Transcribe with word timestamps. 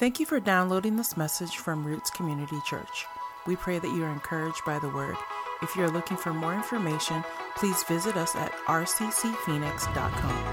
Thank 0.00 0.18
you 0.18 0.24
for 0.24 0.40
downloading 0.40 0.96
this 0.96 1.14
message 1.18 1.58
from 1.58 1.84
Roots 1.84 2.08
Community 2.08 2.56
Church. 2.64 3.04
We 3.46 3.54
pray 3.54 3.78
that 3.78 3.88
you 3.88 4.02
are 4.02 4.10
encouraged 4.10 4.64
by 4.64 4.78
the 4.78 4.88
word. 4.88 5.14
If 5.60 5.76
you 5.76 5.82
are 5.82 5.90
looking 5.90 6.16
for 6.16 6.32
more 6.32 6.54
information, 6.54 7.22
please 7.54 7.82
visit 7.82 8.16
us 8.16 8.34
at 8.34 8.50
rccphoenix.com. 8.66 10.44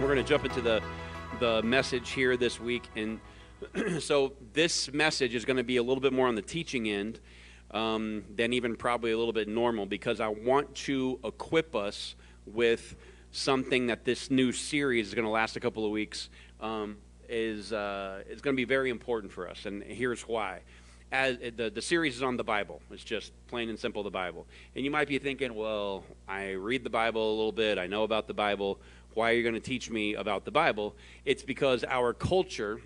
We're 0.00 0.06
going 0.06 0.16
to 0.16 0.24
jump 0.24 0.46
into 0.46 0.62
the 0.62 0.82
the 1.38 1.62
message 1.62 2.12
here 2.12 2.38
this 2.38 2.58
week, 2.58 2.88
and 2.96 3.20
so 4.00 4.32
this 4.54 4.90
message 4.90 5.34
is 5.34 5.44
going 5.44 5.58
to 5.58 5.64
be 5.64 5.76
a 5.76 5.82
little 5.82 6.00
bit 6.00 6.14
more 6.14 6.28
on 6.28 6.34
the 6.34 6.40
teaching 6.40 6.88
end 6.88 7.20
um, 7.72 8.24
than 8.34 8.54
even 8.54 8.74
probably 8.74 9.12
a 9.12 9.18
little 9.18 9.34
bit 9.34 9.48
normal 9.48 9.84
because 9.84 10.18
I 10.18 10.28
want 10.28 10.74
to 10.76 11.20
equip 11.22 11.76
us 11.76 12.14
with 12.46 12.96
something 13.34 13.88
that 13.88 14.04
this 14.04 14.30
new 14.30 14.52
series 14.52 15.08
is 15.08 15.14
going 15.14 15.24
to 15.24 15.30
last 15.30 15.56
a 15.56 15.60
couple 15.60 15.84
of 15.84 15.90
weeks 15.90 16.30
um, 16.60 16.96
is 17.28 17.72
uh, 17.72 18.22
is 18.28 18.40
going 18.40 18.54
to 18.54 18.56
be 18.56 18.64
very 18.64 18.90
important 18.90 19.32
for 19.32 19.48
us, 19.48 19.66
and 19.66 19.82
here's 19.82 20.22
why. 20.22 20.60
As 21.12 21.36
the, 21.56 21.70
the 21.70 21.82
series 21.82 22.16
is 22.16 22.22
on 22.22 22.36
the 22.36 22.42
Bible. 22.42 22.80
It's 22.90 23.04
just 23.04 23.32
plain 23.46 23.68
and 23.68 23.78
simple 23.78 24.02
the 24.02 24.10
Bible. 24.10 24.46
And 24.74 24.84
you 24.84 24.90
might 24.90 25.06
be 25.06 25.18
thinking, 25.18 25.54
well, 25.54 26.02
I 26.26 26.52
read 26.52 26.82
the 26.82 26.90
Bible 26.90 27.28
a 27.28 27.36
little 27.36 27.52
bit. 27.52 27.78
I 27.78 27.86
know 27.86 28.02
about 28.02 28.26
the 28.26 28.34
Bible. 28.34 28.80
Why 29.12 29.30
are 29.30 29.34
you 29.34 29.42
going 29.44 29.54
to 29.54 29.60
teach 29.60 29.90
me 29.90 30.14
about 30.14 30.44
the 30.44 30.50
Bible? 30.50 30.96
It's 31.24 31.44
because 31.44 31.84
our 31.84 32.14
culture 32.14 32.80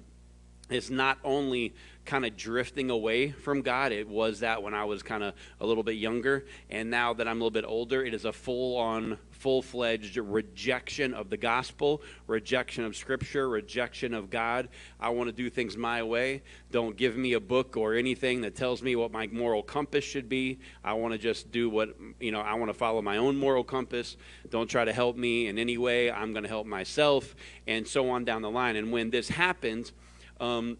is 0.69 0.91
not 0.91 1.19
only 1.25 1.75
kind 2.09 2.25
of 2.25 2.39
drifting 2.39 2.89
away 2.89 3.31
from 3.31 3.61
God. 3.61 3.93
It 3.93 4.09
was 4.09 4.41
that 4.41 4.63
when 4.63 4.73
I 4.73 4.87
was 4.87 5.03
kind 5.03 5.23
of 5.23 5.35
a 5.61 5.67
little 5.67 5.83
bit 5.83 5.97
younger. 5.97 6.47
And 6.71 6.91
now 6.91 7.13
that 7.13 7.29
I'm 7.29 7.37
a 7.37 7.45
little 7.45 7.51
bit 7.51 7.67
older, 7.67 8.03
it 8.03 8.15
is 8.15 8.25
a 8.25 8.33
full 8.33 8.79
on, 8.79 9.19
full 9.31 9.61
fledged 9.61 10.17
rejection 10.17 11.13
of 11.13 11.29
the 11.29 11.37
gospel, 11.37 12.01
rejection 12.27 12.85
of 12.85 12.97
scripture, 12.97 13.51
rejection 13.51 14.15
of 14.15 14.31
God. 14.31 14.71
I 14.99 15.11
want 15.11 15.29
to 15.29 15.35
do 15.35 15.51
things 15.51 15.77
my 15.77 16.03
way. 16.03 16.43
Don't 16.71 16.97
give 16.97 17.19
me 17.19 17.35
a 17.35 17.41
book 17.41 17.77
or 17.77 17.95
anything 17.95 18.41
that 18.41 18.57
tells 18.57 18.83
me 18.83 18.97
what 18.97 19.13
my 19.13 19.27
moral 19.27 19.63
compass 19.63 20.03
should 20.03 20.31
be. 20.31 20.61
I 20.83 20.95
want 20.95 21.13
to 21.13 21.19
just 21.19 21.53
do 21.53 21.69
what, 21.69 21.95
you 22.21 22.33
know, 22.33 22.41
I 22.41 22.55
want 22.55 22.71
to 22.71 22.75
follow 22.75 23.03
my 23.03 23.19
own 23.19 23.37
moral 23.37 23.65
compass. 23.65 24.17
Don't 24.49 24.71
try 24.71 24.87
to 24.87 24.95
help 24.95 25.19
me 25.19 25.47
in 25.47 25.59
any 25.59 25.77
way. 25.77 26.11
I'm 26.11 26.33
going 26.33 26.45
to 26.45 26.49
help 26.49 26.67
myself, 26.67 27.37
and 27.67 27.87
so 27.87 28.09
on 28.09 28.25
down 28.25 28.41
the 28.41 28.51
line. 28.51 28.77
And 28.77 28.91
when 28.91 29.11
this 29.11 29.29
happens, 29.29 29.93
um, 30.41 30.79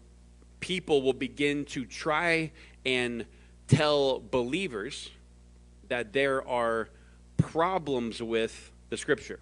people 0.59 1.01
will 1.01 1.13
begin 1.13 1.65
to 1.65 1.85
try 1.85 2.51
and 2.85 3.25
tell 3.67 4.19
believers 4.19 5.09
that 5.87 6.13
there 6.13 6.47
are 6.47 6.89
problems 7.37 8.21
with 8.21 8.71
the 8.89 8.97
scripture. 8.97 9.39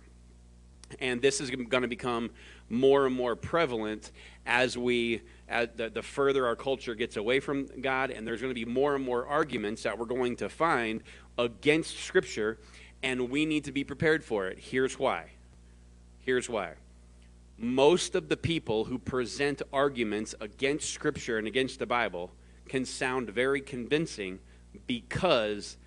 And 1.00 1.22
this 1.22 1.42
is 1.42 1.50
going 1.50 1.82
to 1.82 1.88
become 1.88 2.30
more 2.70 3.06
and 3.06 3.16
more 3.16 3.36
prevalent 3.36 4.12
as 4.46 4.78
we, 4.78 5.22
as 5.50 5.70
the, 5.76 5.90
the 5.90 6.02
further 6.02 6.46
our 6.46 6.56
culture 6.56 6.96
gets 6.96 7.18
away 7.18 7.40
from 7.40 7.68
God, 7.82 8.12
and 8.12 8.26
there's 8.26 8.42
going 8.42 8.54
to 8.54 8.66
be 8.66 8.66
more 8.66 8.96
and 8.96 9.04
more 9.04 9.26
arguments 9.26 9.84
that 9.84 9.98
we're 9.98 10.06
going 10.06 10.38
to 10.38 10.50
find 10.50 11.04
against 11.38 12.00
Scripture, 12.00 12.58
and 13.04 13.30
we 13.30 13.46
need 13.46 13.66
to 13.66 13.72
be 13.72 13.84
prepared 13.84 14.24
for 14.24 14.48
it. 14.48 14.58
Here's 14.60 14.98
why. 14.98 15.32
Here's 16.20 16.50
why 16.50 16.76
most 17.58 18.16
of 18.16 18.30
the 18.30 18.38
people 18.38 18.86
who 18.86 19.00
present 19.00 19.62
arguments 19.74 20.36
against 20.40 20.92
Scripture 20.92 21.38
and 21.38 21.48
against 21.48 21.80
the 21.80 21.86
Bible 21.86 22.32
can 22.68 22.86
sound 22.86 23.30
very 23.30 23.62
convincing 23.62 24.40
because 24.86 25.78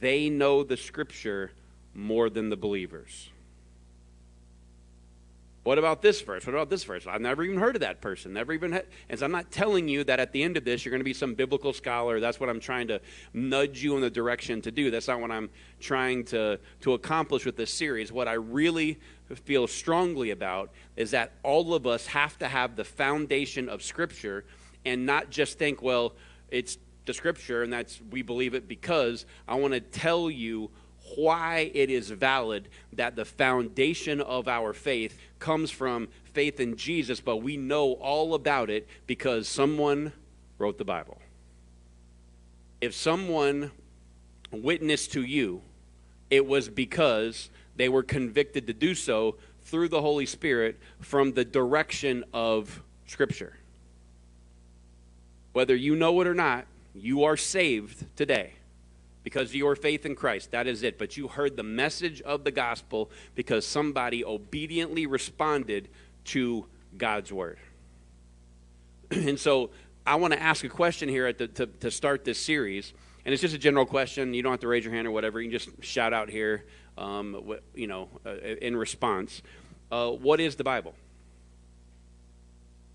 they 0.00 0.28
know 0.28 0.62
the 0.62 0.76
Scripture 0.76 1.52
more 1.94 2.28
than 2.28 2.50
the 2.50 2.56
believers. 2.56 3.30
What 5.68 5.78
about 5.78 6.00
this 6.00 6.22
verse? 6.22 6.46
What 6.46 6.54
about 6.54 6.70
this 6.70 6.84
verse? 6.84 7.06
I've 7.06 7.20
never 7.20 7.42
even 7.42 7.58
heard 7.58 7.76
of 7.76 7.80
that 7.80 8.00
person. 8.00 8.32
Never 8.32 8.54
even 8.54 8.72
had. 8.72 8.86
And 9.10 9.18
so 9.18 9.26
I'm 9.26 9.32
not 9.32 9.50
telling 9.50 9.86
you 9.86 10.02
that 10.04 10.18
at 10.18 10.32
the 10.32 10.42
end 10.42 10.56
of 10.56 10.64
this 10.64 10.82
you're 10.82 10.90
going 10.90 11.00
to 11.00 11.04
be 11.04 11.12
some 11.12 11.34
biblical 11.34 11.74
scholar. 11.74 12.20
That's 12.20 12.40
what 12.40 12.48
I'm 12.48 12.58
trying 12.58 12.88
to 12.88 13.02
nudge 13.34 13.82
you 13.82 13.94
in 13.94 14.00
the 14.00 14.08
direction 14.08 14.62
to 14.62 14.70
do. 14.70 14.90
That's 14.90 15.08
not 15.08 15.20
what 15.20 15.30
I'm 15.30 15.50
trying 15.78 16.24
to, 16.26 16.58
to 16.80 16.94
accomplish 16.94 17.44
with 17.44 17.58
this 17.58 17.70
series. 17.70 18.10
What 18.10 18.28
I 18.28 18.32
really 18.32 18.98
feel 19.36 19.66
strongly 19.66 20.30
about 20.30 20.70
is 20.96 21.10
that 21.10 21.32
all 21.42 21.74
of 21.74 21.86
us 21.86 22.06
have 22.06 22.38
to 22.38 22.48
have 22.48 22.76
the 22.76 22.84
foundation 22.84 23.68
of 23.68 23.82
Scripture 23.82 24.44
and 24.84 25.04
not 25.04 25.30
just 25.30 25.58
think, 25.58 25.82
well, 25.82 26.14
it's 26.50 26.78
the 27.04 27.14
Scripture 27.14 27.62
and 27.62 27.72
that's 27.72 28.00
we 28.10 28.22
believe 28.22 28.54
it 28.54 28.68
because 28.68 29.26
I 29.46 29.54
want 29.56 29.74
to 29.74 29.80
tell 29.80 30.30
you 30.30 30.70
why 31.16 31.70
it 31.74 31.90
is 31.90 32.10
valid 32.10 32.68
that 32.92 33.16
the 33.16 33.24
foundation 33.24 34.20
of 34.20 34.48
our 34.48 34.72
faith 34.72 35.18
comes 35.38 35.70
from 35.70 36.08
faith 36.32 36.60
in 36.60 36.76
Jesus, 36.76 37.20
but 37.20 37.38
we 37.38 37.56
know 37.56 37.92
all 37.94 38.34
about 38.34 38.70
it 38.70 38.86
because 39.06 39.48
someone 39.48 40.12
wrote 40.58 40.78
the 40.78 40.84
Bible. 40.84 41.18
If 42.80 42.94
someone 42.94 43.70
witnessed 44.50 45.12
to 45.12 45.22
you, 45.22 45.62
it 46.30 46.46
was 46.46 46.68
because 46.68 47.50
they 47.78 47.88
were 47.88 48.02
convicted 48.02 48.66
to 48.66 48.74
do 48.74 48.94
so 48.94 49.36
through 49.62 49.88
the 49.88 50.00
Holy 50.00 50.26
Spirit 50.26 50.78
from 51.00 51.32
the 51.32 51.44
direction 51.44 52.24
of 52.34 52.82
Scripture. 53.06 53.56
Whether 55.52 55.74
you 55.74 55.96
know 55.96 56.20
it 56.20 56.26
or 56.26 56.34
not, 56.34 56.66
you 56.94 57.24
are 57.24 57.36
saved 57.36 58.04
today 58.16 58.52
because 59.22 59.50
of 59.50 59.54
your 59.54 59.76
faith 59.76 60.04
in 60.04 60.14
Christ. 60.14 60.50
That 60.50 60.66
is 60.66 60.82
it. 60.82 60.98
But 60.98 61.16
you 61.16 61.28
heard 61.28 61.56
the 61.56 61.62
message 61.62 62.20
of 62.22 62.44
the 62.44 62.50
gospel 62.50 63.10
because 63.34 63.66
somebody 63.66 64.24
obediently 64.24 65.06
responded 65.06 65.88
to 66.26 66.66
God's 66.96 67.32
word. 67.32 67.58
and 69.10 69.38
so 69.38 69.70
I 70.06 70.16
want 70.16 70.32
to 70.32 70.42
ask 70.42 70.64
a 70.64 70.68
question 70.68 71.08
here 71.08 71.32
the, 71.32 71.48
to, 71.48 71.66
to 71.66 71.90
start 71.90 72.24
this 72.24 72.40
series. 72.40 72.92
And 73.24 73.32
it's 73.32 73.42
just 73.42 73.54
a 73.54 73.58
general 73.58 73.84
question. 73.84 74.32
You 74.32 74.42
don't 74.42 74.52
have 74.52 74.60
to 74.60 74.68
raise 74.68 74.84
your 74.84 74.94
hand 74.94 75.06
or 75.06 75.10
whatever. 75.10 75.40
You 75.40 75.50
can 75.50 75.58
just 75.58 75.84
shout 75.84 76.14
out 76.14 76.30
here, 76.30 76.64
um, 76.98 77.56
you 77.74 77.86
know, 77.86 78.08
uh, 78.26 78.34
in 78.34 78.76
response. 78.76 79.42
Uh, 79.90 80.10
what 80.10 80.40
is 80.40 80.56
the 80.56 80.64
Bible? 80.64 80.94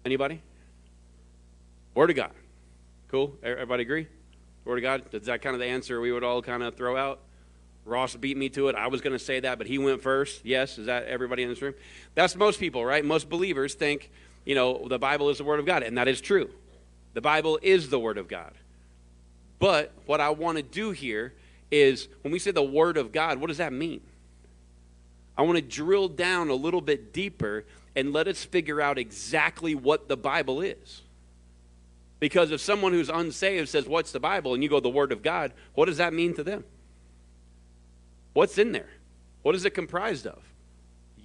Anybody? 0.05 0.41
Word 1.95 2.09
of 2.09 2.15
God. 2.15 2.31
Cool. 3.07 3.35
Everybody 3.41 3.83
agree? 3.83 4.07
Word 4.65 4.77
of 4.77 4.81
God. 4.83 5.03
Is 5.13 5.27
that 5.27 5.41
kind 5.41 5.55
of 5.55 5.59
the 5.59 5.67
answer 5.67 6.01
we 6.01 6.11
would 6.11 6.23
all 6.23 6.41
kind 6.41 6.61
of 6.61 6.75
throw 6.75 6.97
out? 6.97 7.19
Ross 7.85 8.15
beat 8.15 8.37
me 8.37 8.49
to 8.49 8.69
it. 8.69 8.75
I 8.75 8.87
was 8.87 9.01
going 9.01 9.13
to 9.13 9.23
say 9.23 9.39
that, 9.41 9.57
but 9.57 9.67
he 9.67 9.77
went 9.77 10.01
first. 10.01 10.45
Yes. 10.45 10.77
Is 10.77 10.87
that 10.87 11.05
everybody 11.05 11.43
in 11.43 11.49
this 11.49 11.61
room? 11.61 11.73
That's 12.15 12.35
most 12.35 12.59
people, 12.59 12.85
right? 12.85 13.03
Most 13.03 13.29
believers 13.29 13.73
think, 13.73 14.09
you 14.45 14.55
know, 14.55 14.87
the 14.87 14.99
Bible 14.99 15.29
is 15.29 15.37
the 15.37 15.43
Word 15.43 15.59
of 15.59 15.65
God, 15.65 15.83
and 15.83 15.97
that 15.97 16.07
is 16.07 16.21
true. 16.21 16.49
The 17.13 17.21
Bible 17.21 17.59
is 17.61 17.89
the 17.89 17.99
Word 17.99 18.17
of 18.17 18.27
God. 18.27 18.53
But 19.59 19.91
what 20.05 20.19
I 20.19 20.29
want 20.31 20.57
to 20.57 20.63
do 20.63 20.91
here 20.91 21.33
is 21.73 22.07
when 22.22 22.31
we 22.31 22.38
say 22.38 22.51
the 22.51 22.61
Word 22.61 22.97
of 22.97 23.11
God, 23.11 23.39
what 23.39 23.47
does 23.47 23.57
that 23.57 23.73
mean? 23.73 24.01
I 25.35 25.41
want 25.41 25.56
to 25.56 25.61
drill 25.61 26.07
down 26.07 26.50
a 26.50 26.53
little 26.53 26.81
bit 26.81 27.11
deeper 27.11 27.66
and 27.95 28.13
let 28.13 28.28
us 28.28 28.44
figure 28.44 28.79
out 28.79 29.00
exactly 29.00 29.73
what 29.73 30.07
the 30.07 30.16
Bible 30.16 30.62
is. 30.62 31.01
Because 32.19 32.51
if 32.51 32.62
someone 32.62 32.94
who's 32.94 33.09
unsaved 33.09 33.69
says, 33.69 33.88
What's 33.88 34.12
the 34.12 34.19
Bible? 34.19 34.53
and 34.53 34.62
you 34.62 34.69
go, 34.69 34.79
The 34.79 34.89
Word 34.89 35.12
of 35.12 35.23
God, 35.23 35.51
what 35.73 35.85
does 35.85 35.97
that 35.97 36.13
mean 36.13 36.35
to 36.35 36.44
them? 36.44 36.63
What's 38.33 38.57
in 38.57 38.72
there? 38.72 38.89
What 39.41 39.56
is 39.56 39.66
it 39.66 39.72
comprised 39.72 40.28
of? 40.28 40.41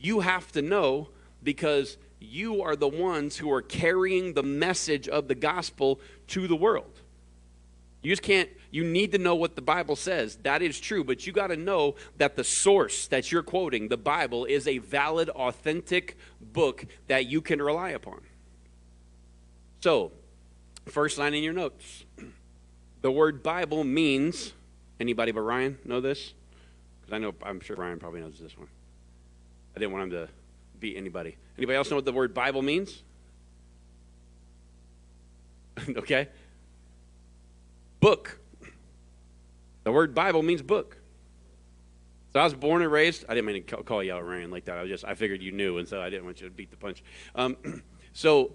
You 0.00 0.20
have 0.20 0.50
to 0.52 0.62
know 0.62 1.10
because 1.42 1.98
you 2.20 2.62
are 2.62 2.74
the 2.74 2.88
ones 2.88 3.36
who 3.36 3.52
are 3.52 3.62
carrying 3.62 4.32
the 4.32 4.42
message 4.42 5.08
of 5.08 5.28
the 5.28 5.34
gospel 5.34 6.00
to 6.28 6.48
the 6.48 6.56
world. 6.56 7.00
You 8.02 8.10
just 8.10 8.22
can't, 8.22 8.48
you 8.70 8.84
need 8.84 9.12
to 9.12 9.18
know 9.18 9.34
what 9.34 9.56
the 9.56 9.62
Bible 9.62 9.96
says. 9.96 10.36
That 10.42 10.62
is 10.62 10.78
true, 10.78 11.02
but 11.02 11.26
you 11.26 11.32
got 11.32 11.48
to 11.48 11.56
know 11.56 11.94
that 12.18 12.36
the 12.36 12.44
source 12.44 13.06
that 13.08 13.32
you're 13.32 13.42
quoting, 13.42 13.88
the 13.88 13.96
Bible, 13.96 14.44
is 14.44 14.68
a 14.68 14.78
valid, 14.78 15.30
authentic 15.30 16.16
book 16.40 16.84
that 17.06 17.26
you 17.26 17.40
can 17.40 17.62
rely 17.62 17.90
upon. 17.90 18.20
So, 19.80 20.12
first 20.86 21.18
line 21.18 21.34
in 21.34 21.42
your 21.42 21.52
notes 21.52 22.04
the 23.00 23.10
word 23.10 23.42
Bible 23.42 23.84
means, 23.84 24.52
anybody 25.00 25.32
but 25.32 25.42
Ryan 25.42 25.78
know 25.84 26.00
this? 26.00 26.34
Because 27.00 27.14
I 27.14 27.18
know, 27.18 27.34
I'm 27.42 27.60
sure 27.60 27.76
Ryan 27.76 27.98
probably 27.98 28.20
knows 28.20 28.38
this 28.38 28.56
one. 28.58 28.68
I 29.74 29.78
didn't 29.78 29.92
want 29.92 30.04
him 30.04 30.10
to 30.10 30.28
beat 30.80 30.96
anybody. 30.96 31.36
Anybody 31.56 31.76
else 31.76 31.90
know 31.90 31.96
what 31.96 32.04
the 32.04 32.12
word 32.12 32.34
Bible 32.34 32.62
means? 32.62 33.02
okay? 35.96 36.28
Book. 38.00 38.38
The 39.88 39.92
word 39.92 40.14
Bible 40.14 40.42
means 40.42 40.60
book. 40.60 40.98
So 42.34 42.40
I 42.40 42.44
was 42.44 42.52
born 42.52 42.82
and 42.82 42.92
raised. 42.92 43.24
I 43.26 43.34
didn't 43.34 43.46
mean 43.46 43.64
to 43.64 43.76
call 43.78 44.02
you 44.02 44.12
out, 44.12 44.22
Ryan, 44.22 44.50
like 44.50 44.66
that. 44.66 44.76
I 44.76 44.86
just 44.86 45.02
I 45.02 45.14
figured 45.14 45.42
you 45.42 45.50
knew, 45.50 45.78
and 45.78 45.88
so 45.88 46.02
I 46.02 46.10
didn't 46.10 46.26
want 46.26 46.42
you 46.42 46.46
to 46.46 46.52
beat 46.52 46.70
the 46.70 46.76
punch. 46.76 47.02
Um, 47.34 47.56
so 48.12 48.52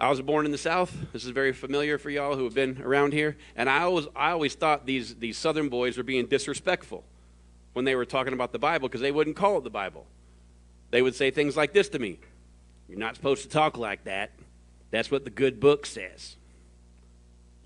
I 0.00 0.08
was 0.08 0.22
born 0.22 0.46
in 0.46 0.52
the 0.52 0.58
South. 0.58 0.94
This 1.12 1.24
is 1.24 1.30
very 1.30 1.52
familiar 1.52 1.98
for 1.98 2.08
y'all 2.08 2.36
who 2.36 2.44
have 2.44 2.54
been 2.54 2.80
around 2.82 3.14
here. 3.14 3.36
And 3.56 3.68
I 3.68 3.80
always 3.80 4.06
I 4.14 4.30
always 4.30 4.54
thought 4.54 4.86
these 4.86 5.16
these 5.16 5.36
Southern 5.36 5.68
boys 5.68 5.96
were 5.96 6.04
being 6.04 6.28
disrespectful 6.28 7.02
when 7.72 7.84
they 7.84 7.96
were 7.96 8.06
talking 8.06 8.32
about 8.32 8.52
the 8.52 8.60
Bible 8.60 8.88
because 8.88 9.00
they 9.00 9.10
wouldn't 9.10 9.34
call 9.34 9.58
it 9.58 9.64
the 9.64 9.70
Bible. 9.70 10.06
they 10.92 11.02
would 11.02 11.16
say 11.16 11.32
things 11.32 11.56
like 11.56 11.72
this 11.72 11.88
to 11.88 11.98
me 11.98 12.20
You're 12.88 13.00
not 13.00 13.16
supposed 13.16 13.42
to 13.42 13.48
talk 13.48 13.76
like 13.76 14.04
that. 14.04 14.30
That's 14.92 15.10
what 15.10 15.24
the 15.24 15.30
good 15.30 15.58
book 15.58 15.84
says. 15.84 16.36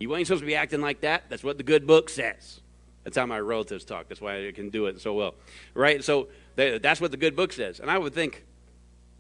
You 0.02 0.16
ain't 0.16 0.26
supposed 0.26 0.42
to 0.42 0.46
be 0.46 0.56
acting 0.56 0.80
like 0.80 1.02
that. 1.02 1.30
That's 1.30 1.44
what 1.44 1.58
the 1.58 1.62
good 1.62 1.86
book 1.86 2.10
says. 2.10 2.61
That's 3.04 3.16
how 3.16 3.26
my 3.26 3.40
relatives 3.40 3.84
talk. 3.84 4.08
That's 4.08 4.20
why 4.20 4.46
I 4.46 4.52
can 4.52 4.70
do 4.70 4.86
it 4.86 5.00
so 5.00 5.14
well. 5.14 5.34
Right? 5.74 6.04
So 6.04 6.28
they, 6.56 6.78
that's 6.78 7.00
what 7.00 7.10
the 7.10 7.16
good 7.16 7.34
book 7.34 7.52
says. 7.52 7.80
And 7.80 7.90
I 7.90 7.98
would 7.98 8.14
think, 8.14 8.44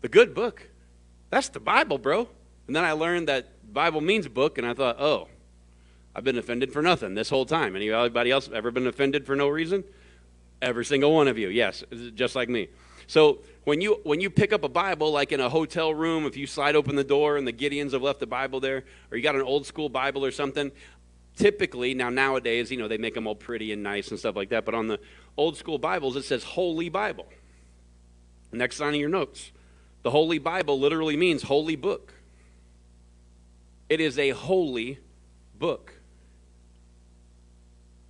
the 0.02 0.08
good 0.08 0.34
book? 0.34 0.68
That's 1.30 1.48
the 1.48 1.60
Bible, 1.60 1.98
bro. 1.98 2.28
And 2.66 2.76
then 2.76 2.84
I 2.84 2.92
learned 2.92 3.28
that 3.28 3.48
Bible 3.72 4.00
means 4.00 4.28
book, 4.28 4.58
and 4.58 4.66
I 4.66 4.74
thought, 4.74 5.00
oh, 5.00 5.28
I've 6.14 6.24
been 6.24 6.38
offended 6.38 6.72
for 6.72 6.82
nothing 6.82 7.14
this 7.14 7.30
whole 7.30 7.46
time. 7.46 7.74
Anybody 7.74 8.30
else 8.30 8.50
ever 8.52 8.70
been 8.70 8.86
offended 8.86 9.24
for 9.26 9.34
no 9.34 9.48
reason? 9.48 9.82
Every 10.60 10.84
single 10.84 11.12
one 11.12 11.26
of 11.26 11.38
you, 11.38 11.48
yes, 11.48 11.82
just 12.14 12.36
like 12.36 12.48
me. 12.48 12.68
So 13.06 13.40
when 13.64 13.80
you 13.80 14.00
when 14.04 14.20
you 14.20 14.30
pick 14.30 14.52
up 14.52 14.62
a 14.62 14.68
Bible, 14.68 15.10
like 15.10 15.32
in 15.32 15.40
a 15.40 15.48
hotel 15.48 15.92
room, 15.92 16.24
if 16.24 16.36
you 16.36 16.46
slide 16.46 16.76
open 16.76 16.94
the 16.94 17.04
door 17.04 17.36
and 17.36 17.46
the 17.46 17.52
Gideons 17.52 17.92
have 17.92 18.02
left 18.02 18.20
the 18.20 18.26
Bible 18.26 18.60
there, 18.60 18.84
or 19.10 19.16
you 19.16 19.22
got 19.22 19.34
an 19.34 19.42
old 19.42 19.66
school 19.66 19.88
Bible 19.88 20.24
or 20.24 20.30
something, 20.30 20.70
typically 21.36 21.94
now 21.94 22.10
nowadays, 22.10 22.70
you 22.70 22.76
know, 22.76 22.88
they 22.88 22.98
make 22.98 23.14
them 23.14 23.26
all 23.26 23.34
pretty 23.34 23.72
and 23.72 23.82
nice 23.82 24.10
and 24.10 24.18
stuff 24.18 24.36
like 24.36 24.50
that. 24.50 24.64
But 24.64 24.74
on 24.74 24.88
the 24.88 25.00
old 25.36 25.56
school 25.56 25.78
Bibles, 25.78 26.16
it 26.16 26.24
says 26.24 26.44
Holy 26.44 26.88
Bible. 26.88 27.26
Next 28.52 28.80
line 28.80 28.94
of 28.94 29.00
your 29.00 29.08
notes, 29.08 29.50
the 30.02 30.10
Holy 30.10 30.38
Bible 30.38 30.78
literally 30.78 31.16
means 31.16 31.42
holy 31.42 31.76
book. 31.76 32.12
It 33.88 34.00
is 34.00 34.18
a 34.18 34.30
holy 34.30 34.98
book. 35.58 35.94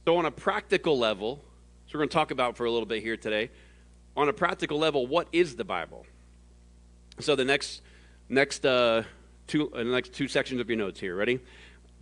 So, 0.05 0.17
on 0.17 0.27
a 0.27 0.33
practical 0.33 0.99
level, 0.99 1.45
so 1.87 1.93
we're 1.95 2.01
going 2.01 2.09
to 2.09 2.15
talk 2.15 2.33
about 2.33 2.57
for 2.57 2.65
a 2.65 2.71
little 2.71 2.87
bit 2.87 3.03
here 3.03 3.17
today. 3.17 3.51
On 4.17 4.29
a 4.29 4.33
practical 4.33 4.79
level, 4.79 5.07
what 5.07 5.29
is 5.33 5.55
the 5.55 5.65
Bible? 5.65 6.07
So, 7.21 7.37
the 7.37 7.45
next 7.45 7.83
next 8.29 8.67
uh, 8.67 9.05
two 9.47 9.73
uh, 9.73 9.79
the 9.79 9.85
next 9.85 10.13
two 10.13 10.27
sections 10.27 10.61
of 10.61 10.69
your 10.69 10.79
notes 10.79 10.99
here. 10.99 11.15
Ready? 11.15 11.39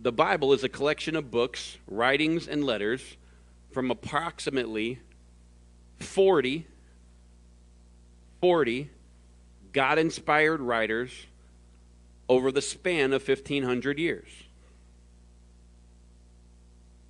The 0.01 0.11
Bible 0.11 0.51
is 0.51 0.63
a 0.63 0.69
collection 0.69 1.15
of 1.15 1.29
books, 1.29 1.77
writings, 1.87 2.47
and 2.47 2.63
letters 2.63 3.17
from 3.71 3.91
approximately 3.91 4.99
40 5.99 6.65
40 8.41 8.89
God 9.71 9.99
inspired 9.99 10.59
writers 10.59 11.11
over 12.27 12.51
the 12.51 12.61
span 12.61 13.13
of 13.13 13.25
1500 13.27 13.99
years. 13.99 14.27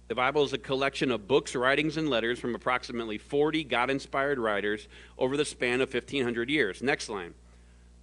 The 0.09 0.15
Bible 0.15 0.43
is 0.43 0.51
a 0.51 0.57
collection 0.57 1.09
of 1.09 1.29
books, 1.29 1.55
writings, 1.55 1.95
and 1.95 2.09
letters 2.09 2.37
from 2.37 2.53
approximately 2.53 3.17
40 3.17 3.63
God 3.63 3.89
inspired 3.89 4.37
writers 4.37 4.89
over 5.17 5.37
the 5.37 5.45
span 5.45 5.79
of 5.79 5.93
1,500 5.93 6.49
years. 6.49 6.83
Next 6.83 7.07
line. 7.07 7.33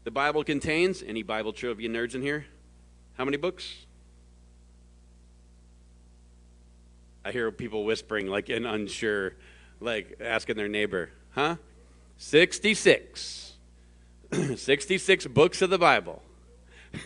The 0.04 0.10
Bible 0.10 0.42
contains, 0.42 1.02
any 1.02 1.22
Bible 1.22 1.52
trivia 1.52 1.90
nerds 1.90 2.14
in 2.14 2.22
here? 2.22 2.46
How 3.18 3.26
many 3.26 3.36
books? 3.36 3.84
I 7.28 7.30
hear 7.30 7.52
people 7.52 7.84
whispering, 7.84 8.26
like 8.26 8.48
and 8.48 8.64
unsure, 8.64 9.34
like 9.80 10.16
asking 10.18 10.56
their 10.56 10.66
neighbor, 10.66 11.10
huh? 11.32 11.56
66. 12.16 13.52
66 14.56 15.26
books 15.26 15.60
of 15.60 15.68
the 15.68 15.76
Bible. 15.76 16.22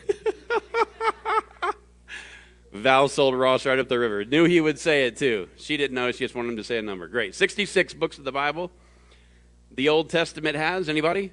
Val 2.72 3.08
sold 3.08 3.34
Ross 3.34 3.66
right 3.66 3.80
up 3.80 3.88
the 3.88 3.98
river. 3.98 4.24
Knew 4.24 4.44
he 4.44 4.60
would 4.60 4.78
say 4.78 5.06
it 5.06 5.16
too. 5.16 5.48
She 5.56 5.76
didn't 5.76 5.96
know. 5.96 6.12
She 6.12 6.18
just 6.18 6.36
wanted 6.36 6.50
him 6.50 6.56
to 6.58 6.64
say 6.64 6.78
a 6.78 6.82
number. 6.82 7.08
Great. 7.08 7.34
66 7.34 7.92
books 7.94 8.16
of 8.16 8.22
the 8.22 8.30
Bible. 8.30 8.70
The 9.72 9.88
Old 9.88 10.08
Testament 10.08 10.54
has. 10.54 10.88
Anybody? 10.88 11.32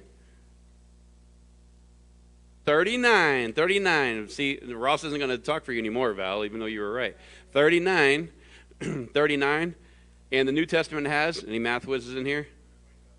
39. 2.66 3.52
39. 3.52 4.28
See, 4.30 4.58
Ross 4.66 5.04
isn't 5.04 5.20
going 5.20 5.30
to 5.30 5.38
talk 5.38 5.64
for 5.64 5.72
you 5.72 5.78
anymore, 5.78 6.12
Val, 6.12 6.44
even 6.44 6.58
though 6.58 6.66
you 6.66 6.80
were 6.80 6.92
right. 6.92 7.16
39. 7.52 8.30
39. 9.12 9.74
And 10.32 10.48
the 10.48 10.52
New 10.52 10.66
Testament 10.66 11.06
has. 11.06 11.44
Any 11.44 11.58
math 11.58 11.86
whizzes 11.86 12.14
in 12.14 12.24
here? 12.24 12.46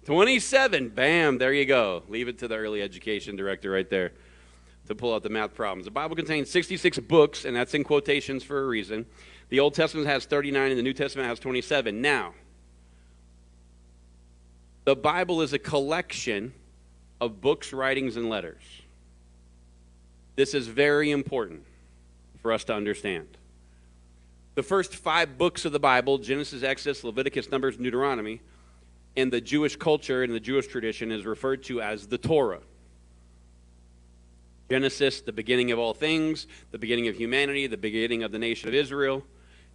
27. 0.06 0.90
Bam. 0.90 1.38
There 1.38 1.54
you 1.54 1.66
go. 1.66 2.04
Leave 2.10 2.28
it 2.28 2.40
to 2.40 2.48
the 2.48 2.56
early 2.56 2.82
education 2.82 3.36
director 3.36 3.72
right 3.72 3.90
there 3.90 4.14
to 4.88 4.96
pull 4.96 5.14
out 5.14 5.24
the 5.24 5.30
math 5.30 5.54
problems. 5.54 5.86
The 5.86 5.92
Bible 5.92 6.16
contains 6.16 6.50
66 6.50 7.00
books, 7.00 7.46
and 7.46 7.56
that's 7.56 7.74
in 7.74 7.84
quotations 7.84 8.44
for 8.44 8.64
a 8.64 8.68
reason. 8.68 9.06
The 9.50 9.60
Old 9.60 9.74
Testament 9.74 10.08
has 10.08 10.26
39, 10.26 10.72
and 10.72 10.80
the 10.80 10.84
New 10.84 10.94
Testament 10.94 11.28
has 11.28 11.40
27. 11.40 12.02
Now, 12.02 12.34
the 14.86 14.96
Bible 14.96 15.42
is 15.42 15.54
a 15.54 15.60
collection 15.60 16.54
of 17.20 17.40
books, 17.40 17.72
writings, 17.72 18.18
and 18.18 18.30
letters. 18.30 18.64
This 20.36 20.54
is 20.54 20.68
very 20.68 21.12
important 21.12 21.64
for 22.42 22.52
us 22.52 22.64
to 22.66 22.74
understand. 22.74 23.38
The 24.54 24.64
first 24.64 24.96
five 24.96 25.38
books 25.38 25.64
of 25.64 25.72
the 25.72 25.80
Bible 25.80 26.18
Genesis, 26.18 26.62
Exodus, 26.62 27.04
Leviticus, 27.04 27.50
Numbers, 27.52 27.78
Deuteronomy 27.78 28.42
in 29.16 29.30
the 29.30 29.42
Jewish 29.42 29.76
culture 29.76 30.24
and 30.24 30.34
the 30.34 30.40
Jewish 30.40 30.68
tradition 30.68 31.12
is 31.12 31.26
referred 31.26 31.64
to 31.64 31.82
as 31.82 32.08
the 32.08 32.18
Torah. 32.18 32.62
Genesis, 34.70 35.22
the 35.22 35.34
beginning 35.34 35.72
of 35.72 35.80
all 35.80 35.94
things, 35.94 36.48
the 36.72 36.78
beginning 36.78 37.08
of 37.08 37.16
humanity, 37.16 37.68
the 37.68 37.78
beginning 37.78 38.24
of 38.24 38.32
the 38.32 38.40
nation 38.40 38.70
of 38.70 38.76
Israel. 38.76 39.24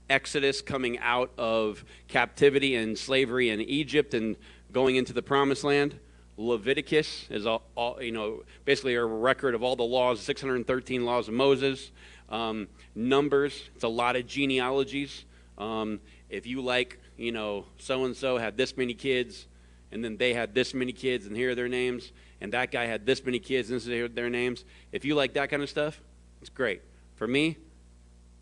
Exodus, 0.09 0.63
coming 0.63 0.99
out 1.01 1.33
of 1.37 1.85
captivity 2.09 2.77
and 2.77 2.97
slavery 2.97 3.51
in 3.51 3.61
Egypt 3.61 4.15
and 4.15 4.37
going 4.73 4.97
into 4.97 5.13
the 5.13 5.23
promised 5.23 5.65
land. 5.65 5.99
Leviticus 6.39 7.27
is 7.31 7.47
all, 7.47 7.63
all, 7.75 8.01
you 8.03 8.13
know 8.13 8.43
basically 8.65 8.95
a 8.95 9.05
record 9.05 9.55
of 9.55 9.63
all 9.63 9.75
the 9.75 9.83
laws, 9.83 10.21
613 10.21 11.05
laws 11.05 11.29
of 11.29 11.35
Moses. 11.35 11.91
Um, 12.29 12.69
Numbers, 12.95 13.71
it's 13.75 13.85
a 13.85 13.89
lot 13.89 14.17
of 14.17 14.27
genealogies. 14.27 15.25
Um, 15.59 16.01
if 16.29 16.47
you 16.47 16.61
like, 16.61 16.99
you 17.17 17.33
know, 17.33 17.67
so 17.79 18.05
and 18.05 18.17
so 18.17 18.39
had 18.39 18.57
this 18.57 18.77
many 18.77 18.95
kids, 18.95 19.47
and 19.93 20.05
then 20.05 20.17
they 20.17 20.35
had 20.35 20.55
this 20.55 20.75
many 20.75 20.93
kids, 20.93 21.27
and 21.27 21.37
here 21.37 21.51
are 21.51 21.55
their 21.55 21.69
names 21.69 22.13
and 22.41 22.53
that 22.53 22.71
guy 22.71 22.87
had 22.87 23.07
this 23.07 23.25
many 23.25 23.39
kids, 23.39 23.71
and 23.71 23.81
this 23.81 23.87
is 23.87 24.15
their 24.15 24.31
names. 24.31 24.65
If 24.93 25.05
you 25.05 25.15
like 25.15 25.35
that 25.35 25.51
kind 25.51 25.63
of 25.63 25.71
stuff, 25.71 26.01
it's 26.41 26.51
great. 26.51 26.83
For 27.17 27.27
me, 27.27 27.57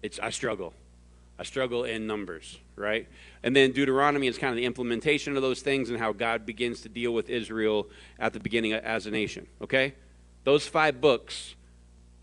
it's 0.02 0.18
I 0.18 0.30
struggle. 0.30 0.74
I 1.38 1.42
struggle 1.42 1.84
in 1.84 2.06
numbers, 2.06 2.58
right? 2.76 3.08
And 3.42 3.54
then 3.54 3.72
Deuteronomy 3.72 4.28
is 4.28 4.38
kind 4.38 4.50
of 4.50 4.56
the 4.56 4.64
implementation 4.64 5.36
of 5.36 5.42
those 5.42 5.62
things 5.62 5.90
and 5.90 5.98
how 5.98 6.12
God 6.12 6.46
begins 6.46 6.80
to 6.82 6.88
deal 6.88 7.12
with 7.12 7.28
Israel 7.28 7.88
at 8.18 8.32
the 8.32 8.40
beginning 8.40 8.72
as 8.72 9.06
a 9.06 9.10
nation, 9.10 9.46
okay? 9.60 9.94
Those 10.44 10.66
five 10.66 11.00
books 11.00 11.54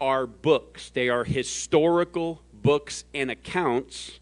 are 0.01 0.25
books. 0.25 0.89
They 0.89 1.08
are 1.10 1.24
historical 1.24 2.41
books 2.51 3.05
and 3.13 3.29
accounts 3.31 4.20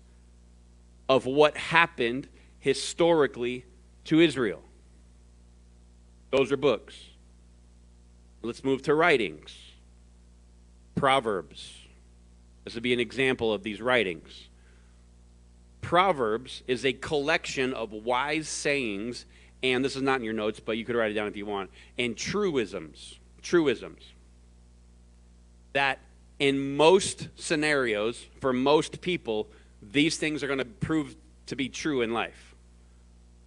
of 1.07 1.25
what 1.25 1.57
happened 1.57 2.27
historically 2.59 3.65
to 4.05 4.19
Israel. 4.19 4.61
Those 6.31 6.51
are 6.51 6.57
books. 6.57 6.95
Let's 8.41 8.63
move 8.63 8.83
to 8.83 8.93
writings. 8.93 9.57
Proverbs. 10.95 11.73
This 12.65 12.73
would 12.75 12.83
be 12.83 12.93
an 12.93 12.99
example 12.99 13.53
of 13.53 13.63
these 13.63 13.81
writings. 13.81 14.49
Proverbs 15.81 16.61
is 16.67 16.85
a 16.85 16.93
collection 16.93 17.73
of 17.73 17.93
wise 17.93 18.49
sayings, 18.49 19.25
and 19.63 19.83
this 19.83 19.95
is 19.95 20.01
not 20.01 20.17
in 20.17 20.23
your 20.23 20.33
notes, 20.33 20.59
but 20.59 20.77
you 20.77 20.83
could 20.83 20.95
write 20.95 21.11
it 21.11 21.15
down 21.15 21.27
if 21.27 21.37
you 21.37 21.45
want, 21.45 21.71
and 21.97 22.17
truisms. 22.17 23.17
Truisms. 23.41 24.03
That 25.73 25.99
in 26.39 26.75
most 26.77 27.27
scenarios, 27.35 28.25
for 28.39 28.53
most 28.53 29.01
people, 29.01 29.47
these 29.81 30.17
things 30.17 30.43
are 30.43 30.47
going 30.47 30.59
to 30.59 30.65
prove 30.65 31.15
to 31.47 31.55
be 31.55 31.69
true 31.69 32.01
in 32.01 32.13
life. 32.13 32.55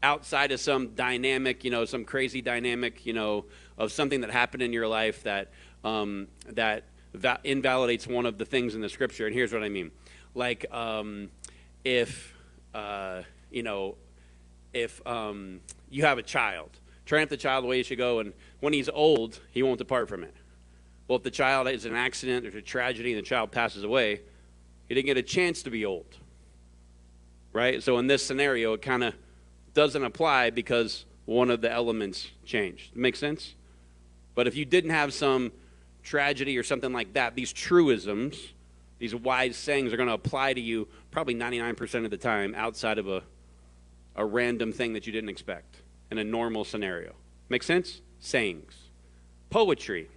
Outside 0.03 0.53
of 0.53 0.61
some 0.61 0.89
dynamic, 0.95 1.65
you 1.65 1.71
know, 1.71 1.85
some 1.85 2.05
crazy 2.05 2.43
dynamic, 2.43 3.07
you 3.07 3.13
know, 3.13 3.45
of 3.79 3.93
something 3.93 4.21
that 4.21 4.31
happened 4.31 4.63
in 4.63 4.73
your 4.73 4.89
life 4.89 5.23
that 5.23 5.51
um, 5.85 6.29
that 6.49 6.85
va- 7.15 7.41
invalidates 7.45 8.07
one 8.07 8.27
of 8.27 8.39
the 8.39 8.45
things 8.45 8.75
in 8.75 8.81
the 8.81 8.89
scripture. 8.89 9.27
And 9.27 9.35
here's 9.35 9.53
what 9.53 9.63
I 9.63 9.69
mean: 9.69 9.91
like 10.35 10.67
um, 10.73 11.31
if 11.85 12.35
uh, 12.75 13.23
you 13.51 13.63
know, 13.63 13.97
if 14.73 15.05
um, 15.07 15.61
you 15.91 16.05
have 16.05 16.19
a 16.19 16.23
child, 16.23 16.71
train 17.07 17.23
up 17.23 17.29
the 17.29 17.37
child 17.37 17.65
the 17.65 17.69
way 17.69 17.79
he 17.79 17.83
should 17.83 17.99
go, 17.99 18.19
and 18.19 18.33
when 18.61 18.73
he's 18.73 18.89
old, 18.89 19.39
he 19.53 19.63
won't 19.63 19.79
depart 19.79 20.09
from 20.09 20.25
it. 20.25 20.35
Well, 21.13 21.19
if 21.19 21.25
the 21.25 21.31
child 21.31 21.69
is 21.69 21.85
an 21.85 21.95
accident, 21.95 22.45
there's 22.45 22.55
a 22.55 22.63
tragedy, 22.63 23.13
and 23.13 23.19
the 23.19 23.29
child 23.29 23.53
passes 23.53 23.85
away, 23.85 24.23
he 24.89 24.95
didn't 24.95 25.05
get 25.05 25.19
a 25.19 25.23
chance 25.23 25.63
to 25.65 25.71
be 25.71 25.85
old. 25.85 26.07
Right? 27.53 27.83
So 27.83 27.99
in 27.99 28.07
this 28.07 28.25
scenario, 28.25 28.73
it 28.73 28.81
kind 28.81 29.05
of 29.05 29.13
doesn't 29.75 30.03
apply 30.03 30.49
because 30.49 31.05
one 31.27 31.51
of 31.51 31.61
the 31.61 31.71
elements 31.71 32.31
changed. 32.47 32.97
Make 32.97 33.17
sense? 33.17 33.57
But 34.35 34.47
if 34.47 34.57
you 34.57 34.65
didn't 34.65 34.93
have 34.93 35.13
some 35.13 35.53
tragedy 36.03 36.57
or 36.57 36.63
something 36.63 36.95
like 36.95 37.13
that, 37.13 37.35
these 37.35 37.53
truisms, 37.53 38.39
these 38.99 39.15
wise 39.15 39.55
sayings 39.55 39.93
are 39.93 39.99
going 39.99 40.09
to 40.09 40.15
apply 40.15 40.55
to 40.55 40.63
you 40.63 40.89
probably 41.11 41.35
99% 41.35 42.07
of 42.07 42.11
the 42.11 42.17
time 42.17 42.55
outside 42.57 42.97
of 42.97 43.07
a, 43.07 43.23
a 44.17 44.25
random 44.25 44.73
thing 44.73 44.95
that 44.95 45.07
you 45.07 45.13
didn't 45.13 45.29
expect 45.29 45.77
in 46.11 46.17
a 46.17 46.25
normal 46.25 46.65
scenario. 46.65 47.13
Make 47.51 47.65
sense? 47.65 48.01
Sayings. 48.19 48.73
poetry. 49.51 50.09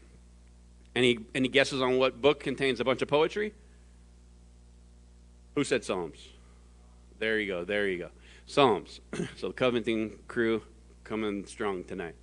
Any, 0.95 1.19
any 1.33 1.49
guesses 1.49 1.81
on 1.81 1.97
what 1.97 2.21
book 2.21 2.39
contains 2.39 2.79
a 2.79 2.85
bunch 2.85 3.01
of 3.01 3.07
poetry? 3.07 3.53
Who 5.55 5.63
said 5.63 5.83
Psalms? 5.83 6.29
There 7.19 7.39
you 7.39 7.47
go, 7.47 7.63
there 7.65 7.87
you 7.87 7.97
go. 7.97 8.09
Psalms. 8.45 9.01
so 9.35 9.47
the 9.47 9.53
Covenanting 9.53 10.19
crew 10.27 10.61
coming 11.03 11.45
strong 11.45 11.83
tonight. 11.83 12.15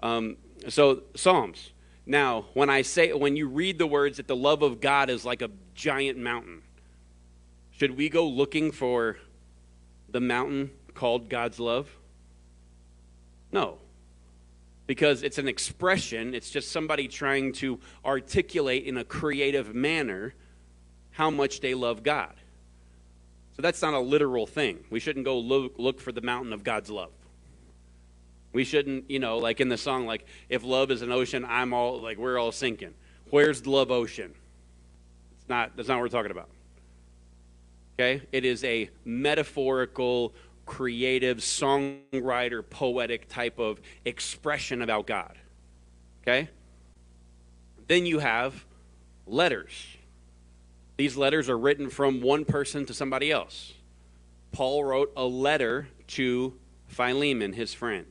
Um, 0.00 0.36
so 0.68 1.02
Psalms. 1.14 1.70
Now, 2.04 2.46
when 2.54 2.70
I 2.70 2.82
say, 2.82 3.12
when 3.12 3.36
you 3.36 3.48
read 3.48 3.78
the 3.78 3.86
words 3.86 4.18
that 4.18 4.28
the 4.28 4.36
love 4.36 4.62
of 4.62 4.80
God 4.80 5.10
is 5.10 5.24
like 5.24 5.42
a 5.42 5.50
giant 5.74 6.18
mountain, 6.18 6.62
should 7.72 7.96
we 7.96 8.08
go 8.08 8.26
looking 8.26 8.70
for 8.70 9.18
the 10.08 10.20
mountain 10.20 10.70
called 10.94 11.28
God's 11.28 11.58
love? 11.58 11.90
No. 13.50 13.78
Because 14.86 15.22
it's 15.22 15.38
an 15.38 15.48
expression, 15.48 16.34
it's 16.34 16.50
just 16.50 16.70
somebody 16.70 17.08
trying 17.08 17.52
to 17.54 17.80
articulate 18.04 18.84
in 18.84 18.96
a 18.96 19.04
creative 19.04 19.74
manner 19.74 20.34
how 21.10 21.30
much 21.30 21.60
they 21.60 21.74
love 21.74 22.02
God. 22.02 22.34
So 23.56 23.62
that's 23.62 23.80
not 23.80 23.94
a 23.94 23.98
literal 23.98 24.46
thing. 24.46 24.84
We 24.90 25.00
shouldn't 25.00 25.24
go 25.24 25.38
look, 25.38 25.74
look 25.78 26.00
for 26.00 26.12
the 26.12 26.20
mountain 26.20 26.52
of 26.52 26.62
God's 26.62 26.90
love. 26.90 27.10
We 28.52 28.64
shouldn't, 28.64 29.10
you 29.10 29.18
know, 29.18 29.38
like 29.38 29.60
in 29.60 29.68
the 29.68 29.78
song, 29.78 30.06
like, 30.06 30.26
if 30.48 30.62
love 30.62 30.90
is 30.90 31.02
an 31.02 31.10
ocean, 31.10 31.44
I'm 31.48 31.72
all, 31.72 32.00
like, 32.00 32.18
we're 32.18 32.38
all 32.38 32.52
sinking. 32.52 32.94
Where's 33.30 33.62
the 33.62 33.70
love 33.70 33.90
ocean? 33.90 34.34
It's 35.38 35.48
not, 35.48 35.76
that's 35.76 35.88
not 35.88 35.96
what 35.96 36.02
we're 36.02 36.08
talking 36.08 36.30
about. 36.30 36.48
Okay? 37.98 38.22
It 38.30 38.44
is 38.44 38.62
a 38.62 38.90
metaphorical, 39.04 40.34
creative, 40.66 41.38
songwriter, 41.38 42.68
poetic 42.68 43.28
type 43.28 43.58
of 43.58 43.80
expression 44.04 44.82
about 44.82 45.06
God. 45.06 45.38
Okay? 46.22 46.48
Then 47.88 48.04
you 48.04 48.18
have 48.18 48.64
letters. 49.26 49.86
These 50.96 51.16
letters 51.16 51.48
are 51.48 51.58
written 51.58 51.88
from 51.88 52.20
one 52.20 52.44
person 52.44 52.84
to 52.86 52.94
somebody 52.94 53.30
else. 53.30 53.74
Paul 54.52 54.84
wrote 54.84 55.12
a 55.16 55.24
letter 55.24 55.88
to 56.08 56.54
Philemon, 56.88 57.52
his 57.52 57.74
friend. 57.74 58.06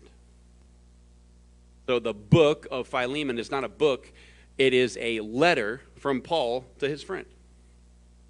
So 1.87 1.99
the 1.99 2.13
book 2.13 2.67
of 2.71 2.87
Philemon 2.87 3.37
is 3.37 3.51
not 3.51 3.63
a 3.63 3.69
book, 3.69 4.11
it 4.57 4.73
is 4.73 4.97
a 4.99 5.19
letter 5.19 5.81
from 5.97 6.21
Paul 6.21 6.65
to 6.79 6.87
his 6.87 7.03
friend. 7.03 7.25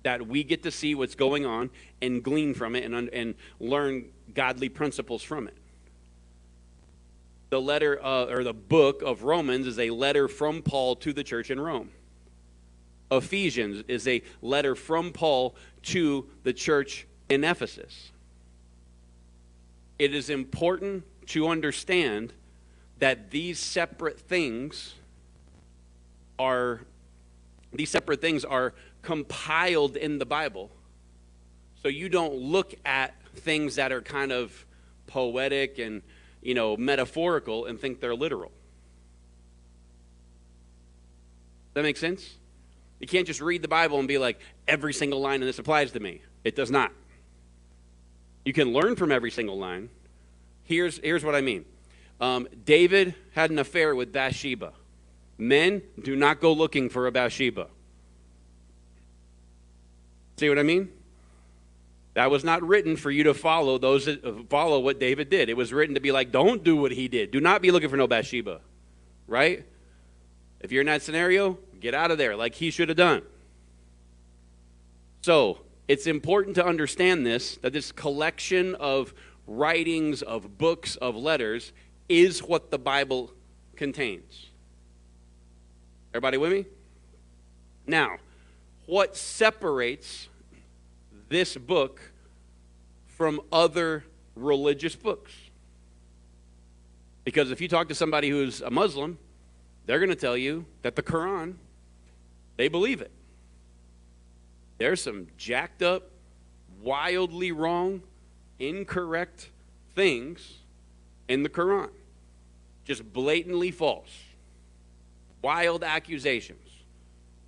That 0.03 0.27
we 0.27 0.43
get 0.43 0.63
to 0.63 0.71
see 0.71 0.95
what's 0.95 1.15
going 1.15 1.45
on 1.45 1.69
and 2.01 2.23
glean 2.23 2.53
from 2.53 2.75
it 2.75 2.83
and, 2.83 3.09
and 3.09 3.35
learn 3.59 4.05
godly 4.35 4.69
principles 4.69 5.23
from 5.23 5.47
it. 5.47 5.57
The 7.49 7.61
letter, 7.61 8.03
uh, 8.03 8.25
or 8.25 8.43
the 8.43 8.53
book 8.53 9.01
of 9.01 9.23
Romans, 9.23 9.65
is 9.65 9.79
a 9.79 9.89
letter 9.89 10.27
from 10.27 10.61
Paul 10.61 10.95
to 10.97 11.13
the 11.13 11.23
church 11.23 11.49
in 11.49 11.59
Rome. 11.59 11.89
Ephesians 13.11 13.83
is 13.87 14.07
a 14.07 14.21
letter 14.41 14.75
from 14.75 15.11
Paul 15.11 15.55
to 15.83 16.27
the 16.43 16.53
church 16.53 17.07
in 17.29 17.43
Ephesus. 17.43 18.11
It 19.97 20.13
is 20.13 20.29
important 20.29 21.03
to 21.27 21.47
understand 21.47 22.33
that 22.99 23.31
these 23.31 23.59
separate 23.59 24.19
things 24.19 24.95
are 26.37 26.81
these 27.73 27.89
separate 27.89 28.21
things 28.21 28.45
are 28.45 28.73
compiled 29.01 29.97
in 29.97 30.17
the 30.17 30.25
Bible. 30.25 30.71
So 31.81 31.89
you 31.89 32.09
don't 32.09 32.35
look 32.35 32.73
at 32.85 33.13
things 33.37 33.75
that 33.75 33.91
are 33.91 34.01
kind 34.01 34.31
of 34.31 34.65
poetic 35.07 35.79
and, 35.79 36.01
you 36.41 36.53
know, 36.53 36.75
metaphorical 36.77 37.65
and 37.65 37.79
think 37.79 37.99
they're 37.99 38.15
literal. 38.15 38.51
That 41.73 41.83
makes 41.83 41.99
sense? 41.99 42.37
You 42.99 43.07
can't 43.07 43.27
just 43.27 43.41
read 43.41 43.61
the 43.61 43.67
Bible 43.67 43.99
and 43.99 44.07
be 44.07 44.17
like, 44.17 44.39
every 44.67 44.93
single 44.93 45.19
line 45.19 45.41
in 45.41 45.47
this 45.47 45.59
applies 45.59 45.91
to 45.91 45.99
me. 45.99 46.21
It 46.43 46.55
does 46.55 46.71
not. 46.71 46.91
You 48.45 48.53
can 48.53 48.71
learn 48.71 48.95
from 48.95 49.11
every 49.11 49.31
single 49.31 49.57
line. 49.57 49.89
Here's, 50.63 50.99
here's 50.99 51.23
what 51.23 51.35
I 51.35 51.41
mean 51.41 51.65
um, 52.19 52.47
David 52.63 53.15
had 53.33 53.51
an 53.51 53.59
affair 53.59 53.95
with 53.95 54.11
Bathsheba. 54.11 54.73
Men, 55.37 55.81
do 56.01 56.15
not 56.15 56.39
go 56.39 56.53
looking 56.53 56.89
for 56.89 57.07
a 57.07 57.11
Bathsheba. 57.11 57.67
See 60.37 60.47
what 60.47 60.59
I 60.59 60.63
mean? 60.63 60.89
That 62.15 62.31
was 62.31 62.45
not 62.45 62.63
written 62.63 62.95
for 62.95 63.11
you 63.11 63.25
to 63.25 63.33
follow 63.33 63.77
those 63.77 64.07
uh, 64.07 64.15
follow 64.49 64.79
what 64.79 64.99
David 64.99 65.29
did. 65.29 65.49
It 65.49 65.57
was 65.57 65.73
written 65.73 65.95
to 65.95 66.01
be 66.01 66.13
like, 66.13 66.31
don't 66.31 66.63
do 66.63 66.77
what 66.77 66.91
he 66.91 67.07
did. 67.07 67.29
Do 67.29 67.41
not 67.41 67.61
be 67.61 67.71
looking 67.71 67.89
for 67.89 67.97
no 67.97 68.07
Bathsheba. 68.07 68.61
Right? 69.27 69.65
If 70.61 70.71
you're 70.71 70.81
in 70.81 70.87
that 70.87 71.01
scenario, 71.01 71.59
get 71.79 71.93
out 71.93 72.11
of 72.11 72.17
there 72.17 72.35
like 72.35 72.55
he 72.55 72.71
should 72.71 72.87
have 72.89 72.97
done. 72.97 73.21
So, 75.21 75.59
it's 75.87 76.07
important 76.07 76.55
to 76.55 76.65
understand 76.65 77.25
this 77.25 77.57
that 77.57 77.73
this 77.73 77.91
collection 77.91 78.75
of 78.75 79.13
writings, 79.45 80.21
of 80.21 80.57
books, 80.57 80.95
of 80.95 81.15
letters 81.17 81.73
is 82.07 82.41
what 82.41 82.71
the 82.71 82.79
Bible 82.79 83.33
contains. 83.75 84.47
Everybody 86.13 86.37
with 86.37 86.51
me? 86.53 86.65
Now, 87.85 88.17
what 88.85 89.17
separates 89.17 90.29
this 91.29 91.57
book 91.57 92.01
from 93.07 93.41
other 93.51 94.03
religious 94.35 94.95
books? 94.95 95.31
Because 97.23 97.51
if 97.51 97.59
you 97.59 97.67
talk 97.67 97.89
to 97.89 97.95
somebody 97.95 98.29
who's 98.29 98.61
a 98.61 98.69
Muslim, 98.69 99.17
they're 99.85 99.99
going 99.99 100.09
to 100.09 100.15
tell 100.15 100.37
you 100.37 100.65
that 100.83 100.95
the 100.95 101.03
Quran, 101.03 101.55
they 102.57 102.67
believe 102.67 103.01
it. 103.01 103.11
There's 104.77 105.01
some 105.01 105.27
jacked 105.37 105.81
up, 105.81 106.09
wildly 106.81 107.51
wrong, 107.51 108.01
incorrect 108.59 109.49
things 109.95 110.59
in 111.27 111.43
the 111.43 111.49
Quran. 111.49 111.89
Just 112.83 113.11
blatantly 113.13 113.71
false. 113.71 114.09
Wild 115.41 115.83
accusations. 115.83 116.59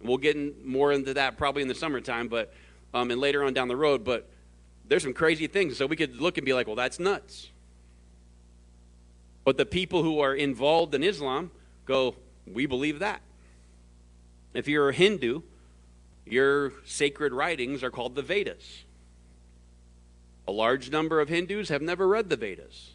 We'll 0.02 0.18
get 0.18 0.36
in 0.36 0.54
more 0.64 0.92
into 0.92 1.14
that 1.16 1.38
probably 1.38 1.62
in 1.62 1.68
the 1.68 1.76
summertime, 1.76 2.28
but 2.28 2.54
um, 2.94 3.12
and 3.12 3.20
later 3.20 3.44
on 3.44 3.54
down 3.54 3.68
the 3.68 3.76
road. 3.76 4.04
But 4.04 4.30
there's 4.88 5.04
some 5.04 5.14
crazy 5.14 5.48
things. 5.48 5.78
So 5.78 5.86
we 5.86 5.96
could 5.96 6.22
look 6.22 6.38
and 6.38 6.46
be 6.46 6.54
like, 6.54 6.68
well, 6.68 6.76
that's 6.76 7.00
nuts. 7.00 7.50
But 9.44 9.58
the 9.58 9.66
people 9.66 10.04
who 10.04 10.20
are 10.20 10.36
involved 10.36 10.94
in 10.94 11.04
Islam 11.04 11.52
go, 11.86 12.16
we 12.46 12.66
believe 12.66 13.00
that. 13.00 13.22
If 14.54 14.68
you're 14.68 14.90
a 14.90 14.94
Hindu, 14.94 15.42
your 16.26 16.74
sacred 16.86 17.34
writings 17.34 17.84
are 17.84 17.92
called 17.92 18.16
the 18.16 18.22
Vedas. 18.22 18.84
A 20.48 20.52
large 20.52 20.92
number 20.92 21.20
of 21.20 21.30
Hindus 21.30 21.70
have 21.70 21.82
never 21.82 22.08
read 22.08 22.30
the 22.30 22.38
Vedas. 22.38 22.94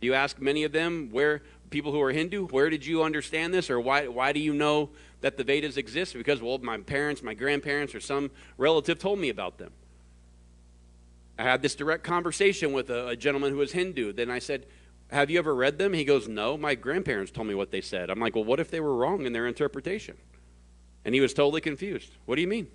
You 0.00 0.14
ask 0.14 0.40
many 0.40 0.64
of 0.64 0.72
them, 0.72 1.08
where 1.12 1.42
people 1.70 1.92
who 1.92 2.00
are 2.02 2.12
Hindu, 2.12 2.46
where 2.48 2.68
did 2.68 2.84
you 2.84 3.02
understand 3.02 3.54
this, 3.54 3.70
or 3.70 3.80
why, 3.80 4.06
why 4.06 4.32
do 4.32 4.40
you 4.40 4.52
know 4.52 4.90
that 5.24 5.38
the 5.38 5.42
Vedas 5.42 5.78
exist? 5.78 6.12
Because, 6.12 6.42
well, 6.42 6.58
my 6.58 6.76
parents, 6.76 7.22
my 7.22 7.32
grandparents, 7.32 7.94
or 7.94 8.00
some 8.00 8.30
relative 8.58 8.98
told 8.98 9.18
me 9.18 9.30
about 9.30 9.56
them. 9.56 9.72
I 11.38 11.44
had 11.44 11.62
this 11.62 11.74
direct 11.74 12.04
conversation 12.04 12.74
with 12.74 12.90
a, 12.90 13.08
a 13.08 13.16
gentleman 13.16 13.50
who 13.50 13.56
was 13.56 13.72
Hindu. 13.72 14.12
Then 14.12 14.30
I 14.30 14.38
said, 14.38 14.66
Have 15.10 15.30
you 15.30 15.38
ever 15.38 15.54
read 15.54 15.78
them? 15.78 15.94
He 15.94 16.04
goes, 16.04 16.28
No, 16.28 16.58
my 16.58 16.74
grandparents 16.74 17.32
told 17.32 17.48
me 17.48 17.54
what 17.54 17.70
they 17.70 17.80
said. 17.80 18.10
I'm 18.10 18.20
like, 18.20 18.34
Well, 18.34 18.44
what 18.44 18.60
if 18.60 18.70
they 18.70 18.80
were 18.80 18.94
wrong 18.94 19.24
in 19.24 19.32
their 19.32 19.46
interpretation? 19.46 20.18
And 21.06 21.14
he 21.14 21.22
was 21.22 21.32
totally 21.32 21.62
confused. 21.62 22.10
What 22.26 22.34
do 22.34 22.42
you 22.42 22.48
mean? 22.48 22.66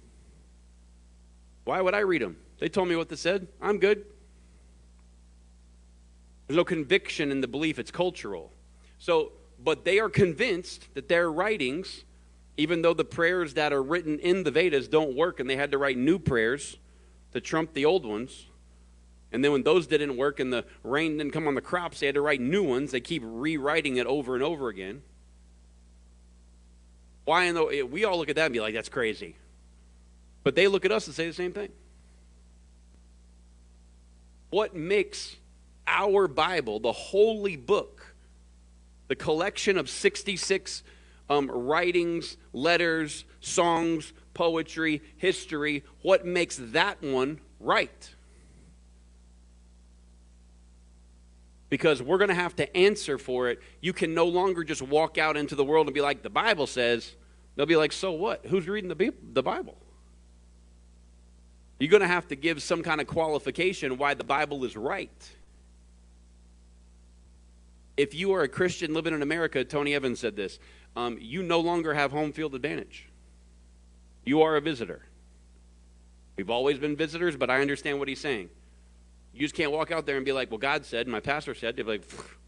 Why 1.65 1.81
would 1.81 1.93
I 1.93 1.99
read 1.99 2.23
them? 2.23 2.35
They 2.57 2.67
told 2.67 2.87
me 2.87 2.95
what 2.95 3.09
they 3.09 3.15
said. 3.15 3.47
I'm 3.61 3.77
good. 3.77 4.07
There's 6.47 6.57
no 6.57 6.65
conviction 6.65 7.31
in 7.31 7.41
the 7.41 7.47
belief, 7.47 7.77
it's 7.77 7.91
cultural. 7.91 8.51
So, 8.97 9.33
but 9.63 9.85
they 9.85 9.99
are 9.99 10.09
convinced 10.09 10.91
that 10.95 11.07
their 11.07 11.31
writings, 11.31 12.05
even 12.59 12.81
though 12.81 12.93
the 12.93 13.05
prayers 13.05 13.53
that 13.53 13.71
are 13.71 13.81
written 13.81 14.19
in 14.19 14.43
the 14.43 14.51
Vedas 14.51 14.89
don't 14.89 15.15
work 15.15 15.39
and 15.39 15.49
they 15.49 15.55
had 15.55 15.71
to 15.71 15.77
write 15.77 15.97
new 15.97 16.19
prayers 16.19 16.77
to 17.31 17.39
trump 17.39 17.73
the 17.73 17.85
old 17.85 18.05
ones, 18.05 18.47
and 19.31 19.43
then 19.43 19.53
when 19.53 19.63
those 19.63 19.87
didn't 19.87 20.17
work 20.17 20.41
and 20.41 20.51
the 20.51 20.65
rain 20.83 21.17
didn't 21.17 21.31
come 21.31 21.47
on 21.47 21.55
the 21.55 21.61
crops, 21.61 22.01
they 22.01 22.07
had 22.07 22.15
to 22.15 22.21
write 22.21 22.41
new 22.41 22.63
ones. 22.63 22.91
They 22.91 22.99
keep 22.99 23.23
rewriting 23.25 23.95
it 23.95 24.07
over 24.07 24.35
and 24.35 24.43
over 24.43 24.67
again. 24.67 25.03
Why 27.23 27.45
in 27.45 27.55
the 27.55 27.65
eh, 27.65 27.81
we 27.83 28.03
all 28.03 28.17
look 28.17 28.29
at 28.29 28.35
that 28.35 28.45
and 28.45 28.53
be 28.53 28.59
like, 28.59 28.73
that's 28.73 28.89
crazy. 28.89 29.35
But 30.43 30.55
they 30.55 30.67
look 30.67 30.83
at 30.83 30.91
us 30.91 31.07
and 31.07 31.15
say 31.15 31.27
the 31.27 31.33
same 31.33 31.53
thing. 31.53 31.69
What 34.49 34.75
makes 34.75 35.37
our 35.87 36.27
Bible, 36.27 36.79
the 36.79 36.91
holy 36.91 37.55
book, 37.55 38.15
the 39.07 39.15
collection 39.15 39.77
of 39.77 39.89
66 39.89 40.83
um, 41.29 41.49
writings, 41.49 42.37
letters, 42.53 43.25
songs, 43.39 44.13
poetry, 44.33 45.01
history, 45.17 45.83
what 46.01 46.25
makes 46.25 46.57
that 46.57 47.01
one 47.01 47.39
right? 47.59 48.09
because 51.69 52.01
we're 52.01 52.17
going 52.17 52.29
to 52.29 52.35
have 52.35 52.55
to 52.55 52.77
answer 52.77 53.17
for 53.17 53.49
it. 53.49 53.61
You 53.79 53.93
can 53.93 54.13
no 54.13 54.25
longer 54.25 54.63
just 54.63 54.81
walk 54.81 55.17
out 55.17 55.37
into 55.37 55.55
the 55.55 55.63
world 55.63 55.87
and 55.87 55.93
be 55.93 56.01
like, 56.01 56.23
the 56.23 56.29
Bible 56.29 56.67
says. 56.67 57.15
They'll 57.55 57.65
be 57.65 57.75
like, 57.75 57.91
so 57.91 58.11
what? 58.11 58.45
Who's 58.45 58.67
reading 58.67 58.89
the, 58.89 59.13
the 59.33 59.43
Bible? 59.43 59.77
You're 61.79 61.89
going 61.89 62.01
to 62.01 62.07
have 62.07 62.27
to 62.29 62.35
give 62.35 62.61
some 62.61 62.83
kind 62.83 62.99
of 62.99 63.07
qualification 63.07 63.97
why 63.97 64.13
the 64.13 64.23
Bible 64.23 64.63
is 64.65 64.75
right. 64.75 65.29
If 67.95 68.15
you 68.15 68.33
are 68.33 68.41
a 68.41 68.47
Christian 68.47 68.93
living 68.93 69.13
in 69.13 69.21
America, 69.21 69.63
Tony 69.63 69.93
Evans 69.93 70.19
said 70.19 70.35
this, 70.35 70.57
um, 70.95 71.17
you 71.19 71.43
no 71.43 71.59
longer 71.59 71.93
have 71.93 72.11
home 72.11 72.31
field 72.31 72.55
advantage. 72.55 73.07
You 74.25 74.41
are 74.41 74.55
a 74.55 74.61
visitor. 74.61 75.01
We've 76.35 76.49
always 76.49 76.77
been 76.77 76.95
visitors, 76.95 77.35
but 77.35 77.49
I 77.49 77.61
understand 77.61 77.99
what 77.99 78.07
he's 78.07 78.21
saying. 78.21 78.49
You 79.33 79.41
just 79.41 79.55
can't 79.55 79.71
walk 79.71 79.91
out 79.91 80.05
there 80.05 80.17
and 80.17 80.25
be 80.25 80.31
like, 80.31 80.49
well, 80.51 80.57
God 80.57 80.85
said, 80.85 81.05
and 81.05 81.11
my 81.11 81.19
pastor 81.19 81.53
said, 81.53 81.75
they're 81.75 81.85
like, 81.85 82.03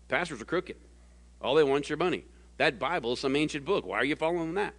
pastors 0.07 0.41
are 0.41 0.45
crooked. 0.45 0.77
All 1.41 1.55
they 1.55 1.63
want 1.63 1.85
is 1.85 1.89
your 1.89 1.97
money. 1.97 2.25
That 2.57 2.79
Bible 2.79 3.13
is 3.13 3.19
some 3.19 3.35
ancient 3.35 3.65
book. 3.65 3.85
Why 3.85 3.97
are 3.97 4.05
you 4.05 4.15
following 4.15 4.53
that? 4.55 4.73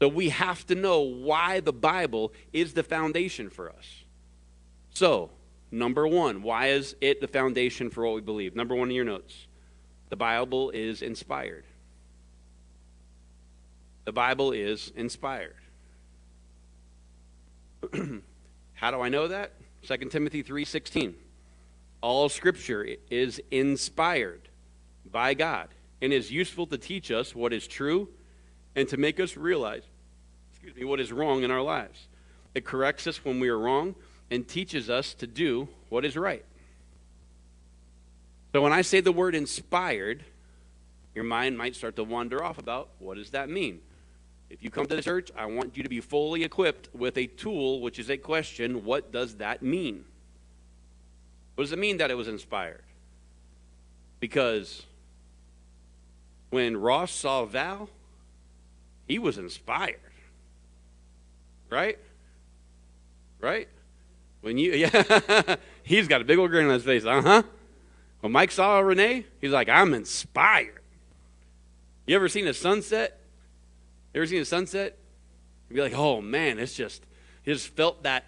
So 0.00 0.08
we 0.08 0.30
have 0.30 0.66
to 0.66 0.74
know 0.74 1.00
why 1.00 1.60
the 1.60 1.72
Bible 1.72 2.32
is 2.52 2.72
the 2.72 2.82
foundation 2.82 3.50
for 3.50 3.70
us. 3.70 4.04
So, 4.94 5.30
number 5.70 6.08
one, 6.08 6.42
why 6.42 6.68
is 6.68 6.96
it 7.00 7.20
the 7.20 7.28
foundation 7.28 7.90
for 7.90 8.04
what 8.04 8.14
we 8.14 8.20
believe? 8.22 8.56
Number 8.56 8.74
one 8.74 8.88
in 8.88 8.94
your 8.94 9.04
notes 9.04 9.46
the 10.10 10.16
Bible 10.16 10.70
is 10.70 11.02
inspired. 11.02 11.64
The 14.04 14.12
Bible 14.12 14.52
is 14.52 14.92
inspired. 14.94 15.54
How 18.74 18.90
do 18.90 19.00
I 19.00 19.08
know 19.08 19.28
that? 19.28 19.52
2 19.86 19.96
Timothy 20.10 20.42
3:16. 20.42 21.14
All 22.02 22.28
scripture 22.28 22.86
is 23.10 23.40
inspired 23.50 24.48
by 25.10 25.34
God 25.34 25.68
and 26.02 26.12
is 26.12 26.30
useful 26.30 26.66
to 26.66 26.78
teach 26.78 27.10
us 27.10 27.34
what 27.34 27.52
is 27.52 27.66
true 27.66 28.08
and 28.74 28.88
to 28.88 28.96
make 28.96 29.20
us 29.20 29.36
realize 29.36 29.82
excuse 30.50 30.74
me, 30.74 30.84
what 30.84 31.00
is 31.00 31.12
wrong 31.12 31.42
in 31.42 31.50
our 31.50 31.62
lives. 31.62 32.08
It 32.54 32.64
corrects 32.64 33.06
us 33.06 33.24
when 33.24 33.40
we 33.40 33.48
are 33.48 33.58
wrong 33.58 33.94
and 34.30 34.46
teaches 34.46 34.90
us 34.90 35.14
to 35.14 35.26
do 35.26 35.68
what 35.88 36.04
is 36.04 36.16
right. 36.16 36.44
So 38.52 38.62
when 38.62 38.72
I 38.72 38.82
say 38.82 39.00
the 39.00 39.12
word 39.12 39.34
inspired, 39.34 40.24
your 41.14 41.24
mind 41.24 41.56
might 41.56 41.76
start 41.76 41.96
to 41.96 42.04
wander 42.04 42.42
off 42.42 42.58
about 42.58 42.88
what 42.98 43.16
does 43.16 43.30
that 43.30 43.48
mean? 43.48 43.80
If 44.48 44.64
you 44.64 44.70
come 44.70 44.86
to 44.86 44.96
the 44.96 45.02
church, 45.02 45.30
I 45.36 45.46
want 45.46 45.76
you 45.76 45.84
to 45.84 45.88
be 45.88 46.00
fully 46.00 46.42
equipped 46.42 46.88
with 46.92 47.16
a 47.16 47.28
tool, 47.28 47.80
which 47.80 48.00
is 48.00 48.10
a 48.10 48.16
question 48.16 48.84
what 48.84 49.12
does 49.12 49.36
that 49.36 49.62
mean? 49.62 50.04
What 51.54 51.64
does 51.64 51.72
it 51.72 51.78
mean 51.78 51.98
that 51.98 52.10
it 52.10 52.14
was 52.14 52.26
inspired? 52.26 52.82
Because 54.18 54.82
when 56.50 56.76
Ross 56.76 57.12
saw 57.12 57.44
Val, 57.44 57.88
he 59.06 59.20
was 59.20 59.38
inspired. 59.38 60.00
Right? 61.68 61.98
Right? 63.40 63.68
When 64.40 64.58
you, 64.58 64.72
yeah, 64.74 65.56
he's 65.84 66.08
got 66.08 66.20
a 66.20 66.24
big 66.24 66.38
old 66.38 66.50
grin 66.50 66.66
on 66.66 66.72
his 66.72 66.84
face. 66.84 67.04
Uh 67.04 67.22
huh. 67.22 67.42
When 68.20 68.32
Mike 68.32 68.50
saw 68.50 68.78
Renee, 68.80 69.26
he's 69.40 69.50
like, 69.50 69.68
I'm 69.68 69.94
inspired. 69.94 70.80
You 72.06 72.16
ever 72.16 72.28
seen 72.28 72.46
a 72.46 72.54
sunset? 72.54 73.18
You 74.12 74.20
ever 74.20 74.26
seen 74.26 74.42
a 74.42 74.44
sunset? 74.44 74.98
You'd 75.68 75.76
be 75.76 75.82
like, 75.82 75.94
oh 75.94 76.20
man, 76.20 76.58
it's 76.58 76.74
just, 76.74 77.04
he 77.44 77.52
just 77.52 77.68
felt 77.68 78.02
that, 78.02 78.24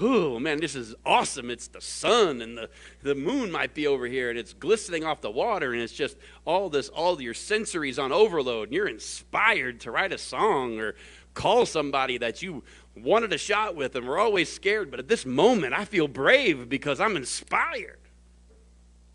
oh 0.00 0.38
man, 0.38 0.60
this 0.60 0.74
is 0.74 0.94
awesome. 1.06 1.48
It's 1.50 1.68
the 1.68 1.80
sun 1.80 2.42
and 2.42 2.58
the, 2.58 2.68
the 3.02 3.14
moon 3.14 3.50
might 3.50 3.72
be 3.72 3.86
over 3.86 4.06
here 4.06 4.28
and 4.28 4.38
it's 4.38 4.52
glistening 4.52 5.04
off 5.04 5.20
the 5.20 5.30
water 5.30 5.72
and 5.72 5.80
it's 5.80 5.92
just 5.92 6.16
all 6.44 6.68
this, 6.68 6.88
all 6.88 7.22
your 7.22 7.34
sensories 7.34 8.02
on 8.02 8.12
overload 8.12 8.68
and 8.68 8.74
you're 8.74 8.88
inspired 8.88 9.80
to 9.80 9.90
write 9.90 10.12
a 10.12 10.18
song 10.18 10.78
or 10.78 10.96
call 11.32 11.64
somebody 11.64 12.18
that 12.18 12.42
you 12.42 12.64
wanted 12.96 13.32
a 13.32 13.38
shot 13.38 13.76
with 13.76 13.94
and 13.94 14.06
we're 14.06 14.18
always 14.18 14.52
scared, 14.52 14.90
but 14.90 14.98
at 14.98 15.08
this 15.08 15.24
moment 15.24 15.72
I 15.72 15.84
feel 15.84 16.08
brave 16.08 16.68
because 16.68 17.00
I'm 17.00 17.16
inspired. 17.16 17.99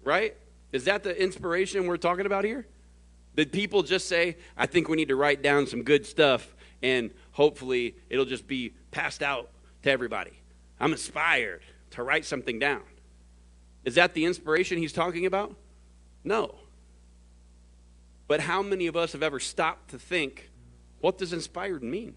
Right? 0.05 0.37
Is 0.71 0.85
that 0.85 1.03
the 1.03 1.21
inspiration 1.21 1.87
we're 1.87 1.97
talking 1.97 2.25
about 2.25 2.45
here? 2.45 2.65
Did 3.35 3.51
people 3.51 3.83
just 3.83 4.07
say, 4.07 4.37
I 4.55 4.65
think 4.65 4.87
we 4.87 4.95
need 4.95 5.09
to 5.09 5.15
write 5.15 5.41
down 5.41 5.67
some 5.67 5.83
good 5.83 6.05
stuff 6.05 6.55
and 6.81 7.11
hopefully 7.31 7.95
it'll 8.09 8.25
just 8.25 8.47
be 8.47 8.73
passed 8.91 9.21
out 9.21 9.49
to 9.83 9.91
everybody? 9.91 10.31
I'm 10.79 10.93
inspired 10.93 11.61
to 11.91 12.03
write 12.03 12.23
something 12.23 12.59
down. 12.59 12.83
Is 13.83 13.95
that 13.95 14.13
the 14.13 14.25
inspiration 14.25 14.77
he's 14.77 14.93
talking 14.93 15.25
about? 15.25 15.55
No. 16.23 16.55
But 18.27 18.41
how 18.41 18.61
many 18.61 18.87
of 18.87 18.95
us 18.95 19.11
have 19.11 19.23
ever 19.23 19.39
stopped 19.39 19.91
to 19.91 19.99
think, 19.99 20.49
what 20.99 21.17
does 21.17 21.33
inspired 21.33 21.83
mean? 21.83 22.15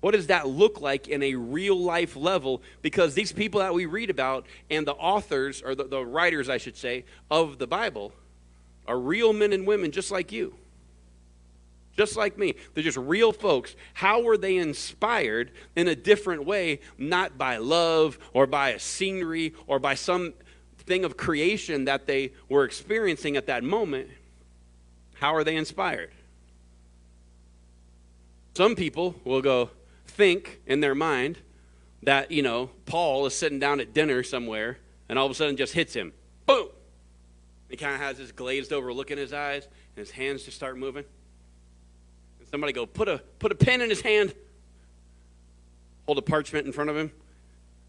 What 0.00 0.12
does 0.12 0.28
that 0.28 0.46
look 0.46 0.80
like 0.80 1.08
in 1.08 1.22
a 1.22 1.34
real 1.34 1.78
life 1.78 2.14
level? 2.14 2.62
Because 2.82 3.14
these 3.14 3.32
people 3.32 3.60
that 3.60 3.74
we 3.74 3.86
read 3.86 4.10
about 4.10 4.46
and 4.70 4.86
the 4.86 4.94
authors, 4.94 5.60
or 5.60 5.74
the, 5.74 5.84
the 5.84 6.04
writers, 6.04 6.48
I 6.48 6.58
should 6.58 6.76
say, 6.76 7.04
of 7.30 7.58
the 7.58 7.66
Bible 7.66 8.12
are 8.86 8.98
real 8.98 9.32
men 9.32 9.52
and 9.52 9.66
women 9.66 9.90
just 9.90 10.10
like 10.10 10.30
you. 10.30 10.54
Just 11.96 12.16
like 12.16 12.38
me. 12.38 12.54
They're 12.74 12.84
just 12.84 12.96
real 12.96 13.32
folks. 13.32 13.74
How 13.92 14.22
were 14.22 14.36
they 14.36 14.56
inspired 14.56 15.50
in 15.74 15.88
a 15.88 15.96
different 15.96 16.44
way, 16.44 16.78
not 16.96 17.36
by 17.36 17.56
love 17.56 18.20
or 18.32 18.46
by 18.46 18.70
a 18.70 18.78
scenery 18.78 19.52
or 19.66 19.80
by 19.80 19.94
some 19.94 20.32
thing 20.78 21.04
of 21.04 21.16
creation 21.16 21.86
that 21.86 22.06
they 22.06 22.32
were 22.48 22.64
experiencing 22.64 23.36
at 23.36 23.46
that 23.46 23.64
moment? 23.64 24.10
How 25.14 25.34
are 25.34 25.42
they 25.42 25.56
inspired? 25.56 26.12
Some 28.54 28.76
people 28.76 29.16
will 29.24 29.42
go, 29.42 29.70
think 30.18 30.60
in 30.66 30.80
their 30.80 30.96
mind 30.96 31.38
that, 32.02 32.32
you 32.32 32.42
know, 32.42 32.70
Paul 32.86 33.24
is 33.26 33.34
sitting 33.34 33.60
down 33.60 33.78
at 33.78 33.94
dinner 33.94 34.24
somewhere 34.24 34.78
and 35.08 35.16
all 35.16 35.24
of 35.24 35.30
a 35.30 35.34
sudden 35.34 35.56
just 35.56 35.72
hits 35.72 35.94
him. 35.94 36.12
Boom! 36.44 36.68
He 37.70 37.76
kind 37.76 37.94
of 37.94 38.00
has 38.00 38.18
this 38.18 38.32
glazed 38.32 38.72
over 38.72 38.92
look 38.92 39.12
in 39.12 39.16
his 39.16 39.32
eyes 39.32 39.64
and 39.64 39.96
his 39.96 40.10
hands 40.10 40.42
just 40.42 40.56
start 40.56 40.76
moving. 40.76 41.04
And 42.40 42.48
somebody 42.48 42.72
go, 42.72 42.84
put 42.84 43.08
a, 43.08 43.18
put 43.38 43.52
a 43.52 43.54
pen 43.54 43.80
in 43.80 43.88
his 43.88 44.00
hand, 44.00 44.34
hold 46.04 46.18
a 46.18 46.22
parchment 46.22 46.66
in 46.66 46.72
front 46.72 46.90
of 46.90 46.96
him. 46.96 47.12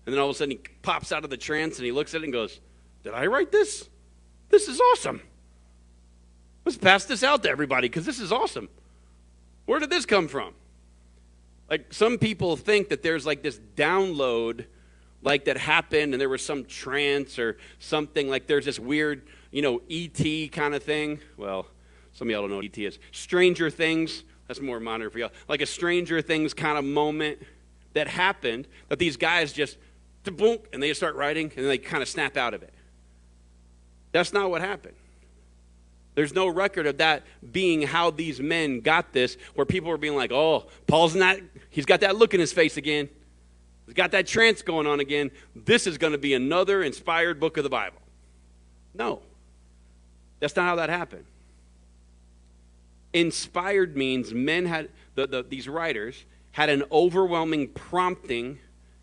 And 0.06 0.14
then 0.14 0.20
all 0.20 0.30
of 0.30 0.36
a 0.36 0.38
sudden 0.38 0.52
he 0.52 0.60
pops 0.84 1.12
out 1.12 1.24
of 1.24 1.32
the 1.32 1.38
trance 1.38 1.78
and 1.78 1.86
he 1.86 1.92
looks 1.92 2.14
at 2.14 2.22
it 2.22 2.26
and 2.26 2.34
goes, 2.34 2.60
Did 3.04 3.16
I 3.16 3.26
write 3.26 3.52
this? 3.52 3.90
This 4.50 4.68
is 4.68 4.80
awesome. 4.80 5.22
Let's 6.64 6.78
pass 6.78 7.06
this 7.06 7.24
out 7.24 7.42
to 7.42 7.50
everybody 7.50 7.90
because 7.90 8.06
this 8.06 8.20
is 8.20 8.32
awesome. 8.32 8.70
Where 9.66 9.80
did 9.80 9.90
this 9.90 10.06
come 10.06 10.28
from? 10.28 10.54
Like 11.70 11.94
some 11.94 12.18
people 12.18 12.56
think 12.56 12.90
that 12.90 13.04
there's 13.04 13.26
like 13.26 13.44
this 13.44 13.60
download 13.76 14.66
like 15.22 15.46
that 15.46 15.58
happened 15.58 16.14
and 16.14 16.22
there 16.22 16.30
was 16.30 16.44
some 16.44 16.66
trance 16.66 17.38
or 17.38 17.58
something 17.80 18.30
like 18.30 18.48
there's 18.48 18.66
this 18.66 18.80
weird, 18.80 19.28
you 19.52 19.62
know, 19.62 19.82
ET 19.90 20.52
kind 20.52 20.74
of 20.74 20.82
thing. 20.82 21.20
Well, 21.38 21.68
some 22.14 22.28
of 22.28 22.32
y'all 22.32 22.42
don't 22.42 22.50
know 22.50 22.56
what 22.58 22.66
ET 22.66 22.78
is. 22.78 23.00
Stranger 23.12 23.70
Things, 23.70 24.24
that's 24.48 24.62
more 24.62 24.80
modern 24.80 25.10
for 25.10 25.20
y'all. 25.20 25.32
Like 25.48 25.62
a 25.62 25.66
Stranger 25.66 26.22
Things 26.22 26.54
kind 26.54 26.78
of 26.78 26.86
moment 26.86 27.40
that 27.94 28.08
happened 28.08 28.68
that 28.88 29.00
these 29.00 29.18
guys 29.18 29.54
just 29.54 29.78
boom 30.24 30.60
and 30.72 30.82
they 30.82 30.94
start 30.94 31.16
writing 31.16 31.46
and 31.56 31.66
then 31.66 31.68
they 31.68 31.78
kind 31.78 32.04
of 32.04 32.10
snap 32.10 32.38
out 32.38 32.54
of 32.54 32.62
it. 32.64 32.74
That's 34.12 34.34
not 34.34 34.50
what 34.50 34.62
happened. 34.62 34.96
There's 36.20 36.36
no 36.36 36.50
record 36.50 36.86
of 36.86 36.98
that 36.98 37.24
being 37.50 37.82
how 37.82 38.12
these 38.12 38.42
men 38.42 38.82
got 38.82 39.14
this, 39.14 39.38
where 39.56 39.66
people 39.66 39.90
were 39.90 39.98
being 39.98 40.18
like, 40.18 40.34
oh, 40.34 40.66
Paul's 40.86 41.16
not, 41.16 41.38
he's 41.70 41.86
got 41.86 42.02
that 42.02 42.18
look 42.18 42.34
in 42.34 42.42
his 42.42 42.52
face 42.52 42.76
again. 42.76 43.08
He's 43.86 43.94
got 43.94 44.12
that 44.12 44.28
trance 44.28 44.62
going 44.62 44.86
on 44.86 45.00
again. 45.00 45.32
This 45.56 45.88
is 45.88 45.98
going 45.98 46.12
to 46.12 46.20
be 46.20 46.34
another 46.34 46.84
inspired 46.84 47.40
book 47.40 47.56
of 47.56 47.64
the 47.64 47.70
Bible. 47.70 48.02
No, 48.94 49.22
that's 50.42 50.58
not 50.58 50.66
how 50.66 50.76
that 50.76 50.90
happened. 50.90 51.24
Inspired 53.14 53.96
means 53.96 54.34
men 54.34 54.66
had, 54.66 54.90
the, 55.16 55.26
the, 55.26 55.44
these 55.44 55.70
writers 55.70 56.26
had 56.52 56.68
an 56.68 56.84
overwhelming 56.92 57.70
prompting 57.70 58.60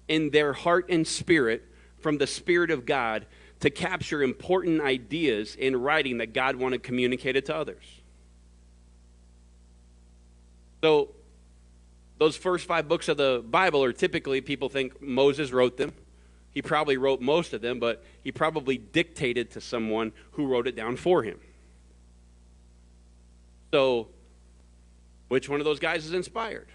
in 0.07 0.29
their 0.33 0.53
heart 0.53 0.91
and 0.91 1.07
spirit 1.07 1.65
from 1.99 2.19
the 2.19 2.27
Spirit 2.27 2.71
of 2.71 2.85
God 2.85 3.25
to 3.61 3.71
capture 3.71 4.23
important 4.23 4.81
ideas 4.81 5.55
in 5.55 5.77
writing 5.77 6.19
that 6.19 6.33
God 6.33 6.57
wanted 6.57 6.83
communicated 6.83 7.47
to 7.47 7.57
others. 7.57 7.85
So, 10.83 11.11
those 12.19 12.37
first 12.37 12.67
five 12.67 12.89
books 12.89 13.09
of 13.09 13.17
the 13.17 13.45
Bible 13.47 13.83
are 13.85 13.93
typically, 13.93 14.41
people 14.41 14.69
think 14.69 15.01
Moses 15.03 15.53
wrote 15.53 15.77
them. 15.77 15.93
He 16.53 16.63
probably 16.63 16.97
wrote 16.97 17.21
most 17.21 17.53
of 17.53 17.61
them, 17.61 17.79
but 17.79 18.03
he 18.25 18.33
probably 18.33 18.79
dictated 18.79 19.51
to 19.53 19.61
someone 19.61 20.13
who 20.33 20.47
wrote 20.47 20.67
it 20.67 20.75
down 20.75 20.97
for 20.97 21.23
him. 21.23 21.39
So, 23.73 24.09
which 25.29 25.49
one 25.49 25.61
of 25.61 25.67
those 25.67 25.81
guys 25.81 26.07
is 26.07 26.13
inspired? 26.13 26.69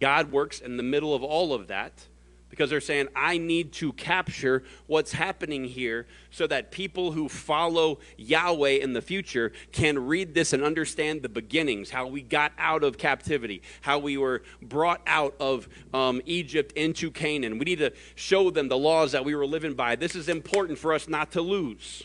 God 0.00 0.30
works 0.30 0.60
in 0.60 0.76
the 0.76 0.82
middle 0.82 1.14
of 1.14 1.22
all 1.22 1.54
of 1.54 1.68
that 1.68 2.06
because 2.52 2.68
they're 2.68 2.82
saying, 2.82 3.08
I 3.16 3.38
need 3.38 3.72
to 3.72 3.94
capture 3.94 4.62
what's 4.86 5.10
happening 5.10 5.64
here 5.64 6.06
so 6.30 6.46
that 6.48 6.70
people 6.70 7.12
who 7.12 7.26
follow 7.26 7.98
Yahweh 8.18 8.72
in 8.72 8.92
the 8.92 9.00
future 9.00 9.52
can 9.72 9.98
read 9.98 10.34
this 10.34 10.52
and 10.52 10.62
understand 10.62 11.22
the 11.22 11.30
beginnings, 11.30 11.88
how 11.88 12.06
we 12.06 12.20
got 12.20 12.52
out 12.58 12.84
of 12.84 12.98
captivity, 12.98 13.62
how 13.80 13.98
we 13.98 14.18
were 14.18 14.42
brought 14.60 15.00
out 15.06 15.34
of 15.40 15.66
um, 15.94 16.20
Egypt 16.26 16.72
into 16.72 17.10
Canaan. 17.10 17.56
We 17.58 17.64
need 17.64 17.78
to 17.78 17.94
show 18.16 18.50
them 18.50 18.68
the 18.68 18.76
laws 18.76 19.12
that 19.12 19.24
we 19.24 19.34
were 19.34 19.46
living 19.46 19.72
by. 19.72 19.96
This 19.96 20.14
is 20.14 20.28
important 20.28 20.78
for 20.78 20.92
us 20.92 21.08
not 21.08 21.32
to 21.32 21.40
lose. 21.40 22.04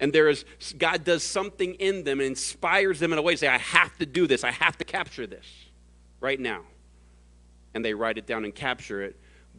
And 0.00 0.12
there 0.12 0.28
is, 0.28 0.44
God 0.76 1.04
does 1.04 1.22
something 1.22 1.76
in 1.76 2.04
them 2.04 2.20
and 2.20 2.26
inspires 2.26 3.00
them 3.00 3.14
in 3.14 3.18
a 3.18 3.22
way 3.22 3.32
to 3.32 3.38
say, 3.38 3.48
I 3.48 3.56
have 3.56 3.96
to 3.96 4.04
do 4.04 4.26
this, 4.26 4.44
I 4.44 4.50
have 4.50 4.76
to 4.76 4.84
capture 4.84 5.26
this 5.26 5.46
right 6.20 6.38
now 6.38 6.64
and 7.78 7.84
they 7.84 7.94
write 7.94 8.18
it 8.18 8.26
down 8.26 8.44
and 8.44 8.52
capture 8.52 9.02
it 9.02 9.14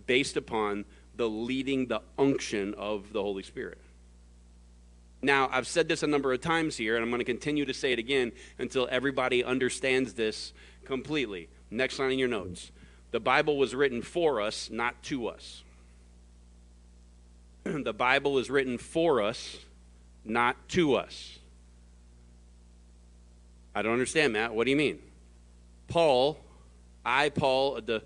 based 0.06 0.36
upon 0.36 0.84
the 1.16 1.30
leading, 1.30 1.88
the 1.88 2.02
unction 2.18 2.74
of 2.74 3.14
the 3.14 3.22
Holy 3.22 3.44
Spirit. 3.44 3.78
Now, 5.22 5.48
I've 5.50 5.66
said 5.66 5.88
this 5.88 6.04
a 6.04 6.08
number 6.08 6.34
of 6.34 6.42
times 6.42 6.76
here, 6.76 6.98
and 6.98 7.04
I'm 7.04 7.10
going 7.10 7.20
to 7.20 7.26
continue 7.26 7.64
to 7.64 7.74
say 7.74 7.94
it 7.94 8.00
again 8.00 8.34
until 8.58 8.90
everybody 8.92 9.42
understands 9.42 10.16
this 10.16 10.52
completely. 10.84 11.48
Next 11.72 11.98
line 11.98 12.12
in 12.12 12.20
your 12.20 12.28
notes. 12.28 12.74
The 13.12 13.22
Bible 13.22 13.58
was 13.58 13.74
written 13.74 14.02
for 14.02 14.42
us, 14.42 14.70
not 14.70 15.02
to 15.04 15.30
us. 15.30 15.64
the 17.64 17.94
Bible 17.94 18.38
is 18.38 18.50
written 18.50 18.78
for 18.78 19.22
us, 19.22 19.60
not 20.26 20.58
to 20.70 20.96
us. 20.96 21.40
I 23.74 23.82
don't 23.82 23.94
understand, 23.94 24.34
Matt. 24.34 24.54
What 24.54 24.66
do 24.66 24.72
you 24.72 24.78
mean? 24.78 25.00
Paul 25.88 26.38
I, 27.10 27.30
Paul, 27.30 27.82
the 27.82 28.04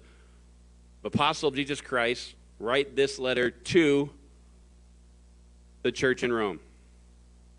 apostle 1.04 1.50
of 1.50 1.56
Jesus 1.56 1.82
Christ, 1.82 2.36
write 2.58 2.96
this 2.96 3.20
letter 3.20 3.52
to 3.52 4.10
the 5.82 5.92
church 5.92 6.24
in 6.24 6.32
Rome, 6.32 6.62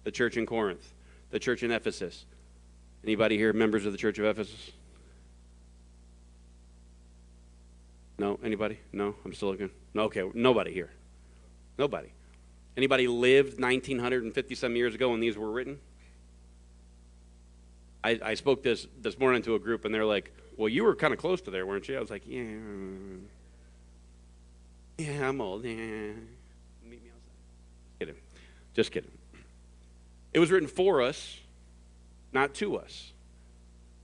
the 0.05 0.11
church 0.11 0.39
in 0.39 0.47
Corinth, 0.47 0.95
the 1.31 1.39
church 1.39 1.63
in 1.63 1.71
Ephesus. 1.71 2.25
Anybody 3.05 3.37
here 3.37 3.53
members 3.53 3.85
of 3.85 3.93
the 3.93 3.99
church 3.99 4.19
of 4.19 4.25
Ephesus? 4.25 4.71
No? 8.19 8.39
Anybody? 8.43 8.79
No? 8.91 9.15
I'm 9.23 9.35
still 9.35 9.51
looking. 9.51 9.71
No, 9.93 10.05
okay, 10.05 10.23
nobody 10.33 10.73
here. 10.73 10.91
Nobody. 11.77 12.09
Anybody 12.75 13.07
lived 13.07 13.61
1950 13.61 14.55
some 14.55 14.77
years 14.77 14.95
ago 14.95 15.11
when 15.11 15.21
these 15.21 15.37
were 15.37 15.51
written? 15.51 15.79
I, 18.05 18.21
I 18.23 18.35
spoke 18.35 18.63
this 18.63 18.87
this 19.01 19.19
morning 19.19 19.41
to 19.43 19.55
a 19.55 19.59
group 19.59 19.87
and 19.87 19.95
they're 19.95 20.05
like, 20.05 20.31
well, 20.59 20.69
you 20.69 20.85
were 20.85 20.95
kind 20.95 21.15
of 21.15 21.19
close 21.19 21.41
to 21.43 21.51
there, 21.51 21.67
weren't 21.67 21.89
you? 21.89 21.97
I 21.97 22.01
was 22.01 22.11
like, 22.11 22.23
yeah. 22.27 22.45
Yeah, 24.99 25.29
I'm 25.29 25.41
old. 25.41 25.65
Yeah. 25.65 25.73
Meet 25.75 26.21
me 26.91 26.99
outside. 27.09 27.99
Kidding. 27.99 28.15
Just 28.75 28.93
kidding. 28.93 29.11
It 30.35 30.39
was 30.39 30.51
written 30.51 30.69
for 30.69 31.01
us, 31.01 31.39
not 32.33 32.55
to 32.55 32.77
us. 32.77 33.13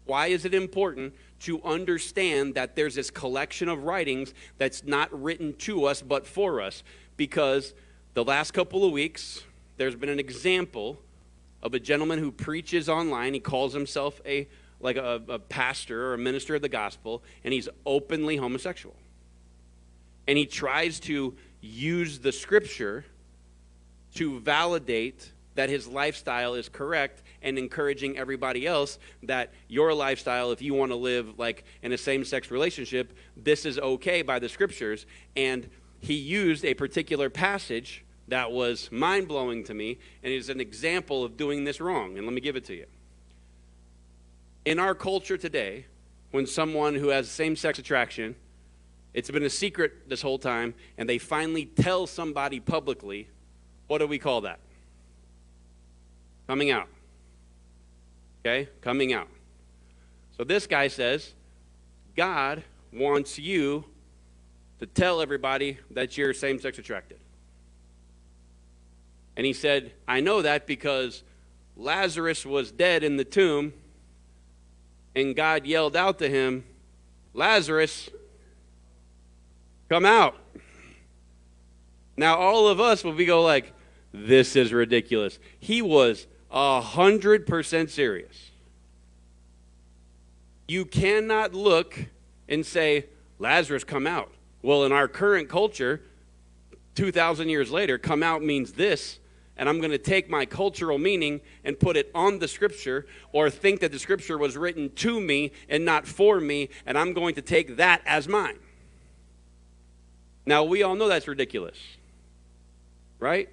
Why 0.07 0.29
is 0.29 0.45
it 0.45 0.55
important 0.55 1.15
to 1.41 1.63
understand 1.63 2.55
that 2.55 2.75
there's 2.75 2.95
this 2.95 3.11
collection 3.11 3.69
of 3.69 3.85
writings 3.85 4.33
that's 4.59 4.83
not 4.83 5.13
written 5.23 5.55
to 5.59 5.85
us 5.85 6.01
but 6.01 6.27
for 6.27 6.63
us? 6.63 6.83
Because 7.17 7.75
the 8.15 8.25
last 8.25 8.53
couple 8.53 8.85
of 8.85 8.93
weeks, 8.93 9.43
there's 9.77 9.95
been 9.95 10.09
an 10.09 10.19
example 10.19 11.01
of 11.63 11.75
a 11.75 11.81
gentleman 11.81 12.19
who 12.19 12.33
preaches 12.33 12.89
online. 12.89 13.35
He 13.35 13.41
calls 13.41 13.73
himself 13.73 14.21
a 14.25 14.49
like 14.81 14.97
a, 14.97 15.23
a 15.29 15.39
pastor 15.39 16.07
or 16.07 16.15
a 16.15 16.19
minister 16.19 16.55
of 16.55 16.63
the 16.63 16.69
gospel, 16.69 17.23
and 17.45 17.53
he's 17.53 17.69
openly 17.85 18.37
homosexual. 18.37 18.97
And 20.27 20.39
he 20.39 20.47
tries 20.47 21.01
to 21.01 21.37
use 21.61 22.21
the 22.21 22.33
scripture 22.33 23.05
to 24.15 24.41
validate 24.41 25.33
that 25.55 25.69
his 25.69 25.87
lifestyle 25.87 26.55
is 26.55 26.69
correct 26.69 27.23
and 27.43 27.59
encouraging 27.59 28.17
everybody 28.17 28.67
else 28.67 28.99
that 29.25 29.53
your 29.69 29.93
lifestyle, 29.93 30.53
if 30.53 30.63
you 30.63 30.73
want 30.75 30.93
to 30.93 30.97
live 30.97 31.39
like 31.39 31.65
in 31.83 31.93
a 31.93 31.99
same 31.99 32.25
sex 32.25 32.51
relationship, 32.51 33.13
this 33.37 33.67
is 33.67 33.79
okay 33.79 34.23
by 34.23 34.39
the 34.39 34.49
scriptures. 34.49 35.07
And 35.37 35.69
he 35.99 36.15
used 36.15 36.65
a 36.65 36.75
particular 36.75 37.29
passage 37.29 38.05
that 38.31 38.51
was 38.51 38.91
mind 38.91 39.29
blowing 39.29 39.63
to 39.65 39.75
me 39.75 39.99
and 40.23 40.33
is 40.33 40.49
an 40.49 40.61
example 40.61 41.25
of 41.25 41.37
doing 41.37 41.65
this 41.65 41.81
wrong. 41.81 42.17
And 42.17 42.27
let 42.27 42.35
me 42.35 42.41
give 42.41 42.57
it 42.57 42.65
to 42.67 42.75
you 42.75 42.87
in 44.65 44.79
our 44.79 44.95
culture 44.95 45.37
today, 45.37 45.87
when 46.31 46.47
someone 46.47 46.95
who 46.95 47.09
has 47.09 47.29
same 47.29 47.57
sex 47.57 47.79
attraction, 47.79 48.37
it's 49.15 49.31
been 49.31 49.43
a 49.43 49.51
secret 49.51 50.09
this 50.09 50.23
whole 50.23 50.39
time, 50.39 50.75
and 50.97 51.09
they 51.09 51.19
finally 51.19 51.67
tell 51.67 52.07
somebody 52.07 52.61
publicly, 52.61 53.29
what 53.89 53.99
do 53.99 54.07
we 54.07 54.19
call 54.19 54.43
that? 54.43 54.61
Coming 56.47 56.71
out. 56.71 56.89
Okay? 58.41 58.69
Coming 58.81 59.13
out. 59.13 59.29
So 60.37 60.45
this 60.45 60.67
guy 60.67 60.89
says, 60.89 61.35
God 62.17 62.63
wants 62.93 63.39
you 63.39 63.85
to 64.79 64.87
tell 64.87 65.21
everybody 65.21 65.79
that 65.91 66.17
you're 66.17 66.33
same 66.33 66.59
sex 66.61 66.79
attracted. 66.79 67.19
And 69.41 69.47
he 69.47 69.55
said, 69.55 69.93
I 70.07 70.21
know 70.21 70.43
that 70.43 70.67
because 70.67 71.23
Lazarus 71.75 72.45
was 72.45 72.71
dead 72.71 73.03
in 73.03 73.17
the 73.17 73.25
tomb 73.25 73.73
and 75.17 75.35
God 75.35 75.65
yelled 75.65 75.97
out 75.97 76.19
to 76.19 76.29
him, 76.29 76.63
Lazarus, 77.33 78.11
come 79.89 80.05
out. 80.05 80.37
Now, 82.19 82.37
all 82.37 82.69
of 82.69 82.81
us 82.81 83.03
will 83.03 83.15
be 83.15 83.25
go 83.25 83.41
like, 83.41 83.73
this 84.13 84.57
is 84.57 84.75
ridiculous. 84.75 85.39
He 85.59 85.81
was 85.81 86.27
a 86.51 86.83
hundred 86.83 87.47
percent 87.47 87.89
serious. 87.89 88.51
You 90.69 90.85
cannot 90.85 91.55
look 91.55 91.99
and 92.47 92.67
say, 92.67 93.07
Lazarus, 93.39 93.85
come 93.85 94.07
out. 94.07 94.35
Well, 94.61 94.85
in 94.85 94.93
our 94.93 95.09
current 95.09 95.49
culture, 95.49 96.03
2,000 96.95 97.49
years 97.49 97.71
later, 97.71 97.97
come 97.97 98.23
out 98.23 98.43
means 98.43 98.75
this 98.75 99.19
and 99.61 99.69
I'm 99.69 99.79
going 99.79 99.91
to 99.91 99.99
take 99.99 100.31
my 100.31 100.47
cultural 100.47 100.97
meaning 100.97 101.43
and 101.65 101.79
put 101.79 101.95
it 101.95 102.11
on 102.15 102.39
the 102.39 102.49
scripture, 102.49 103.07
or 103.31 103.51
think 103.51 103.81
that 103.81 103.93
the 103.93 103.99
scripture 103.99 104.39
was 104.39 104.57
written 104.57 104.91
to 104.97 105.21
me 105.21 105.53
and 105.69 105.85
not 105.85 106.07
for 106.07 106.41
me, 106.41 106.71
and 106.87 106.97
I'm 106.97 107.13
going 107.13 107.35
to 107.35 107.43
take 107.43 107.77
that 107.77 108.01
as 108.07 108.27
mine. 108.27 108.59
Now, 110.47 110.65
we 110.65 110.83
all 110.83 110.95
know 110.95 111.09
that's 111.09 111.29
ridiculous, 111.29 111.77
right? 113.19 113.51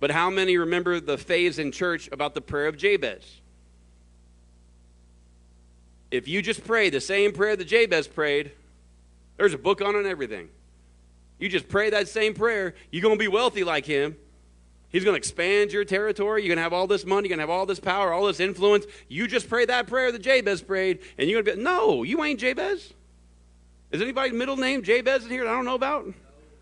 But 0.00 0.10
how 0.10 0.30
many 0.30 0.56
remember 0.56 1.00
the 1.00 1.18
phase 1.18 1.58
in 1.58 1.70
church 1.70 2.08
about 2.10 2.32
the 2.32 2.40
prayer 2.40 2.66
of 2.66 2.78
Jabez? 2.78 3.42
If 6.10 6.26
you 6.26 6.40
just 6.40 6.64
pray 6.64 6.88
the 6.88 7.00
same 7.00 7.30
prayer 7.30 7.56
that 7.56 7.66
Jabez 7.66 8.08
prayed, 8.08 8.52
there's 9.36 9.52
a 9.52 9.58
book 9.58 9.82
on 9.82 9.96
it 9.96 9.98
and 9.98 10.06
everything. 10.06 10.48
You 11.38 11.50
just 11.50 11.68
pray 11.68 11.90
that 11.90 12.08
same 12.08 12.32
prayer, 12.32 12.74
you're 12.90 13.02
going 13.02 13.18
to 13.18 13.22
be 13.22 13.28
wealthy 13.28 13.64
like 13.64 13.84
him, 13.84 14.16
He's 14.92 15.04
going 15.04 15.14
to 15.14 15.18
expand 15.18 15.72
your 15.72 15.84
territory. 15.86 16.42
You're 16.42 16.50
going 16.50 16.58
to 16.58 16.62
have 16.62 16.74
all 16.74 16.86
this 16.86 17.06
money. 17.06 17.26
You're 17.26 17.36
going 17.36 17.46
to 17.46 17.50
have 17.50 17.58
all 17.58 17.64
this 17.64 17.80
power, 17.80 18.12
all 18.12 18.26
this 18.26 18.40
influence. 18.40 18.84
You 19.08 19.26
just 19.26 19.48
pray 19.48 19.64
that 19.64 19.86
prayer 19.86 20.12
that 20.12 20.20
Jabez 20.20 20.60
prayed, 20.60 20.98
and 21.16 21.30
you're 21.30 21.42
going 21.42 21.56
to 21.56 21.58
be, 21.58 21.64
no, 21.64 22.02
you 22.02 22.22
ain't 22.22 22.38
Jabez. 22.38 22.92
Is 23.90 24.02
anybody 24.02 24.32
middle 24.32 24.56
name 24.56 24.82
Jabez 24.82 25.24
in 25.24 25.30
here 25.30 25.44
that 25.44 25.50
I 25.50 25.54
don't 25.54 25.64
know 25.64 25.74
about? 25.74 26.12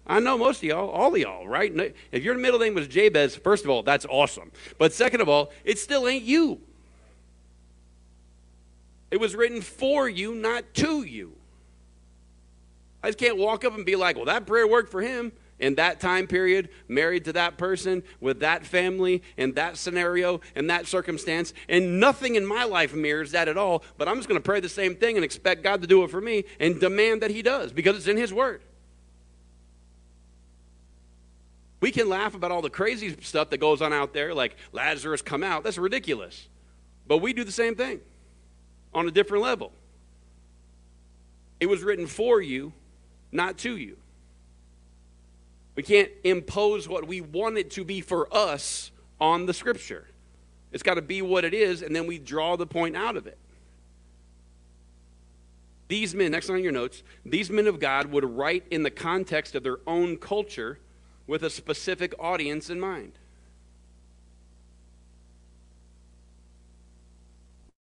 I 0.07 0.21
know 0.21 0.38
most 0.38 0.59
of 0.59 0.64
y'all, 0.64 0.88
all 0.90 1.12
of 1.12 1.21
y'all, 1.21 1.47
right? 1.47 1.95
If 2.12 2.23
your 2.23 2.37
middle 2.37 2.59
name 2.59 2.75
was 2.75 2.88
Jabez, 2.88 3.37
first 3.37 3.64
of 3.64 3.71
all, 3.71 3.83
that's 3.83 4.07
awesome. 4.07 4.51
But 4.79 4.93
second 4.93 5.21
of 5.21 5.29
all, 5.29 5.53
it 5.64 5.79
still 5.79 6.09
ain't 6.09 6.25
you. 6.25 6.61
It 9.11 9.19
was 9.19 9.35
written 9.35 9.61
for 9.61 10.09
you, 10.09 10.35
not 10.35 10.73
to 10.75 11.03
you. 11.03 11.33
I 13.03 13.09
just 13.09 13.19
can't 13.19 13.38
walk 13.38 13.64
up 13.64 13.75
and 13.75 13.85
be 13.85 13.97
like, 13.97 14.16
well, 14.16 14.27
that 14.27 14.47
prayer 14.47 14.66
worked 14.66 14.90
for 14.90 15.01
him 15.01 15.33
in 15.61 15.77
that 15.77 16.01
time 16.01 16.27
period, 16.27 16.70
married 16.88 17.25
to 17.27 17.33
that 17.35 17.57
person, 17.57 18.03
with 18.20 18.40
that 18.40 18.66
family, 18.66 19.23
in 19.37 19.53
that 19.53 19.77
scenario, 19.77 20.40
in 20.57 20.66
that 20.66 20.87
circumstance. 20.87 21.55
And 21.68 22.01
nothing 22.01 22.35
in 22.35 22.44
my 22.44 22.64
life 22.64 22.94
mirrors 22.94 23.33
that 23.33 23.46
at 23.46 23.57
all. 23.57 23.85
But 23.99 24.09
I'm 24.09 24.16
just 24.16 24.29
going 24.29 24.40
to 24.40 24.44
pray 24.44 24.61
the 24.61 24.68
same 24.68 24.96
thing 24.96 25.16
and 25.16 25.25
expect 25.25 25.62
God 25.62 25.83
to 25.83 25.87
do 25.87 26.03
it 26.03 26.11
for 26.11 26.20
me 26.20 26.44
and 26.59 26.81
demand 26.81 27.23
that 27.23 27.31
He 27.31 27.42
does 27.42 27.73
because 27.73 27.96
it's 27.96 28.09
in 28.09 28.16
His 28.16 28.33
Word. 28.33 28.62
We 31.81 31.90
can 31.90 32.09
laugh 32.09 32.35
about 32.35 32.51
all 32.51 32.62
the 32.62 32.70
crazy 32.70 33.16
stuff 33.23 33.51
that 33.51 33.59
goes 33.59 33.81
on 33.81 33.92
out 33.92 34.12
there, 34.12 34.35
like 34.35 34.57
Lazarus 34.73 35.23
come 35.23 35.42
out. 35.42 35.64
That's 35.64 35.79
ridiculous. 35.79 36.49
But 37.07 37.18
we 37.18 37.33
do 37.33 37.44
the 37.44 37.53
same 37.53 37.75
thing 37.75 38.01
on 38.92 39.09
a 39.09 39.11
different 39.11 39.44
level. 39.44 39.73
It 41.59 41.66
was 41.66 41.83
written 41.83 42.07
for 42.07 42.40
you, 42.40 42.73
not 43.33 43.59
to 43.59 43.77
you. 43.77 43.96
We 45.75 45.83
can't 45.83 46.11
impose 46.25 46.89
what 46.89 47.07
we 47.07 47.21
want 47.21 47.59
it 47.59 47.71
to 47.73 47.85
be 47.85 48.01
for 48.01 48.33
us 48.35 48.91
on 49.21 49.47
the 49.47 49.55
scripture. 49.55 50.09
It's 50.73 50.83
got 50.83 50.95
to 50.95 51.03
be 51.03 51.23
what 51.23 51.45
it 51.45 51.55
is, 51.55 51.83
and 51.83 51.95
then 51.95 52.07
we 52.07 52.19
draw 52.19 52.57
the 52.57 52.67
point 52.67 52.97
out 52.97 53.17
of 53.17 53.27
it. 53.27 53.39
these 55.91 56.15
men, 56.15 56.31
next 56.31 56.49
on 56.49 56.63
your 56.63 56.71
notes, 56.71 57.03
these 57.27 57.51
men 57.51 57.67
of 57.67 57.81
God 57.81 58.07
would 58.07 58.25
write 58.25 58.65
in 58.71 58.85
the 58.85 58.93
context 58.93 59.57
of 59.57 59.65
their 59.65 59.79
own 59.89 60.17
culture 60.17 60.79
with 61.27 61.43
a 61.43 61.51
specific 61.51 62.15
audience 62.19 62.71
in 62.71 62.79
mind. 62.79 63.13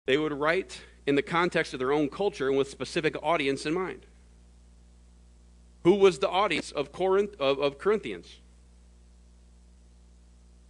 They 0.05 0.17
would 0.17 0.33
write 0.33 0.81
in 1.07 1.15
the 1.15 1.21
context 1.21 1.73
of 1.73 1.79
their 1.79 1.93
own 1.93 2.09
culture 2.09 2.49
and 2.49 2.57
with 2.57 2.69
specific 2.69 3.15
audience 3.23 3.65
in 3.65 3.73
mind. 3.73 4.05
Who 5.83 5.95
was 5.95 6.19
the 6.19 6.29
audience 6.29 6.71
of, 6.71 6.91
Corinth, 6.91 7.35
of, 7.39 7.59
of 7.59 7.77
Corinthians? 7.77 8.39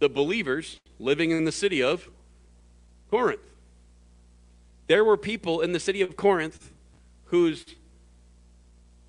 The 0.00 0.08
believers 0.08 0.80
living 0.98 1.30
in 1.30 1.44
the 1.44 1.52
city 1.52 1.82
of 1.82 2.08
Corinth. 3.10 3.40
There 4.86 5.04
were 5.04 5.16
people 5.16 5.60
in 5.60 5.72
the 5.72 5.80
city 5.80 6.02
of 6.02 6.16
Corinth 6.16 6.72
whose 7.26 7.64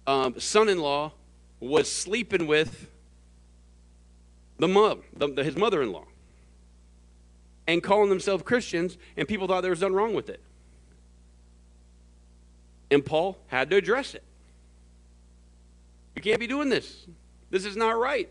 um, 0.07 0.39
son 0.39 0.69
in 0.69 0.79
law 0.79 1.11
was 1.59 1.91
sleeping 1.91 2.47
with 2.47 2.89
the 4.57 4.67
mom, 4.67 5.01
the, 5.15 5.27
the, 5.27 5.43
his 5.43 5.57
mother 5.57 5.81
in 5.81 5.91
law, 5.91 6.05
and 7.67 7.81
calling 7.81 8.09
themselves 8.09 8.43
Christians, 8.43 8.97
and 9.17 9.27
people 9.27 9.47
thought 9.47 9.61
there 9.61 9.71
was 9.71 9.81
nothing 9.81 9.95
wrong 9.95 10.13
with 10.13 10.29
it. 10.29 10.39
And 12.91 13.03
Paul 13.03 13.37
had 13.47 13.69
to 13.71 13.75
address 13.75 14.13
it. 14.13 14.23
You 16.15 16.21
can't 16.21 16.39
be 16.39 16.47
doing 16.47 16.69
this. 16.69 17.05
This 17.49 17.65
is 17.65 17.75
not 17.75 17.97
right. 17.99 18.29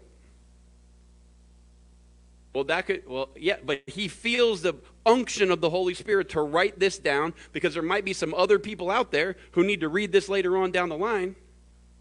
Well, 2.55 2.65
that 2.65 2.87
could, 2.87 3.07
well, 3.07 3.31
yeah, 3.37 3.57
but 3.65 3.83
he 3.87 4.07
feels 4.07 4.63
the 4.63 4.75
unction 5.05 5.51
of 5.51 5.61
the 5.61 5.71
Holy 5.71 5.93
Spirit 5.93 6.29
to 6.31 6.41
write 6.41 6.79
this 6.79 6.99
down 6.99 7.35
because 7.53 7.75
there 7.75 7.83
might 7.83 8.05
be 8.05 8.13
some 8.13 8.33
other 8.33 8.61
people 8.61 8.91
out 8.91 9.11
there 9.11 9.37
who 9.53 9.65
need 9.65 9.81
to 9.81 9.89
read 9.89 10.13
this 10.13 10.29
later 10.29 10.57
on 10.57 10.71
down 10.71 10.89
the 10.89 10.97
line. 10.97 11.35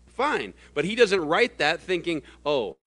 Fine. 0.05 0.53
But 0.75 0.85
he 0.85 0.95
doesn't 0.95 1.21
write 1.21 1.57
that 1.57 1.81
thinking, 1.81 2.21
oh, 2.45 2.77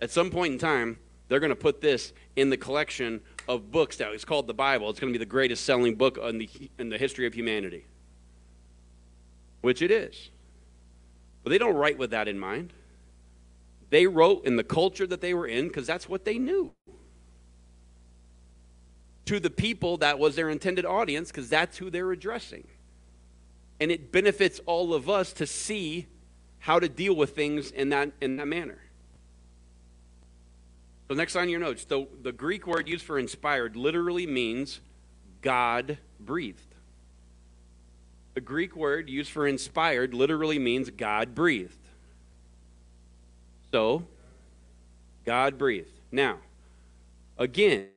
at 0.00 0.10
some 0.10 0.30
point 0.30 0.54
in 0.54 0.58
time, 0.58 0.98
they're 1.28 1.40
going 1.40 1.50
to 1.50 1.56
put 1.56 1.82
this 1.82 2.14
in 2.36 2.48
the 2.48 2.56
collection 2.56 3.20
of 3.48 3.70
books 3.70 3.96
that 3.96 4.12
is 4.14 4.24
called 4.24 4.46
the 4.46 4.54
Bible. 4.54 4.88
It's 4.88 4.98
going 4.98 5.12
to 5.12 5.18
be 5.18 5.22
the 5.22 5.30
greatest 5.30 5.64
selling 5.64 5.94
book 5.94 6.16
in 6.16 6.38
the, 6.38 6.48
in 6.78 6.88
the 6.88 6.96
history 6.96 7.26
of 7.26 7.34
humanity, 7.34 7.84
which 9.60 9.82
it 9.82 9.90
is. 9.90 10.30
But 11.42 11.50
they 11.50 11.58
don't 11.58 11.74
write 11.74 11.98
with 11.98 12.10
that 12.10 12.28
in 12.28 12.38
mind. 12.38 12.72
They 13.90 14.06
wrote 14.06 14.46
in 14.46 14.56
the 14.56 14.64
culture 14.64 15.06
that 15.06 15.20
they 15.20 15.34
were 15.34 15.46
in 15.46 15.68
because 15.68 15.86
that's 15.86 16.08
what 16.08 16.24
they 16.24 16.38
knew. 16.38 16.72
To 19.26 19.38
the 19.38 19.50
people 19.50 19.98
that 19.98 20.18
was 20.18 20.36
their 20.36 20.48
intended 20.48 20.84
audience 20.84 21.30
because 21.30 21.48
that's 21.48 21.78
who 21.78 21.90
they're 21.90 22.12
addressing. 22.12 22.66
And 23.80 23.90
it 23.90 24.12
benefits 24.12 24.60
all 24.66 24.94
of 24.94 25.10
us 25.10 25.32
to 25.34 25.46
see 25.46 26.06
how 26.60 26.78
to 26.78 26.88
deal 26.88 27.14
with 27.14 27.34
things 27.34 27.70
in 27.70 27.88
that, 27.90 28.12
in 28.20 28.36
that 28.36 28.46
manner. 28.46 28.78
So, 31.08 31.14
next 31.14 31.36
on 31.36 31.48
your 31.48 31.60
notes, 31.60 31.84
the, 31.84 32.06
the 32.22 32.32
Greek 32.32 32.66
word 32.66 32.88
used 32.88 33.04
for 33.04 33.18
inspired 33.18 33.76
literally 33.76 34.26
means 34.26 34.80
God 35.42 35.98
breathed. 36.18 36.71
The 38.34 38.40
Greek 38.40 38.74
word 38.74 39.10
used 39.10 39.30
for 39.30 39.46
inspired 39.46 40.14
literally 40.14 40.58
means 40.58 40.88
God 40.90 41.34
breathed. 41.34 41.76
So, 43.70 44.04
God 45.24 45.58
breathed. 45.58 45.98
Now, 46.10 46.38
again, 47.38 47.88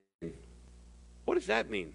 what 1.26 1.36
does 1.36 1.48
that 1.48 1.70
mean? 1.70 1.94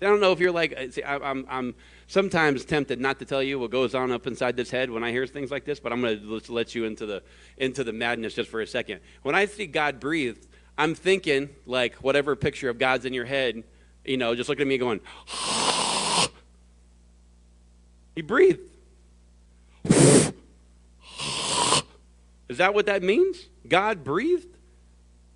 I 0.00 0.04
don't 0.04 0.20
know 0.20 0.30
if 0.30 0.38
you're 0.38 0.52
like, 0.52 0.74
uh, 0.76 0.90
see, 0.90 1.02
I, 1.02 1.16
I'm, 1.16 1.44
I'm 1.48 1.74
sometimes 2.06 2.64
tempted 2.64 3.00
not 3.00 3.18
to 3.18 3.24
tell 3.24 3.42
you 3.42 3.58
what 3.58 3.72
goes 3.72 3.96
on 3.96 4.12
up 4.12 4.28
inside 4.28 4.56
this 4.56 4.70
head 4.70 4.90
when 4.90 5.02
I 5.02 5.10
hear 5.10 5.26
things 5.26 5.50
like 5.50 5.64
this, 5.64 5.80
but 5.80 5.92
I'm 5.92 6.00
going 6.00 6.20
to 6.20 6.52
let 6.52 6.74
you 6.74 6.84
into 6.84 7.04
the, 7.04 7.22
into 7.56 7.82
the 7.82 7.92
madness 7.92 8.34
just 8.34 8.48
for 8.48 8.60
a 8.60 8.66
second. 8.66 9.00
When 9.22 9.34
I 9.34 9.46
see 9.46 9.66
God 9.66 9.98
breathed, 9.98 10.46
I'm 10.76 10.94
thinking 10.94 11.48
like 11.66 11.96
whatever 11.96 12.36
picture 12.36 12.68
of 12.68 12.78
God's 12.78 13.06
in 13.06 13.12
your 13.12 13.24
head, 13.24 13.64
you 14.04 14.16
know, 14.16 14.36
just 14.36 14.48
looking 14.48 14.62
at 14.62 14.68
me 14.68 14.78
going, 14.78 15.00
he 18.18 18.22
breathed. 18.22 18.58
Is 22.48 22.56
that 22.56 22.74
what 22.74 22.86
that 22.86 23.00
means? 23.00 23.46
God 23.68 24.02
breathed? 24.02 24.48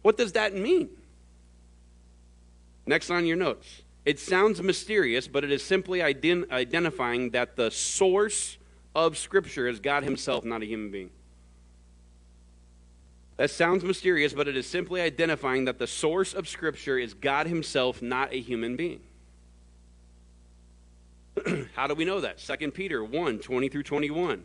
What 0.03 0.17
does 0.17 0.33
that 0.33 0.53
mean? 0.53 0.89
Next 2.85 3.09
on 3.09 3.25
your 3.25 3.37
notes. 3.37 3.83
It 4.05 4.19
sounds 4.19 4.61
mysterious, 4.61 5.29
but 5.29 5.45
it 5.45 5.53
is 5.53 5.63
simply 5.63 6.01
ident- 6.01 6.51
identifying 6.51 7.31
that 7.31 7.55
the 7.55 7.71
source 7.71 8.59
of 8.97 9.17
Scripture 9.17 9.69
is 9.69 9.79
God 9.79 10.03
Himself, 10.03 10.45
not 10.45 10.63
a 10.63 10.67
human 10.67 10.91
being. 10.91 11.11
That 13.37 13.51
sounds 13.51 13.85
mysterious, 13.85 14.33
but 14.33 14.49
it 14.49 14.57
is 14.57 14.67
simply 14.67 15.01
identifying 15.01 15.67
that 15.67 15.79
the 15.79 15.87
source 15.87 16.35
of 16.35 16.49
Scripture 16.49 16.99
is 16.99 17.15
God 17.15 17.47
Himself, 17.47 18.03
not 18.03 18.33
a 18.33 18.41
human 18.41 18.75
being. 18.75 19.03
How 21.75 21.87
do 21.87 21.95
we 21.95 22.05
know 22.05 22.21
that? 22.21 22.39
2 22.39 22.71
Peter 22.71 23.05
1 23.05 23.39
20 23.39 23.69
through 23.69 23.83
21. 23.83 24.45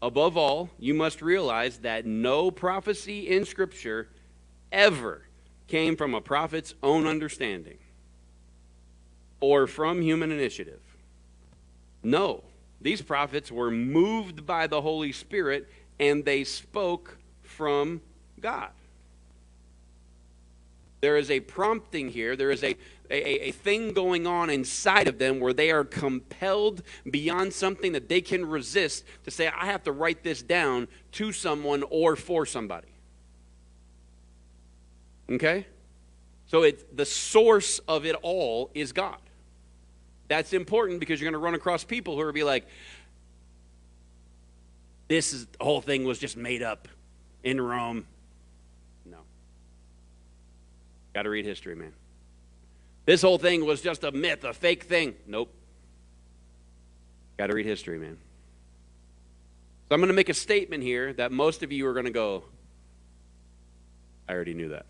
Above 0.00 0.36
all, 0.36 0.70
you 0.78 0.94
must 0.94 1.22
realize 1.22 1.78
that 1.78 2.04
no 2.04 2.50
prophecy 2.50 3.28
in 3.28 3.44
Scripture 3.44 4.08
ever 4.72 5.22
came 5.68 5.96
from 5.96 6.14
a 6.14 6.20
prophet's 6.20 6.74
own 6.82 7.06
understanding 7.06 7.78
or 9.40 9.66
from 9.66 10.02
human 10.02 10.32
initiative. 10.32 10.80
No, 12.02 12.42
these 12.80 13.00
prophets 13.00 13.52
were 13.52 13.70
moved 13.70 14.44
by 14.44 14.66
the 14.66 14.80
Holy 14.80 15.12
Spirit 15.12 15.70
and 16.00 16.24
they 16.24 16.42
spoke 16.42 17.18
from 17.42 18.00
God. 18.40 18.70
There 21.00 21.16
is 21.16 21.30
a 21.30 21.40
prompting 21.40 22.08
here. 22.08 22.36
There 22.36 22.50
is 22.50 22.62
a, 22.64 22.76
a, 23.12 23.48
a, 23.48 23.50
thing 23.52 23.92
going 23.92 24.26
on 24.26 24.48
inside 24.48 25.06
of 25.06 25.18
them 25.18 25.38
where 25.38 25.52
they 25.52 25.70
are 25.70 25.84
compelled 25.84 26.82
beyond 27.08 27.52
something 27.52 27.92
that 27.92 28.08
they 28.08 28.20
can 28.22 28.46
resist 28.46 29.04
to 29.24 29.30
say, 29.30 29.48
I 29.48 29.66
have 29.66 29.82
to 29.84 29.92
write 29.92 30.22
this 30.22 30.42
down 30.42 30.88
to 31.12 31.30
someone 31.32 31.84
or 31.90 32.16
for 32.16 32.46
somebody. 32.46 32.88
Okay? 35.30 35.66
So 36.46 36.62
it's 36.62 36.84
the 36.94 37.04
source 37.04 37.80
of 37.80 38.06
it 38.06 38.16
all 38.22 38.70
is 38.74 38.92
God. 38.92 39.18
That's 40.28 40.54
important 40.54 40.98
because 40.98 41.20
you're 41.20 41.30
going 41.30 41.38
to 41.38 41.44
run 41.44 41.54
across 41.54 41.84
people 41.84 42.14
who 42.14 42.20
are 42.22 42.32
be 42.32 42.44
like, 42.44 42.66
this 45.08 45.34
is 45.34 45.46
the 45.46 45.64
whole 45.64 45.82
thing 45.82 46.04
was 46.04 46.18
just 46.18 46.38
made 46.38 46.62
up 46.62 46.88
in 47.44 47.60
Rome. 47.60 48.06
No. 49.04 49.18
Got 51.12 51.24
to 51.24 51.30
read 51.30 51.44
history, 51.44 51.74
man. 51.74 51.92
This 53.04 53.22
whole 53.22 53.38
thing 53.38 53.64
was 53.64 53.80
just 53.80 54.04
a 54.04 54.12
myth, 54.12 54.44
a 54.44 54.52
fake 54.52 54.84
thing. 54.84 55.14
Nope. 55.26 55.52
Got 57.36 57.48
to 57.48 57.54
read 57.54 57.66
history, 57.66 57.98
man. 57.98 58.18
So 59.88 59.94
I'm 59.94 60.00
going 60.00 60.08
to 60.08 60.14
make 60.14 60.28
a 60.28 60.34
statement 60.34 60.82
here 60.82 61.12
that 61.14 61.32
most 61.32 61.62
of 61.62 61.72
you 61.72 61.86
are 61.86 61.92
going 61.92 62.06
to 62.06 62.12
go, 62.12 62.44
I 64.28 64.32
already 64.32 64.54
knew 64.54 64.68
that. 64.68 64.86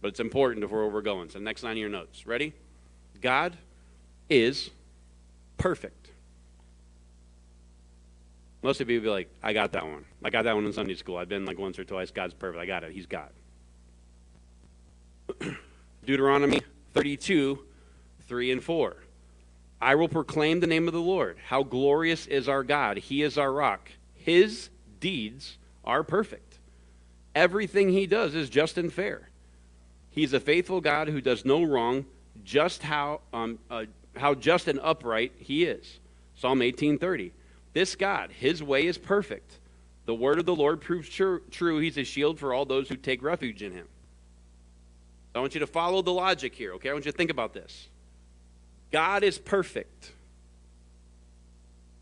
But 0.00 0.08
it's 0.08 0.20
important 0.20 0.68
for 0.68 0.76
where 0.82 0.88
we're 0.88 1.02
going. 1.02 1.28
So, 1.28 1.38
next 1.38 1.62
line 1.62 1.72
of 1.72 1.78
your 1.78 1.90
notes. 1.90 2.26
Ready? 2.26 2.54
God 3.20 3.56
is 4.30 4.70
perfect. 5.58 6.08
Most 8.62 8.80
of 8.80 8.88
you 8.88 8.98
will 8.98 9.04
be 9.04 9.10
like, 9.10 9.30
I 9.42 9.52
got 9.52 9.72
that 9.72 9.84
one. 9.86 10.04
I 10.24 10.30
got 10.30 10.44
that 10.44 10.54
one 10.54 10.64
in 10.64 10.72
Sunday 10.72 10.94
school. 10.94 11.16
I've 11.16 11.28
been 11.28 11.44
like 11.44 11.58
once 11.58 11.78
or 11.78 11.84
twice. 11.84 12.10
God's 12.10 12.34
perfect. 12.34 12.62
I 12.62 12.66
got 12.66 12.84
it. 12.84 12.92
He's 12.92 13.06
God. 13.06 13.30
Deuteronomy 16.04 16.62
32, 16.94 17.58
3 18.26 18.50
and 18.52 18.62
4. 18.64 18.96
I 19.80 19.94
will 19.94 20.08
proclaim 20.08 20.60
the 20.60 20.66
name 20.66 20.86
of 20.86 20.94
the 20.94 21.00
Lord. 21.00 21.38
How 21.46 21.62
glorious 21.62 22.26
is 22.26 22.48
our 22.48 22.62
God! 22.62 22.98
He 22.98 23.22
is 23.22 23.38
our 23.38 23.52
rock. 23.52 23.90
His 24.14 24.68
deeds 25.00 25.56
are 25.84 26.02
perfect. 26.02 26.58
Everything 27.34 27.90
he 27.90 28.06
does 28.06 28.34
is 28.34 28.50
just 28.50 28.76
and 28.76 28.92
fair. 28.92 29.28
He's 30.10 30.32
a 30.32 30.40
faithful 30.40 30.80
God 30.80 31.08
who 31.08 31.20
does 31.20 31.44
no 31.44 31.62
wrong, 31.62 32.04
just 32.44 32.82
how, 32.82 33.20
um, 33.32 33.58
uh, 33.70 33.84
how 34.16 34.34
just 34.34 34.68
and 34.68 34.80
upright 34.82 35.32
he 35.38 35.64
is. 35.64 36.00
Psalm 36.34 36.60
18:30. 36.60 37.32
This 37.72 37.94
God, 37.94 38.32
his 38.32 38.62
way 38.62 38.86
is 38.86 38.98
perfect. 38.98 39.58
The 40.06 40.14
word 40.14 40.38
of 40.40 40.46
the 40.46 40.54
Lord 40.54 40.80
proves 40.80 41.08
true. 41.08 41.40
true. 41.50 41.78
He's 41.78 41.96
a 41.96 42.04
shield 42.04 42.38
for 42.38 42.52
all 42.52 42.64
those 42.64 42.88
who 42.88 42.96
take 42.96 43.22
refuge 43.22 43.62
in 43.62 43.72
him. 43.72 43.86
I 45.34 45.40
want 45.40 45.54
you 45.54 45.60
to 45.60 45.66
follow 45.66 46.02
the 46.02 46.12
logic 46.12 46.54
here, 46.54 46.74
okay? 46.74 46.90
I 46.90 46.92
want 46.92 47.06
you 47.06 47.12
to 47.12 47.16
think 47.16 47.30
about 47.30 47.54
this. 47.54 47.88
God 48.90 49.22
is 49.22 49.38
perfect. 49.38 50.12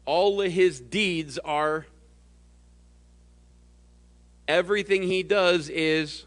All 0.06 0.40
of 0.40 0.50
his 0.50 0.80
deeds 0.80 1.38
are, 1.38 1.86
everything 4.46 5.02
he 5.02 5.22
does 5.22 5.68
is, 5.68 6.24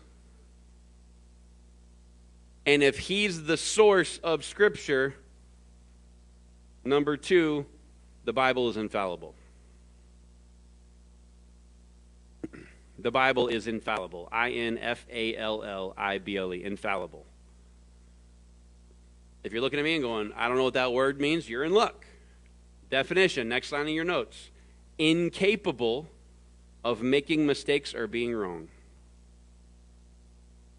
and 2.67 2.83
if 2.83 2.99
he's 2.99 3.45
the 3.45 3.57
source 3.57 4.19
of 4.19 4.45
Scripture, 4.45 5.15
number 6.85 7.17
two, 7.17 7.65
the 8.23 8.33
Bible 8.33 8.69
is 8.69 8.77
infallible. 8.77 9.33
The 13.01 13.11
Bible 13.11 13.47
is 13.47 13.67
infallible. 13.67 14.29
I 14.31 14.51
N 14.51 14.77
F 14.77 15.05
A 15.11 15.35
L 15.35 15.63
L 15.63 15.93
I 15.97 16.19
B 16.19 16.37
L 16.37 16.53
E, 16.53 16.63
infallible. 16.63 17.25
If 19.43 19.53
you're 19.53 19.61
looking 19.61 19.79
at 19.79 19.85
me 19.85 19.95
and 19.95 20.03
going, 20.03 20.33
I 20.35 20.47
don't 20.47 20.57
know 20.57 20.65
what 20.65 20.75
that 20.75 20.93
word 20.93 21.19
means, 21.19 21.49
you're 21.49 21.63
in 21.63 21.73
luck. 21.73 22.05
Definition, 22.91 23.49
next 23.49 23.71
line 23.71 23.87
of 23.87 23.89
your 23.89 24.03
notes 24.03 24.51
incapable 24.97 26.07
of 26.83 27.01
making 27.01 27.47
mistakes 27.47 27.95
or 27.95 28.05
being 28.05 28.35
wrong. 28.35 28.67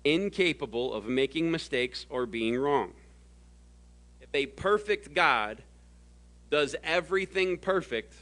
Incapable 0.04 0.92
of 0.92 1.06
making 1.06 1.50
mistakes 1.50 2.06
or 2.08 2.26
being 2.26 2.56
wrong. 2.56 2.92
If 4.20 4.28
a 4.32 4.46
perfect 4.46 5.12
God 5.12 5.62
does 6.50 6.76
everything 6.85 7.58
perfect, 7.58 8.14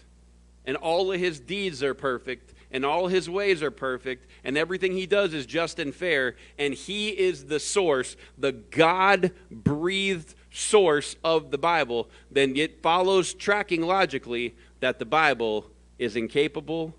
and 0.65 0.77
all 0.77 1.13
of 1.13 1.21
his 1.21 1.39
deeds 1.41 1.83
are 1.83 1.95
perfect, 1.95 2.55
and 2.73 2.85
all 2.85 3.09
his 3.09 3.29
ways 3.29 3.63
are 3.63 3.71
perfect, 3.71 4.27
and 4.45 4.57
everything 4.57 4.93
he 4.93 5.07
does 5.07 5.35
is 5.35 5.47
just 5.47 5.79
and 5.79 5.95
fair, 5.95 6.37
and 6.59 6.75
he 6.75 7.09
is 7.09 7.47
the 7.47 7.61
source, 7.61 8.17
the 8.39 8.53
God 8.53 9.33
breathed 9.51 10.35
source 10.51 11.17
of 11.25 11.51
the 11.51 11.59
Bible, 11.59 12.09
then 12.31 12.57
it 12.57 12.83
follows 12.83 13.35
tracking 13.35 13.83
logically 13.83 14.55
that 14.81 14.99
the 14.99 15.05
Bible 15.05 15.71
is 15.99 16.17
incapable 16.17 16.95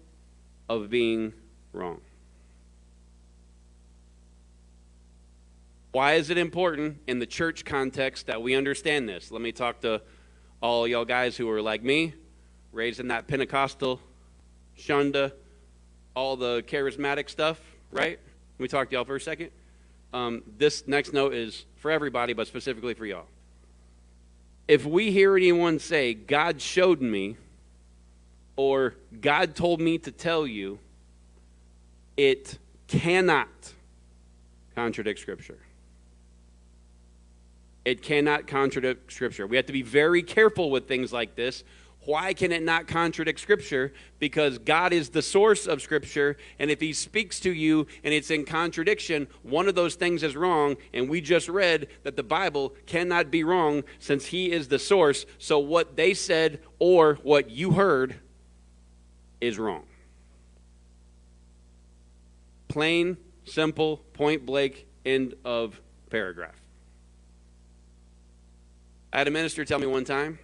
of 0.70 0.90
being 0.90 1.34
wrong. 1.74 2.00
Why 5.92 6.14
is 6.14 6.30
it 6.30 6.38
important 6.38 7.00
in 7.08 7.20
the 7.20 7.26
church 7.26 7.66
context 7.66 8.28
that 8.28 8.42
we 8.42 8.56
understand 8.56 9.10
this? 9.10 9.30
Let 9.32 9.42
me 9.42 9.52
talk 9.52 9.82
to 9.82 10.02
all 10.62 10.88
y'all 10.88 11.04
guys 11.04 11.36
who 11.36 11.50
are 11.50 11.62
like 11.62 11.84
me, 11.84 12.14
raised 12.72 13.02
in 13.02 13.10
that 13.10 13.28
Pentecostal, 13.28 14.00
Shunda, 14.78 15.34
all 16.16 16.36
the 16.36 16.64
charismatic 16.64 17.30
stuff, 17.30 17.60
right? 17.92 18.20
Let 18.58 18.64
me 18.64 18.68
talk 18.68 18.90
to 18.90 18.96
y'all 18.96 19.06
for 19.06 19.16
a 19.16 19.22
second. 19.22 19.52
Um, 20.14 20.44
this 20.58 20.88
next 20.88 21.14
note 21.14 21.34
is 21.34 21.66
for 21.78 21.90
everybody, 21.90 22.34
but 22.34 22.48
specifically 22.48 22.94
for 22.94 23.06
y'all. 23.06 23.26
If 24.68 24.86
we 24.86 25.12
hear 25.12 25.36
anyone 25.36 25.80
say, 25.80 26.14
God 26.14 26.62
showed 26.62 27.02
me, 27.02 27.38
or 28.56 28.96
God 29.20 29.56
told 29.56 29.82
me 29.82 29.98
to 30.00 30.12
tell 30.12 30.46
you, 30.46 30.80
it 32.18 32.58
cannot 32.88 33.48
contradict 34.76 35.20
Scripture. 35.20 35.58
It 37.84 38.02
cannot 38.02 38.48
contradict 38.48 39.12
Scripture. 39.12 39.48
We 39.48 39.56
have 39.56 39.66
to 39.66 39.74
be 39.74 39.82
very 39.82 40.22
careful 40.22 40.70
with 40.70 40.88
things 40.88 41.12
like 41.12 41.36
this. 41.36 41.64
Why 42.06 42.34
can 42.34 42.52
it 42.52 42.64
not 42.64 42.88
contradict 42.88 43.40
Scripture? 43.40 43.94
Because 44.18 44.58
God 44.58 44.92
is 44.92 45.10
the 45.10 45.22
source 45.22 45.68
of 45.68 45.84
Scripture, 45.84 46.36
and 46.58 46.72
if 46.72 46.82
He 46.82 46.94
speaks 46.94 47.40
to 47.42 47.54
you 47.54 47.86
and 48.04 48.14
it's 48.14 48.32
in 48.32 48.44
contradiction, 48.44 49.28
one 49.44 49.68
of 49.68 49.76
those 49.76 49.96
things 49.96 50.24
is 50.24 50.36
wrong. 50.36 50.78
And 50.94 51.10
we 51.10 51.22
just 51.22 51.48
read 51.48 51.88
that 52.04 52.16
the 52.16 52.24
Bible 52.24 52.74
cannot 52.88 53.30
be 53.30 53.44
wrong 53.44 53.84
since 54.00 54.28
He 54.28 54.52
is 54.52 54.68
the 54.68 54.80
source. 54.80 55.28
So 55.38 55.60
what 55.60 55.96
they 55.96 56.16
said 56.16 56.60
or 56.80 57.16
what 57.22 57.52
you 57.52 57.72
heard 57.72 58.16
is 59.40 59.60
wrong. 59.60 59.84
Plain, 62.68 63.18
simple, 63.46 63.98
point 64.14 64.46
blank, 64.46 64.88
end 65.06 65.36
of 65.46 65.80
paragraph. 66.10 66.56
I 69.14 69.20
had 69.20 69.28
a 69.28 69.32
minister 69.32 69.66
tell 69.66 69.78
me 69.78 69.88
one 69.88 70.06
time 70.06 70.40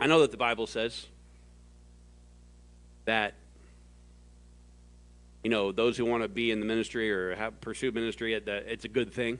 I 0.00 0.06
know 0.06 0.20
that 0.22 0.30
the 0.30 0.38
Bible 0.38 0.66
says 0.66 1.06
that 3.04 3.34
you 5.44 5.50
know 5.50 5.72
those 5.72 5.96
who 5.96 6.06
want 6.06 6.22
to 6.22 6.28
be 6.28 6.50
in 6.50 6.60
the 6.60 6.66
ministry 6.66 7.12
or 7.12 7.34
have 7.36 7.60
pursue 7.60 7.92
ministry 7.92 8.34
it's 8.34 8.84
a 8.84 8.88
good 8.88 9.12
thing. 9.12 9.38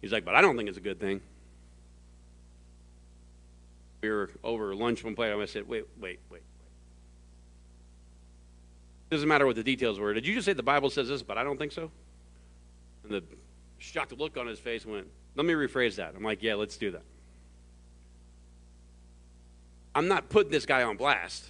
He's 0.00 0.12
like, 0.12 0.24
but 0.24 0.36
I 0.36 0.40
don't 0.40 0.56
think 0.56 0.68
it's 0.68 0.78
a 0.78 0.82
good 0.82 1.00
thing. 1.00 1.20
We 4.00 4.10
were 4.10 4.30
over 4.44 4.74
lunch 4.74 5.02
one 5.02 5.16
place. 5.16 5.34
I 5.36 5.44
said, 5.46 5.68
wait, 5.68 5.84
wait, 6.00 6.20
wait. 6.30 6.42
Doesn't 9.10 9.26
matter 9.26 9.46
what 9.46 9.56
the 9.56 9.64
details 9.64 9.98
were. 9.98 10.14
Did 10.14 10.24
you 10.24 10.34
just 10.34 10.44
say 10.44 10.52
the 10.52 10.62
Bible 10.62 10.90
says 10.90 11.08
this, 11.08 11.22
but 11.22 11.36
I 11.36 11.42
don't 11.42 11.58
think 11.58 11.72
so? 11.72 11.90
And 13.02 13.12
the 13.12 13.24
shocked 13.78 14.16
look 14.16 14.36
on 14.36 14.46
his 14.46 14.60
face 14.60 14.86
went, 14.86 15.08
let 15.34 15.46
me 15.46 15.54
rephrase 15.54 15.96
that. 15.96 16.14
I'm 16.16 16.22
like, 16.22 16.42
yeah, 16.42 16.54
let's 16.54 16.76
do 16.76 16.92
that. 16.92 17.02
I'm 19.98 20.06
not 20.06 20.28
putting 20.28 20.52
this 20.52 20.64
guy 20.64 20.84
on 20.84 20.96
blast. 20.96 21.44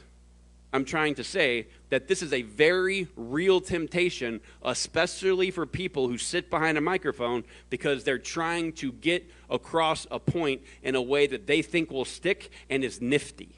I'm 0.72 0.86
trying 0.86 1.14
to 1.16 1.24
say 1.24 1.66
that 1.90 2.08
this 2.08 2.22
is 2.22 2.32
a 2.32 2.40
very 2.40 3.06
real 3.14 3.60
temptation, 3.60 4.40
especially 4.62 5.50
for 5.50 5.66
people 5.66 6.08
who 6.08 6.16
sit 6.16 6.48
behind 6.48 6.78
a 6.78 6.80
microphone 6.80 7.44
because 7.68 8.04
they're 8.04 8.18
trying 8.18 8.72
to 8.74 8.92
get 8.92 9.30
across 9.50 10.06
a 10.10 10.18
point 10.18 10.62
in 10.82 10.94
a 10.94 11.02
way 11.02 11.26
that 11.26 11.46
they 11.46 11.60
think 11.60 11.90
will 11.90 12.06
stick 12.06 12.50
and 12.70 12.82
is 12.84 13.02
nifty 13.02 13.54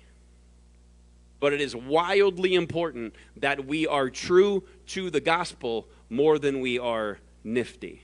but 1.41 1.55
it 1.55 1.61
is 1.61 1.75
wildly 1.75 2.55
important 2.55 3.15
that 3.39 3.65
we 3.65 3.87
are 3.87 4.11
true 4.11 4.63
to 4.87 5.09
the 5.09 5.21
gospel 5.21 5.89
more 6.11 6.39
than 6.39 6.61
we 6.61 6.79
are 6.79 7.19
nifty. 7.43 8.03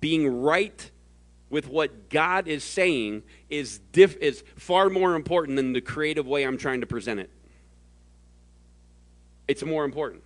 Being 0.00 0.40
right 0.40 0.90
with 1.50 1.68
what 1.68 2.08
God 2.08 2.46
is 2.48 2.62
saying 2.62 3.24
is, 3.50 3.80
diff- 3.92 4.16
is 4.18 4.42
far 4.56 4.88
more 4.88 5.14
important 5.16 5.56
than 5.56 5.72
the 5.72 5.80
creative 5.80 6.26
way 6.26 6.44
I'm 6.44 6.56
trying 6.56 6.80
to 6.80 6.86
present 6.86 7.20
it. 7.20 7.28
It's 9.48 9.64
more 9.64 9.84
important. 9.84 10.22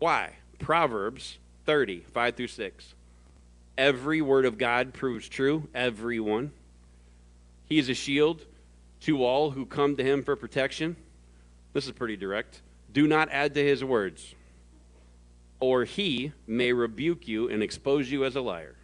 Why? 0.00 0.32
Proverbs 0.58 1.38
30, 1.64 2.00
5 2.12 2.34
through 2.34 2.48
6. 2.48 2.94
Every 3.78 4.20
word 4.20 4.44
of 4.44 4.58
God 4.58 4.92
proves 4.92 5.28
true, 5.28 5.68
every 5.72 6.18
one. 6.18 6.50
He 7.66 7.78
is 7.78 7.88
a 7.88 7.94
shield 7.94 8.44
to 9.02 9.24
all 9.24 9.52
who 9.52 9.64
come 9.64 9.96
to 9.96 10.04
him 10.04 10.24
for 10.24 10.36
protection. 10.36 10.96
This 11.72 11.86
is 11.86 11.92
pretty 11.92 12.16
direct. 12.16 12.60
Do 12.92 13.06
not 13.06 13.28
add 13.30 13.54
to 13.54 13.64
his 13.64 13.82
words, 13.82 14.34
or 15.58 15.84
he 15.84 16.32
may 16.46 16.72
rebuke 16.72 17.26
you 17.26 17.48
and 17.48 17.62
expose 17.62 18.10
you 18.10 18.24
as 18.24 18.36
a 18.36 18.40
liar. 18.40 18.74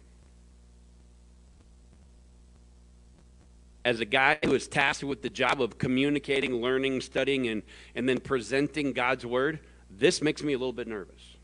As 3.85 4.01
a 4.01 4.05
guy 4.05 4.37
who 4.43 4.53
is 4.53 4.67
tasked 4.67 5.03
with 5.03 5.21
the 5.21 5.29
job 5.29 5.61
of 5.61 5.77
communicating, 5.77 6.61
learning, 6.61 7.01
studying, 7.01 7.47
and, 7.47 7.63
and 7.95 8.07
then 8.07 8.19
presenting 8.19 8.93
God's 8.93 9.25
word, 9.25 9.59
this 9.89 10.21
makes 10.21 10.43
me 10.43 10.53
a 10.53 10.57
little 10.57 10.73
bit 10.73 10.87
nervous. 10.87 11.37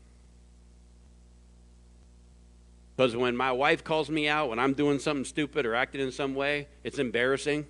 Because 2.96 3.16
when 3.16 3.36
my 3.36 3.52
wife 3.52 3.84
calls 3.84 4.08
me 4.08 4.28
out 4.28 4.48
when 4.48 4.58
I'm 4.58 4.72
doing 4.72 4.98
something 4.98 5.24
stupid 5.24 5.66
or 5.66 5.74
acting 5.74 6.00
in 6.00 6.12
some 6.12 6.34
way, 6.34 6.68
it's 6.82 6.98
embarrassing. 6.98 7.66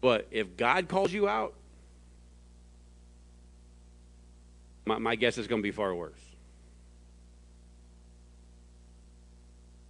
But 0.00 0.28
if 0.30 0.56
God 0.56 0.88
calls 0.88 1.12
you 1.12 1.28
out, 1.28 1.54
my, 4.84 4.98
my 4.98 5.16
guess 5.16 5.38
is 5.38 5.48
going 5.48 5.60
to 5.60 5.62
be 5.62 5.72
far 5.72 5.94
worse. 5.94 6.12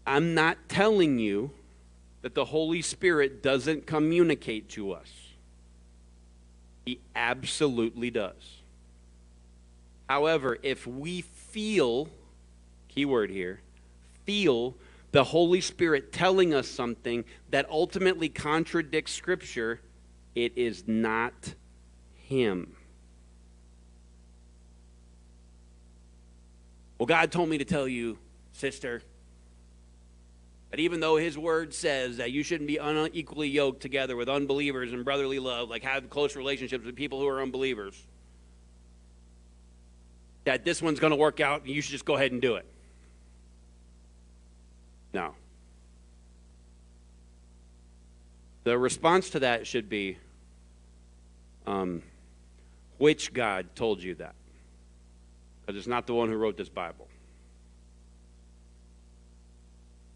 I'm 0.07 0.35
not 0.35 0.57
telling 0.71 1.19
you 1.19 1.51
that 2.29 2.35
the 2.35 2.45
Holy 2.45 2.83
Spirit 2.83 3.43
doesn't 3.43 3.87
communicate 3.87 4.69
to 4.69 4.93
us. 4.93 5.11
He 6.85 7.01
absolutely 7.17 8.11
does. 8.11 8.61
However, 10.11 10.59
if 10.63 10.87
we 10.87 11.23
feel, 11.23 12.11
keyword 12.89 13.31
here, 13.31 13.63
feel 14.27 14.75
the 15.11 15.25
Holy 15.25 15.63
Spirit 15.63 16.13
telling 16.13 16.53
us 16.53 16.69
something 16.69 17.25
that 17.49 17.67
ultimately 17.71 18.29
contradicts 18.29 19.15
Scripture, 19.15 19.81
it 20.35 20.53
is 20.55 20.87
not 20.87 21.55
him. 22.15 22.77
Well, 26.99 27.07
God 27.07 27.33
told 27.33 27.49
me 27.49 27.57
to 27.57 27.65
tell 27.65 27.89
you, 27.89 28.19
sister, 28.53 29.01
that 30.71 30.81
even 30.81 31.01
though 31.01 31.17
his 31.17 31.39
word 31.39 31.73
says 31.73 32.19
that 32.19 32.31
you 32.31 32.43
shouldn't 32.43 32.69
be 32.69 32.77
unequally 32.77 33.49
yoked 33.49 33.81
together 33.81 34.17
with 34.17 34.29
unbelievers 34.29 34.93
and 34.93 35.05
brotherly 35.05 35.39
love, 35.39 35.71
like 35.71 35.83
have 35.83 36.11
close 36.11 36.37
relationships 36.37 36.85
with 36.85 36.95
people 36.95 37.21
who 37.21 37.27
are 37.27 37.41
unbelievers, 37.41 38.07
that 40.45 40.65
this 40.65 40.83
one's 40.83 41.01
going 41.01 41.11
to 41.11 41.17
work 41.17 41.41
out 41.41 41.63
and 41.63 41.71
you 41.71 41.81
should 41.81 41.93
just 41.93 42.05
go 42.05 42.17
ahead 42.17 42.33
and 42.33 42.43
do 42.43 42.57
it. 42.57 42.67
No. 45.15 45.35
The 48.65 48.77
response 48.77 49.31
to 49.31 49.41
that 49.41 49.67
should 49.67 49.89
be 49.89 50.19
um, 51.67 52.03
which 52.99 53.33
God 53.33 53.75
told 53.75 54.03
you 54.03 54.15
that? 54.17 54.35
Because 55.61 55.79
it's 55.79 55.87
not 55.87 56.07
the 56.07 56.15
one 56.15 56.29
who 56.29 56.37
wrote 56.37 56.57
this 56.57 56.69
Bible. 56.69 57.09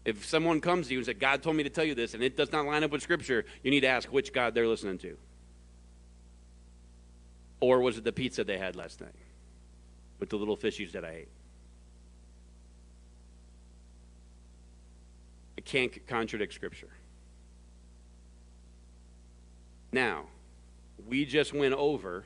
If 0.05 0.25
someone 0.25 0.59
comes 0.59 0.87
to 0.87 0.93
you 0.93 0.99
and 0.99 1.05
says, 1.05 1.15
God 1.17 1.41
told 1.41 1.55
me 1.55 1.63
to 1.63 1.69
tell 1.69 1.85
you 1.85 1.95
this, 1.95 2.13
and 2.13 2.21
it 2.21 2.35
does 2.35 2.51
not 2.51 2.65
line 2.65 2.83
up 2.83 2.91
with 2.91 3.01
Scripture, 3.01 3.45
you 3.63 3.71
need 3.71 3.81
to 3.81 3.87
ask 3.87 4.11
which 4.11 4.33
God 4.33 4.53
they're 4.53 4.67
listening 4.67 4.97
to. 4.99 5.17
Or 7.61 7.79
was 7.79 7.97
it 7.97 8.03
the 8.03 8.11
pizza 8.11 8.43
they 8.43 8.57
had 8.57 8.75
last 8.75 8.99
night 8.99 9.15
with 10.19 10.29
the 10.29 10.35
little 10.35 10.57
fishies 10.57 10.91
that 10.91 11.05
I 11.05 11.11
ate? 11.11 11.29
It 15.55 15.63
can't 15.63 16.05
contradict 16.07 16.53
Scripture. 16.53 16.89
Now, 19.93 20.25
we 21.07 21.23
just 21.23 21.53
went 21.53 21.73
over 21.75 22.25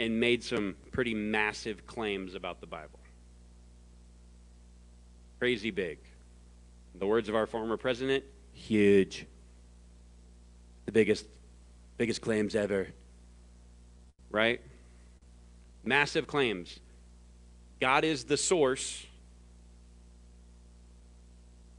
and 0.00 0.18
made 0.18 0.42
some 0.42 0.76
pretty 0.92 1.12
massive 1.12 1.86
claims 1.86 2.34
about 2.34 2.60
the 2.60 2.66
Bible. 2.66 3.00
Crazy 5.38 5.70
big. 5.70 5.98
The 6.98 7.06
words 7.06 7.28
of 7.28 7.34
our 7.34 7.46
former 7.46 7.76
president, 7.76 8.24
huge. 8.52 9.26
The 10.86 10.92
biggest 10.92 11.26
biggest 11.96 12.20
claims 12.20 12.54
ever. 12.54 12.88
Right? 14.30 14.60
Massive 15.84 16.26
claims. 16.26 16.80
God 17.80 18.04
is 18.04 18.24
the 18.24 18.36
source 18.36 19.06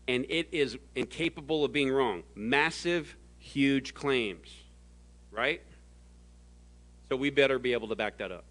and 0.08 0.26
it 0.30 0.48
is 0.52 0.78
incapable 0.96 1.64
of 1.64 1.72
being 1.72 1.92
wrong. 1.92 2.24
Massive, 2.36 3.16
huge 3.38 3.94
claims. 3.94 4.50
Right? 5.32 5.62
So 7.10 7.16
we 7.16 7.30
better 7.30 7.60
be 7.60 7.74
able 7.74 7.88
to 7.90 7.96
back 7.96 8.18
that 8.18 8.32
up. 8.32 8.46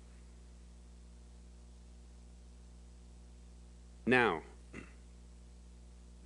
Now, 4.07 4.43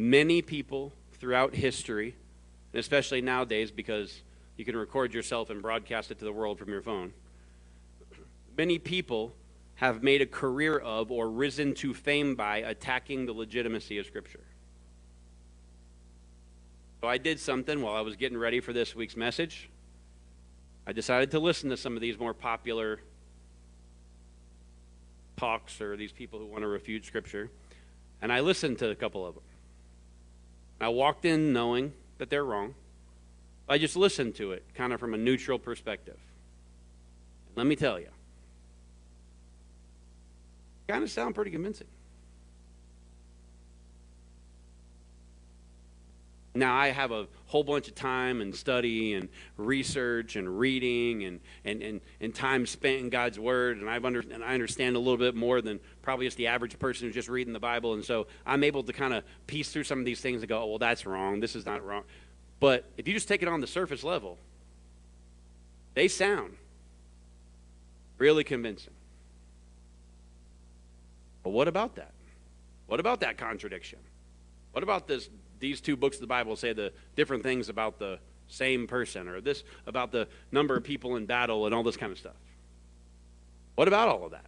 many 0.03 0.43
people 0.43 0.93
throughout 1.13 1.55
history, 1.55 2.17
and 2.73 2.81
especially 2.81 3.21
nowadays 3.21 3.71
because 3.71 4.23
you 4.57 4.65
can 4.65 4.77
record 4.77 5.15
yourself 5.15 5.49
and 5.49 5.63
broadcast 5.63 6.11
it 6.11 6.19
to 6.19 6.25
the 6.25 6.33
world 6.33 6.59
from 6.59 6.71
your 6.71 6.83
phone, 6.83 7.13
many 8.57 8.79
people 8.79 9.33
have 9.77 10.03
made 10.03 10.21
a 10.21 10.27
career 10.27 10.77
of 10.77 11.11
or 11.13 11.31
risen 11.31 11.73
to 11.75 11.95
fame 11.95 12.35
by 12.35 12.59
attacking 12.59 13.27
the 13.27 13.33
legitimacy 13.33 13.99
of 13.99 14.07
Scripture. 14.07 14.45
So 17.01 17.09
I 17.09 17.19
did 17.19 17.39
something 17.39 17.81
while 17.81 17.95
I 17.95 18.01
was 18.01 18.17
getting 18.17 18.39
ready 18.39 18.61
for 18.61 18.73
this 18.73 18.95
week's 18.95 19.17
message. 19.17 19.71
I 20.87 20.93
decided 20.93 21.31
to 21.31 21.39
listen 21.39 21.71
to 21.71 21.77
some 21.77 21.95
of 21.95 22.01
these 22.01 22.19
more 22.19 22.35
popular 22.35 23.01
talks 25.37 25.81
or 25.81 25.97
these 25.97 26.13
people 26.13 26.41
who 26.41 26.47
want 26.47 26.63
to 26.63 26.69
refute 26.69 27.05
Scripture. 27.05 27.51
And 28.21 28.33
I 28.33 28.41
listened 28.41 28.79
to 28.79 28.91
a 28.91 28.95
couple 28.95 29.25
of 29.27 29.35
them. 29.35 29.45
I 30.83 30.89
walked 30.89 31.25
in 31.25 31.53
knowing 31.53 31.93
that 32.19 32.29
they're 32.29 32.45
wrong. 32.45 32.75
I 33.69 33.79
just 33.79 33.95
listened 33.95 34.35
to 34.37 34.51
it 34.51 34.65
kind 34.75 34.93
of 34.93 34.99
from 34.99 35.15
a 35.15 35.17
neutral 35.17 35.59
perspective. 35.59 36.19
let 37.55 37.67
me 37.67 37.77
tell 37.77 38.01
you, 38.01 38.09
kind 40.89 41.05
of 41.05 41.11
sound 41.11 41.35
pretty 41.37 41.53
convincing. 41.53 41.87
Now, 46.55 46.77
I 46.77 46.89
have 46.89 47.13
a 47.13 47.27
whole 47.47 47.65
bunch 47.65 47.89
of 47.89 47.95
time 47.95 48.43
and 48.43 48.55
study 48.55 49.15
and 49.15 49.31
research 49.57 50.37
and 50.37 50.59
reading 50.59 51.25
and, 51.25 51.41
and, 51.65 51.83
and, 51.83 52.01
and 52.21 52.35
time 52.35 52.67
spent 52.67 53.01
in 53.01 53.09
God's 53.09 53.39
Word, 53.39 53.79
and, 53.79 53.89
I've 53.89 54.05
under, 54.05 54.21
and 54.21 54.45
I 54.45 54.53
understand 54.53 54.95
a 54.95 54.99
little 54.99 55.17
bit 55.17 55.35
more 55.35 55.63
than 55.63 55.81
probably 56.03 56.27
just 56.27 56.37
the 56.37 56.49
average 56.49 56.79
person 56.79 57.07
who's 57.07 57.15
just 57.15 57.31
reading 57.31 57.55
the 57.55 57.61
Bible. 57.61 57.95
And 57.95 58.05
so 58.05 58.27
I'm 58.45 58.65
able 58.65 58.83
to 58.83 58.93
kind 58.93 59.15
of 59.15 59.25
piece 59.47 59.71
through 59.71 59.85
some 59.85 59.99
of 59.99 60.05
these 60.05 60.21
things 60.21 60.43
and 60.43 60.49
go, 60.49 60.61
oh, 60.61 60.67
well, 60.67 60.79
that's 60.79 61.07
wrong. 61.07 61.41
This 61.41 61.57
is 61.57 61.65
not 61.65 61.83
wrong. 61.85 62.05
But 62.61 62.85
if 62.99 63.09
you 63.09 63.15
just 63.15 63.29
take 63.29 63.41
it 63.41 63.49
on 63.49 63.63
the 63.63 63.67
surface 63.67 64.05
level, 64.05 64.37
they 65.95 66.09
sound 66.09 66.57
really 68.19 68.45
convincing. 68.45 68.93
But 71.43 71.51
what 71.51 71.67
about 71.67 71.97
that? 71.97 72.13
What 72.87 73.01
about 73.01 73.21
that 73.21 73.39
contradiction? 73.39 73.99
What 74.73 74.85
about 74.85 75.09
this 75.09 75.29
these 75.63 75.81
two 75.81 75.97
books 75.97 76.17
of 76.17 76.21
the 76.21 76.27
Bible 76.27 76.57
say 76.57 76.75
the 76.75 76.93
different 77.17 77.43
things 77.43 77.71
about 77.71 77.99
the 77.99 78.19
same 78.49 78.87
person 78.87 79.29
or 79.29 79.41
this 79.41 79.65
about 79.87 80.13
the 80.13 80.29
number 80.51 80.77
of 80.77 80.85
people 80.85 81.17
in 81.17 81.25
battle 81.25 81.65
and 81.65 81.75
all 81.75 81.83
this 81.83 81.97
kind 81.97 82.13
of 82.13 82.19
stuff. 82.19 82.37
What 83.77 83.89
about 83.89 84.09
all 84.09 84.25
of 84.25 84.33
that? 84.33 84.45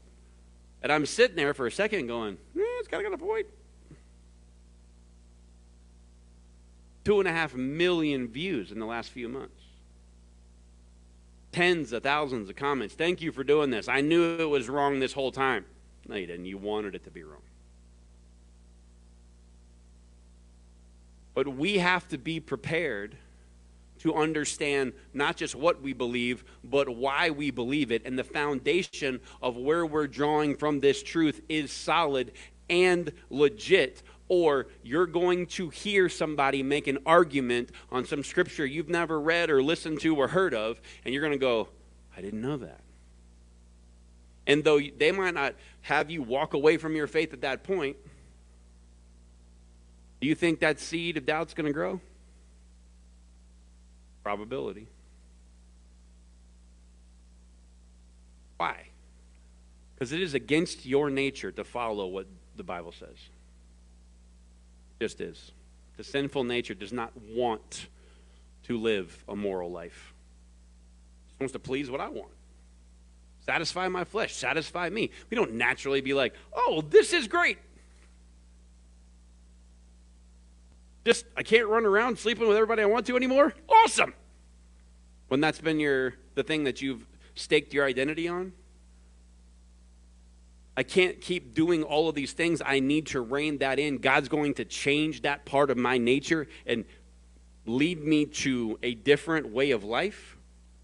And 0.83 0.93
I'm 0.93 1.07
sitting 1.07 1.37
there 1.37 1.55
for 1.55 1.67
a 1.67 1.73
second 1.73 2.09
going, 2.09 2.35
eh, 2.35 2.61
it's 2.81 2.89
kind 2.89 3.03
of 3.03 3.11
got 3.11 3.19
a 3.19 3.25
point. 3.25 3.47
Two 7.05 7.21
and 7.21 7.29
a 7.29 7.33
half 7.33 7.55
million 7.55 8.29
views 8.29 8.73
in 8.73 8.79
the 8.79 8.87
last 8.87 9.11
few 9.11 9.29
months. 9.29 9.63
Tens 11.53 11.93
of 11.93 12.03
thousands 12.03 12.51
of 12.51 12.57
comments. 12.57 12.95
Thank 12.95 13.23
you 13.23 13.31
for 13.31 13.45
doing 13.45 13.71
this. 13.71 13.89
I 13.89 14.01
knew 14.01 14.37
it 14.41 14.49
was 14.49 14.69
wrong 14.69 14.99
this 14.99 15.13
whole 15.13 15.31
time. 15.31 15.65
No, 16.09 16.17
you 16.17 16.27
didn't. 16.27 16.47
You 16.47 16.59
wanted 16.59 16.97
it 16.97 17.05
to 17.05 17.11
be 17.11 17.23
wrong. 17.23 17.43
But 21.35 21.49
we 21.49 21.79
have 21.79 22.09
to 22.09 22.19
be 22.19 22.41
prepared 22.41 23.17
to 24.01 24.15
understand 24.15 24.93
not 25.13 25.37
just 25.37 25.55
what 25.55 25.81
we 25.83 25.93
believe, 25.93 26.45
but 26.63 26.89
why 26.89 27.31
we 27.31 27.51
believe 27.51 27.91
it. 27.91 28.03
And 28.05 28.19
the 28.19 28.25
foundation 28.25 29.21
of 29.43 29.57
where 29.57 29.87
we're 29.87 30.07
drawing 30.07 30.57
from 30.57 30.81
this 30.81 31.03
truth 31.03 31.41
is 31.49 31.73
solid 31.73 32.33
and 32.69 33.13
legit. 33.31 34.03
Or 34.29 34.69
you're 34.83 35.07
going 35.07 35.47
to 35.49 35.69
hear 35.71 36.09
somebody 36.09 36.63
make 36.63 36.87
an 36.87 36.99
argument 37.05 37.71
on 37.91 38.05
some 38.05 38.23
scripture 38.23 38.65
you've 38.65 38.89
never 38.89 39.21
read 39.21 39.51
or 39.51 39.63
listened 39.63 40.01
to 40.01 40.17
or 40.17 40.29
heard 40.29 40.55
of, 40.55 40.81
and 41.05 41.13
you're 41.13 41.23
going 41.23 41.33
to 41.33 41.39
go, 41.39 41.69
I 42.17 42.21
didn't 42.21 42.41
know 42.41 42.57
that. 42.59 42.81
And 44.47 44.65
though 44.65 44.81
they 44.81 45.13
might 45.13 45.35
not 45.35 45.55
have 45.83 46.11
you 46.11 46.23
walk 46.23 46.55
away 46.55 46.77
from 46.77 46.95
your 46.95 47.07
faith 47.07 47.33
at 47.33 47.41
that 47.43 47.65
point, 47.65 47.97
do 50.25 50.29
you 50.31 50.35
think 50.35 50.61
that 50.61 50.81
seed 50.81 51.19
of 51.19 51.27
doubt's 51.27 51.53
going 51.53 51.67
to 51.67 51.73
grow? 51.75 52.01
Probability. 54.23 54.87
Why? 58.57 58.87
Because 59.95 60.13
it 60.13 60.23
is 60.23 60.33
against 60.33 60.87
your 60.87 61.11
nature 61.11 61.53
to 61.53 61.63
follow 61.63 62.07
what 62.07 62.27
the 62.57 62.63
Bible 62.63 62.93
says. 62.93 63.11
It 64.99 65.05
just 65.05 65.21
is. 65.21 65.53
The 65.99 66.05
sinful 66.05 66.45
nature 66.45 66.73
does 66.73 66.91
not 66.91 67.13
want 67.29 67.89
to 68.63 68.79
live 68.79 69.23
a 69.29 69.37
moral 69.37 69.71
life. 69.71 70.15
It 71.39 71.43
wants 71.43 71.53
to 71.53 71.59
please 71.59 71.91
what 71.91 72.01
I 72.01 72.09
want. 72.09 72.33
Satisfy 73.45 73.89
my 73.89 74.05
flesh, 74.05 74.35
satisfy 74.35 74.89
me. 74.89 75.11
We 75.29 75.35
don't 75.35 75.53
naturally 75.53 76.01
be 76.01 76.15
like, 76.15 76.33
oh, 76.55 76.81
this 76.81 77.13
is 77.13 77.29
great. 77.29 77.59
Just 81.05 81.27
I 81.37 81.43
can't 81.43 81.69
run 81.69 81.85
around 81.85 82.19
sleeping 82.19 82.49
with 82.49 82.57
everybody 82.57 82.83
I 82.83 82.87
want 82.87 83.07
to 83.07 83.17
anymore? 83.17 83.55
Awesome. 83.69 84.15
When 85.29 85.41
that's 85.41 85.61
been 85.61 85.81
your 85.81 86.15
the 86.35 86.43
thing 86.43 86.65
that 86.65 86.81
you've 86.81 87.07
staked 87.35 87.75
your 87.75 87.85
identity 87.85 88.29
on? 88.29 88.53
I 90.77 90.83
can't 90.83 91.21
keep 91.21 91.55
doing 91.55 91.85
all 91.85 92.09
of 92.09 92.15
these 92.15 92.33
things. 92.33 92.61
I 92.65 92.81
need 92.81 93.07
to 93.09 93.21
rein 93.21 93.59
that 93.59 93.79
in. 93.79 93.99
God's 93.99 94.29
going 94.29 94.55
to 94.55 94.65
change 94.65 95.23
that 95.23 95.45
part 95.45 95.71
of 95.71 95.77
my 95.77 95.99
nature 95.99 96.49
and 96.67 96.85
lead 97.65 98.03
me 98.03 98.27
to 98.27 98.79
a 98.83 98.95
different 98.95 99.51
way 99.51 99.71
of 99.71 99.85
life 99.85 100.37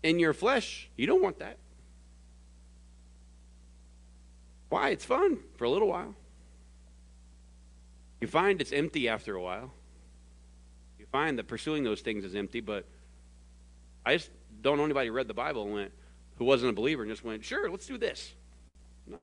in 0.03 0.21
your 0.21 0.33
flesh. 0.33 0.89
You 0.97 1.07
don't 1.07 1.23
want 1.23 1.41
that. 1.41 1.59
Why? 4.69 4.91
It's 4.91 5.05
fun 5.05 5.39
for 5.57 5.65
a 5.65 5.71
little 5.71 5.89
while. 5.89 6.15
You 8.21 8.29
find 8.29 8.61
it's 8.61 8.73
empty 8.73 9.09
after 9.09 9.35
a 9.35 9.43
while 9.43 9.73
find 11.13 11.39
that 11.39 11.49
pursuing 11.49 11.85
those 11.85 12.01
things 12.01 12.25
is 12.25 12.35
empty, 12.35 12.61
but 12.61 12.85
I 14.05 14.17
just 14.17 14.31
don't 14.63 14.77
know 14.77 14.85
anybody 14.85 15.09
who 15.09 15.15
read 15.15 15.29
the 15.29 15.35
Bible 15.35 15.65
and 15.65 15.73
went, 15.73 15.93
who 16.37 16.45
wasn't 16.45 16.71
a 16.71 16.73
believer 16.73 17.03
and 17.03 17.11
just 17.11 17.25
went, 17.25 17.45
sure, 17.45 17.71
let's 17.71 17.87
do 17.87 17.99
this. 17.99 18.33
No. 19.07 19.19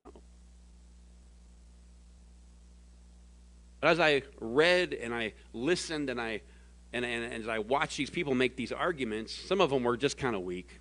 But 3.79 3.89
as 3.89 3.99
I 3.99 4.23
read 4.39 4.93
and 4.93 5.13
I 5.13 5.33
listened 5.53 6.09
and 6.09 6.19
I 6.19 6.41
and, 6.93 7.05
and, 7.05 7.23
and 7.25 7.43
as 7.43 7.49
I 7.49 7.59
watched 7.59 7.97
these 7.97 8.09
people 8.09 8.33
make 8.33 8.55
these 8.55 8.71
arguments, 8.71 9.33
some 9.33 9.61
of 9.61 9.69
them 9.69 9.83
were 9.83 9.97
just 9.97 10.17
kind 10.17 10.35
of 10.35 10.41
weak. 10.41 10.79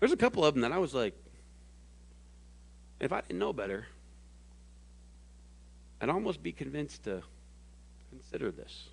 There's 0.00 0.12
a 0.12 0.16
couple 0.16 0.44
of 0.44 0.54
them 0.54 0.62
that 0.62 0.72
I 0.72 0.78
was 0.78 0.94
like, 0.94 1.14
if 3.00 3.12
I 3.12 3.20
didn't 3.20 3.38
know 3.38 3.52
better, 3.52 3.86
I'd 6.00 6.08
almost 6.08 6.42
be 6.42 6.52
convinced 6.52 7.04
to 7.04 7.22
consider 8.10 8.50
this 8.50 8.88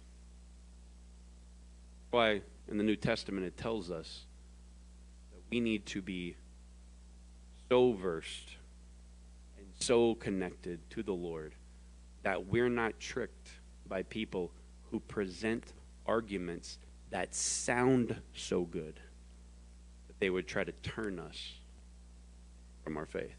why 2.12 2.41
in 2.70 2.78
the 2.78 2.84
New 2.84 2.95
Testament 2.95 3.45
it 3.45 3.57
tells 3.57 3.89
us 3.89 4.26
that 5.32 5.41
we 5.49 5.59
need 5.59 5.86
to 5.88 6.01
be 6.01 6.36
so 7.70 7.93
versed 7.93 8.49
and 9.57 9.68
so 9.80 10.16
connected 10.16 10.80
to 10.91 11.03
the 11.03 11.14
Lord 11.14 11.53
that 12.24 12.45
we're 12.47 12.70
not 12.70 12.99
tricked 12.99 13.49
by 13.88 14.03
people 14.03 14.51
who 14.91 14.99
present 14.99 15.74
arguments 16.05 16.78
that 17.09 17.34
sound 17.34 18.16
so 18.36 18.64
good 18.64 18.99
that 20.07 20.20
they 20.20 20.30
would 20.30 20.47
try 20.47 20.64
to 20.64 20.72
turn 20.84 21.18
us 21.18 21.53
from 22.84 22.97
our 22.97 23.05
faith. 23.05 23.36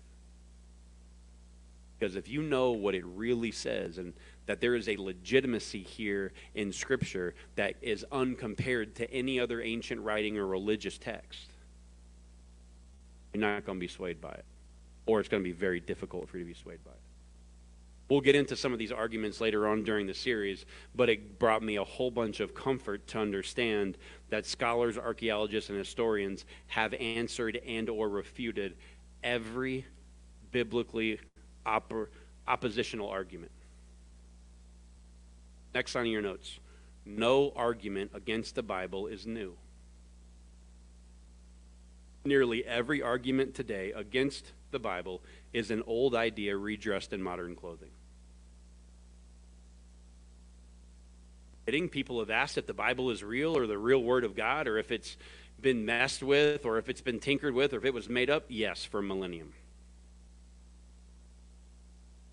Because 1.99 2.17
if 2.17 2.29
you 2.29 2.43
know 2.43 2.73
what 2.73 2.95
it 2.95 3.05
really 3.05 3.53
says 3.53 3.99
and 3.99 4.13
that 4.47 4.61
there 4.61 4.75
is 4.75 4.89
a 4.89 4.97
legitimacy 4.97 5.83
here 5.83 6.33
in 6.55 6.73
Scripture 6.73 7.35
that 7.57 7.75
is 7.81 8.05
uncompared 8.13 8.95
to 8.97 9.11
any 9.13 9.39
other 9.39 9.63
ancient 9.63 10.01
writing 10.01 10.37
or 10.39 10.47
religious 10.47 10.99
text, 10.99 11.51
you're 13.33 13.41
not 13.41 13.65
going 13.65 13.79
to 13.79 13.81
be 13.81 13.89
swayed 13.89 14.21
by 14.21 14.33
it. 14.33 14.45
Or 15.07 15.21
it's 15.21 15.29
going 15.29 15.43
to 15.43 15.49
be 15.49 15.55
very 15.55 15.81
difficult 15.81 16.29
for 16.29 16.39
you 16.39 16.45
to 16.45 16.49
be 16.49 16.55
swayed 16.55 16.85
by 16.85 16.91
it. 16.91 16.99
We'll 18.09 18.21
get 18.21 18.35
into 18.35 18.57
some 18.57 18.75
of 18.75 18.79
these 18.79 18.93
arguments 18.93 19.41
later 19.41 19.67
on 19.67 19.85
during 19.85 20.07
the 20.07 20.13
series, 20.13 20.67
but 20.95 21.09
it 21.09 21.39
brought 21.39 21.63
me 21.63 21.77
a 21.77 21.85
whole 21.85 22.11
bunch 22.11 22.41
of 22.41 22.55
comfort 22.55 23.07
to 23.09 23.19
understand 23.19 23.97
that 24.29 24.45
scholars, 24.45 24.99
archaeologists, 24.99 25.71
and 25.71 25.79
historians 25.79 26.45
have 26.67 26.93
answered 26.95 27.59
and 27.67 27.89
or 27.89 28.11
refuted 28.11 28.77
every 29.25 29.87
biblically 30.51 31.21
oppositional 32.47 33.09
argument. 33.09 33.51
Next 35.75 35.97
on 35.97 36.07
your 36.07 36.23
notes. 36.23 36.59
No 37.05 37.53
argument 37.57 38.13
against 38.15 38.55
the 38.55 38.63
Bible 38.63 39.07
is 39.07 39.27
new. 39.27 39.57
Nearly 42.25 42.65
every 42.65 43.03
argument 43.03 43.55
today 43.55 43.93
against 43.93 44.53
the 44.71 44.79
Bible 44.79 45.23
is 45.53 45.71
an 45.71 45.83
old 45.87 46.15
idea 46.15 46.57
redressed 46.57 47.13
in 47.13 47.23
modern 47.23 47.57
clothing. 47.57 47.91
People 51.91 52.19
have 52.21 52.31
asked 52.31 52.59
if 52.59 52.67
the 52.67 52.75
Bible 52.75 53.11
is 53.11 53.23
real 53.25 53.57
or 53.57 53.67
the 53.67 53.79
real 53.79 54.03
Word 54.03 54.25
of 54.25 54.37
God, 54.37 54.69
or 54.69 54.79
if 54.79 54.91
it's 54.91 55.17
been 55.61 55.87
messed 55.87 56.23
with, 56.23 56.67
or 56.67 56.79
if 56.79 56.89
it's 56.89 57.01
been 57.01 57.19
tinkered 57.19 57.55
with, 57.55 57.73
or 57.73 57.79
if 57.79 57.85
it 57.85 57.95
was 57.95 58.09
made 58.09 58.29
up. 58.29 58.45
Yes, 58.49 58.85
for 58.85 58.99
a 58.99 59.03
millennium. 59.03 59.53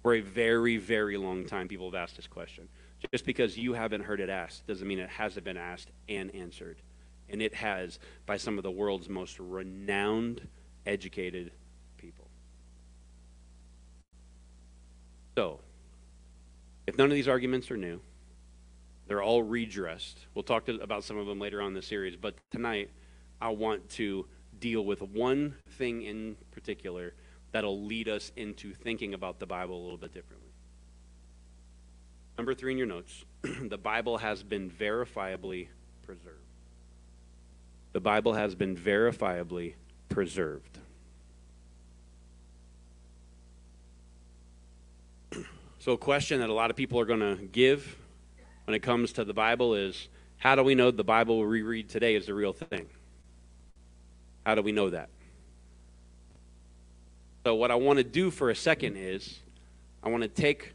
For 0.02 0.16
a 0.16 0.22
very, 0.22 0.78
very 0.78 1.16
long 1.16 1.46
time, 1.46 1.68
people 1.68 1.88
have 1.88 1.96
asked 1.96 2.16
this 2.16 2.28
question. 2.28 2.68
Just 3.12 3.26
because 3.26 3.58
you 3.58 3.74
haven't 3.74 4.02
heard 4.02 4.20
it 4.20 4.30
asked 4.30 4.68
doesn't 4.68 4.88
mean 4.88 5.00
it 5.00 5.10
hasn't 5.10 5.45
been 5.45 5.58
asked 5.58 5.89
and 6.08 6.34
answered. 6.36 6.82
And 7.30 7.41
it 7.41 7.54
has 7.54 8.00
by 8.26 8.38
some 8.38 8.58
of 8.58 8.64
the 8.64 8.72
world's 8.72 9.08
most 9.08 9.39
renowned, 9.39 10.47
educated 10.86 11.52
people. 11.97 12.28
So, 15.38 15.60
if 16.88 16.97
none 16.97 17.06
of 17.06 17.14
these 17.14 17.28
arguments 17.28 17.72
are 17.72 17.78
new, 17.78 18.02
they're 19.08 19.24
all 19.24 19.43
redressed. 19.43 20.26
We'll 20.34 20.43
talk 20.43 20.66
to, 20.66 20.80
about 20.82 21.04
some 21.04 21.18
of 21.18 21.26
them 21.26 21.39
later 21.39 21.62
on 21.62 21.70
in 21.70 21.74
the 21.74 21.82
series, 21.82 22.16
but 22.16 22.36
tonight 22.52 22.89
I 23.41 23.50
want 23.50 23.89
to 23.91 24.26
deal 24.60 24.84
with 24.84 25.02
one 25.02 25.56
thing 25.78 26.04
in 26.04 26.36
particular 26.52 27.14
that'll 27.52 27.86
lead 27.86 28.10
us 28.10 28.32
into 28.36 28.74
thinking 28.74 29.14
about 29.14 29.39
the 29.39 29.45
Bible 29.45 29.80
a 29.80 29.82
little 29.82 29.97
bit 29.97 30.14
differently. 30.14 30.49
Number 32.40 32.54
three 32.54 32.72
in 32.72 32.78
your 32.78 32.88
notes 32.88 33.26
the 33.42 33.78
Bible 33.78 34.18
has 34.20 34.44
been 34.44 34.72
verifiably 34.72 35.68
preserved. 36.04 36.40
The 37.92 38.00
Bible 38.00 38.32
has 38.32 38.56
been 38.56 38.78
verifiably 38.78 39.74
preserved. 40.08 40.80
So, 45.80 45.92
a 45.92 45.98
question 45.98 46.40
that 46.40 46.50
a 46.50 46.54
lot 46.54 46.70
of 46.70 46.78
people 46.78 46.98
are 46.98 47.06
going 47.06 47.20
to 47.20 47.36
give 47.44 47.98
when 48.64 48.74
it 48.74 48.80
comes 48.80 49.12
to 49.14 49.26
the 49.26 49.34
Bible 49.34 49.76
is 49.76 50.08
how 50.38 50.56
do 50.56 50.64
we 50.64 50.76
know 50.76 50.92
the 50.92 51.04
Bible 51.04 51.40
we 51.40 51.62
read 51.62 51.90
today 51.90 52.16
is 52.16 52.28
the 52.28 52.34
real 52.34 52.54
thing? 52.54 52.88
How 54.46 54.56
do 54.56 54.62
we 54.62 54.72
know 54.72 54.90
that? 54.92 55.10
So, 57.46 57.56
what 57.56 57.70
I 57.70 57.76
want 57.76 57.98
to 57.98 58.06
do 58.06 58.32
for 58.32 58.50
a 58.50 58.56
second 58.56 58.96
is 58.96 59.40
I 60.02 60.08
want 60.08 60.24
to 60.24 60.30
take 60.30 60.74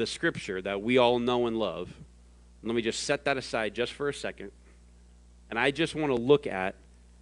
the 0.00 0.06
scripture 0.06 0.62
that 0.62 0.80
we 0.80 0.96
all 0.96 1.18
know 1.18 1.46
and 1.46 1.58
love. 1.58 1.92
Let 2.62 2.74
me 2.74 2.80
just 2.80 3.04
set 3.04 3.26
that 3.26 3.36
aside 3.36 3.74
just 3.74 3.92
for 3.92 4.08
a 4.08 4.14
second. 4.14 4.50
And 5.50 5.58
I 5.58 5.70
just 5.70 5.94
want 5.94 6.10
to 6.10 6.20
look 6.20 6.46
at 6.46 6.74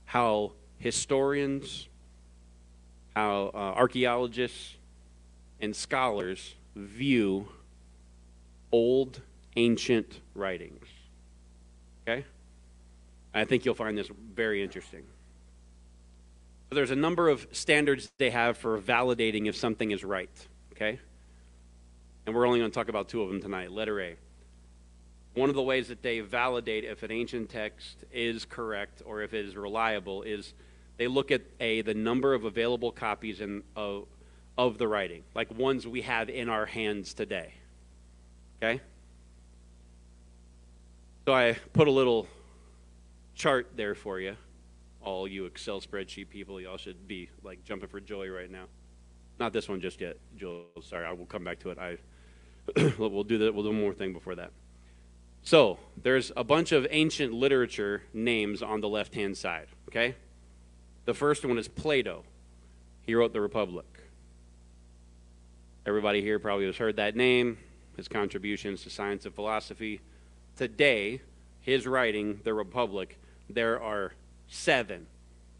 how 0.04 0.52
historians, 0.78 1.88
how 3.16 3.50
uh, 3.52 3.56
archaeologists, 3.56 4.76
and 5.60 5.74
scholars 5.74 6.54
view 6.76 7.48
old 8.70 9.22
ancient 9.56 10.20
writings. 10.34 10.86
Okay? 12.06 12.24
I 13.34 13.44
think 13.44 13.64
you'll 13.64 13.74
find 13.74 13.98
this 13.98 14.08
very 14.34 14.62
interesting. 14.62 15.02
There's 16.70 16.92
a 16.92 16.96
number 16.96 17.28
of 17.28 17.48
standards 17.50 18.08
they 18.18 18.30
have 18.30 18.56
for 18.56 18.80
validating 18.80 19.48
if 19.48 19.56
something 19.56 19.90
is 19.90 20.04
right. 20.04 20.30
Okay? 20.74 21.00
And 22.28 22.36
we're 22.36 22.46
only 22.46 22.58
going 22.58 22.70
to 22.70 22.74
talk 22.74 22.90
about 22.90 23.08
two 23.08 23.22
of 23.22 23.30
them 23.30 23.40
tonight. 23.40 23.72
Letter 23.72 24.02
A. 24.02 24.16
One 25.32 25.48
of 25.48 25.54
the 25.54 25.62
ways 25.62 25.88
that 25.88 26.02
they 26.02 26.20
validate 26.20 26.84
if 26.84 27.02
an 27.02 27.10
ancient 27.10 27.48
text 27.48 28.04
is 28.12 28.44
correct 28.44 29.00
or 29.06 29.22
if 29.22 29.32
it 29.32 29.46
is 29.46 29.56
reliable 29.56 30.24
is 30.24 30.52
they 30.98 31.06
look 31.06 31.30
at 31.30 31.40
A, 31.58 31.80
the 31.80 31.94
number 31.94 32.34
of 32.34 32.44
available 32.44 32.92
copies 32.92 33.40
in, 33.40 33.62
of, 33.74 34.08
of 34.58 34.76
the 34.76 34.86
writing, 34.86 35.22
like 35.34 35.56
ones 35.56 35.86
we 35.86 36.02
have 36.02 36.28
in 36.28 36.50
our 36.50 36.66
hands 36.66 37.14
today. 37.14 37.54
Okay? 38.62 38.82
So 41.24 41.32
I 41.32 41.56
put 41.72 41.88
a 41.88 41.92
little 41.92 42.28
chart 43.34 43.70
there 43.74 43.94
for 43.94 44.20
you. 44.20 44.36
All 45.00 45.26
you 45.26 45.46
Excel 45.46 45.80
spreadsheet 45.80 46.28
people, 46.28 46.60
y'all 46.60 46.76
should 46.76 47.08
be 47.08 47.30
like 47.42 47.64
jumping 47.64 47.88
for 47.88 48.00
joy 48.00 48.28
right 48.28 48.50
now. 48.50 48.64
Not 49.40 49.54
this 49.54 49.66
one 49.66 49.80
just 49.80 50.02
yet, 50.02 50.18
Joel. 50.36 50.66
Sorry, 50.82 51.06
I 51.06 51.12
will 51.12 51.24
come 51.24 51.42
back 51.42 51.58
to 51.60 51.70
it. 51.70 51.78
I 51.78 51.96
we'll 52.98 53.24
do 53.24 53.38
that. 53.38 53.54
We'll 53.54 53.64
do 53.64 53.70
one 53.70 53.80
more 53.80 53.94
thing 53.94 54.12
before 54.12 54.34
that. 54.36 54.50
So 55.42 55.78
there's 56.02 56.32
a 56.36 56.44
bunch 56.44 56.72
of 56.72 56.86
ancient 56.90 57.32
literature 57.32 58.02
names 58.12 58.62
on 58.62 58.80
the 58.80 58.88
left-hand 58.88 59.36
side. 59.36 59.68
Okay, 59.88 60.14
the 61.04 61.14
first 61.14 61.44
one 61.44 61.58
is 61.58 61.68
Plato. 61.68 62.24
He 63.02 63.14
wrote 63.14 63.32
the 63.32 63.40
Republic. 63.40 63.86
Everybody 65.86 66.20
here 66.20 66.38
probably 66.38 66.66
has 66.66 66.76
heard 66.76 66.96
that 66.96 67.16
name. 67.16 67.56
His 67.96 68.08
contributions 68.08 68.82
to 68.82 68.90
science 68.90 69.24
and 69.24 69.34
philosophy 69.34 70.00
today, 70.56 71.22
his 71.60 71.86
writing, 71.86 72.40
The 72.44 72.52
Republic, 72.52 73.18
there 73.48 73.80
are 73.80 74.12
seven. 74.48 75.06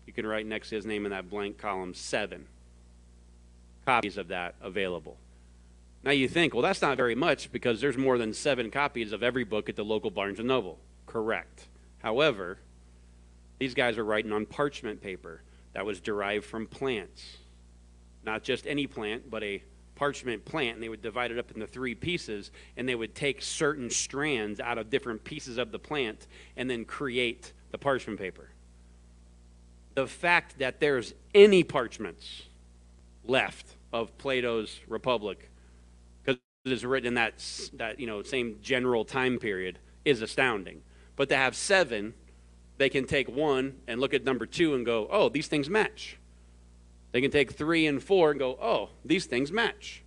You 0.07 0.13
can 0.13 0.27
write 0.27 0.47
next 0.47 0.69
to 0.71 0.77
his 0.77 0.85
name 0.85 1.07
in 1.07 1.13
that 1.13 1.31
blank 1.31 1.57
column, 1.57 1.95
seven 1.95 2.47
copies 3.87 4.19
of 4.19 4.29
that 4.29 4.55
available. 4.61 5.17
Now 6.05 6.12
you 6.12 6.28
think, 6.28 6.55
well, 6.55 6.62
that's 6.62 6.82
not 6.82 6.96
very 6.96 7.14
much 7.14 7.51
because 7.51 7.80
there's 7.80 7.96
more 7.96 8.18
than 8.18 8.32
seven 8.32 8.70
copies 8.70 9.12
of 9.12 9.22
every 9.22 9.44
book 9.44 9.68
at 9.68 9.76
the 9.76 9.84
local 9.84 10.11
Barnes 10.11 10.38
& 10.38 10.44
Noble. 10.44 10.78
Correct. 11.07 11.66
However, 11.99 12.59
these 13.59 13.74
guys 13.74 13.99
are 13.99 14.05
writing 14.05 14.32
on 14.32 14.46
parchment 14.46 15.03
paper 15.03 15.42
that 15.72 15.84
was 15.84 16.01
derived 16.01 16.44
from 16.44 16.66
plants. 16.66 17.38
Not 18.24 18.42
just 18.42 18.66
any 18.66 18.86
plant, 18.86 19.28
but 19.30 19.42
a 19.42 19.62
parchment 19.96 20.44
plant 20.44 20.74
and 20.76 20.82
they 20.82 20.88
would 20.88 21.03
divide 21.03 21.32
it 21.32 21.38
up 21.38 21.51
into 21.51 21.66
three 21.66 21.94
pieces 21.94 22.53
and 22.76 22.88
they 22.88 22.94
would 22.94 23.16
take 23.16 23.42
certain 23.42 23.90
strands 23.90 24.61
out 24.61 24.78
of 24.78 24.90
different 24.90 25.24
pieces 25.24 25.59
of 25.59 25.72
the 25.72 25.78
plant 25.78 26.28
and 26.57 26.70
then 26.70 26.84
create 26.84 27.53
the 27.72 27.78
parchment 27.78 28.18
paper. 28.18 28.51
The 29.94 30.07
fact 30.07 30.61
that 30.61 30.78
there's 30.78 31.14
any 31.34 31.64
parchments 31.64 32.44
left 33.24 33.66
of 33.92 34.16
Plato's 34.18 34.78
Republic 34.86 35.51
is 36.71 36.85
written 36.85 37.09
in 37.09 37.14
that, 37.14 37.45
that 37.75 38.01
you 38.01 38.07
know 38.07 38.23
same 38.23 38.59
general 38.62 39.05
time 39.05 39.39
period 39.39 39.79
is 40.05 40.23
astounding. 40.23 40.83
But 41.16 41.29
to 41.31 41.37
have 41.37 41.57
seven, 41.57 42.14
they 42.79 42.89
can 42.89 43.07
take 43.07 43.29
one 43.29 43.77
and 43.87 44.01
look 44.01 44.14
at 44.14 44.25
number 44.25 44.47
two 44.47 44.75
and 44.75 44.87
go, 44.87 45.09
oh, 45.11 45.29
these 45.29 45.49
things 45.49 45.69
match. 45.69 46.16
They 47.12 47.21
can 47.21 47.31
take 47.31 47.53
three 47.53 47.87
and 47.87 48.03
four 48.03 48.31
and 48.31 48.39
go, 48.39 48.57
oh, 48.61 48.91
these 49.05 49.27
things 49.27 49.51
match. 49.51 50.03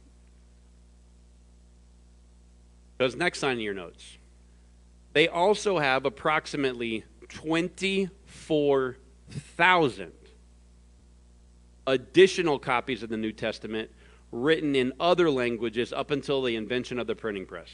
Because 2.98 3.16
next 3.16 3.44
on 3.44 3.60
your 3.60 3.76
notes, 3.76 4.18
they 5.14 5.28
also 5.28 5.78
have 5.78 6.06
approximately 6.06 7.04
24,000 7.30 10.12
additional 11.88 12.60
copies 12.60 13.02
of 13.02 13.10
the 13.10 13.18
New 13.18 13.32
Testament 13.32 13.90
written 14.32 14.76
in 14.76 14.94
other 15.00 15.32
languages 15.32 15.92
up 15.92 16.12
until 16.12 16.44
the 16.44 16.56
invention 16.56 17.00
of 17.00 17.08
the 17.08 17.16
printing 17.16 17.46
press. 17.46 17.70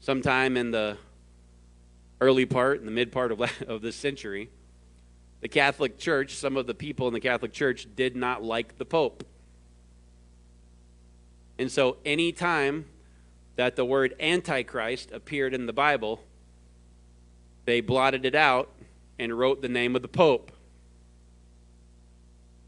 sometime 0.00 0.56
in 0.56 0.70
the 0.70 0.96
early 2.20 2.46
part 2.46 2.78
in 2.78 2.86
the 2.86 2.92
mid 2.92 3.10
part 3.10 3.32
of, 3.32 3.40
of 3.68 3.82
this 3.82 3.96
century, 3.96 4.48
the 5.40 5.48
Catholic 5.48 5.98
Church, 5.98 6.34
some 6.34 6.56
of 6.56 6.66
the 6.66 6.74
people 6.74 7.08
in 7.08 7.14
the 7.14 7.20
Catholic 7.20 7.52
Church 7.52 7.86
did 7.96 8.14
not 8.16 8.42
like 8.42 8.78
the 8.78 8.84
Pope. 8.84 9.24
And 11.58 11.70
so, 11.70 11.96
any 12.04 12.32
time 12.32 12.86
that 13.56 13.76
the 13.76 13.84
word 13.84 14.14
Antichrist 14.18 15.10
appeared 15.12 15.52
in 15.52 15.66
the 15.66 15.72
Bible, 15.72 16.22
they 17.64 17.80
blotted 17.80 18.24
it 18.24 18.34
out 18.34 18.70
and 19.22 19.38
wrote 19.38 19.62
the 19.62 19.68
name 19.68 19.96
of 19.96 20.02
the 20.02 20.08
Pope. 20.08 20.52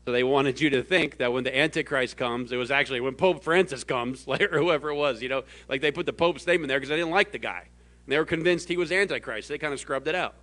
So 0.05 0.12
they 0.12 0.22
wanted 0.22 0.61
you 0.61 0.70
to 0.70 0.82
think 0.82 1.18
that 1.18 1.32
when 1.32 1.44
the 1.44 1.57
Antichrist 1.57 2.16
comes, 2.16 2.50
it 2.52 2.57
was 2.57 2.70
actually 2.70 3.00
when 3.00 3.14
Pope 3.14 3.42
Francis 3.42 3.82
comes, 3.84 4.28
like, 4.28 4.42
or 4.42 4.59
whoever 4.59 4.90
it 4.90 4.96
was, 4.96 5.22
you 5.22 5.28
know, 5.28 5.42
like 5.68 5.80
they 5.80 5.90
put 5.90 6.07
the 6.07 6.12
Pope's 6.12 6.46
name 6.46 6.62
in 6.62 6.68
there 6.68 6.78
because 6.78 6.90
they 6.90 6.96
didn't 6.96 7.11
like 7.11 7.32
the 7.32 7.38
guy. 7.38 7.64
They 8.07 8.18
were 8.18 8.26
convinced 8.26 8.68
he 8.68 8.76
was 8.76 8.92
Antichrist. 8.92 9.48
They 9.48 9.57
kind 9.57 9.72
of 9.72 9.80
scrubbed 9.80 10.07
it 10.09 10.14
out. 10.14 10.34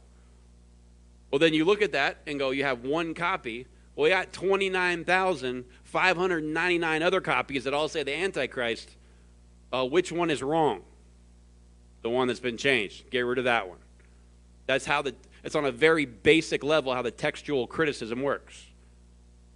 Well, 1.30 1.38
then 1.38 1.54
you 1.54 1.64
look 1.64 1.84
at 1.84 1.92
that 1.92 2.18
and 2.26 2.40
go, 2.40 2.50
you 2.52 2.64
have 2.64 2.84
one 2.84 3.14
copy. 3.14 3.68
Well, 3.96 4.08
you 4.08 4.16
got 4.16 4.34
29,599 4.34 7.04
other 7.04 7.22
copies 7.22 7.66
that 7.66 7.74
all 7.74 7.88
say 7.88 8.02
the 8.04 8.16
Antichrist. 8.16 8.90
Uh, 9.72 9.86
which 9.86 10.12
one 10.12 10.32
is 10.32 10.44
wrong? 10.44 10.82
The 12.02 12.10
one 12.10 12.28
that's 12.28 12.40
been 12.40 12.58
changed. 12.58 13.12
Get 13.12 13.22
rid 13.22 13.38
of 13.38 13.44
that 13.46 13.70
one. 13.70 13.78
That's 14.66 14.86
how 14.86 15.04
the, 15.04 15.14
it's 15.44 15.56
on 15.56 15.66
a 15.66 15.72
very 15.72 16.06
basic 16.06 16.64
level 16.64 16.94
how 16.94 17.02
the 17.02 17.12
textual 17.12 17.68
criticism 17.68 18.22
works. 18.22 18.68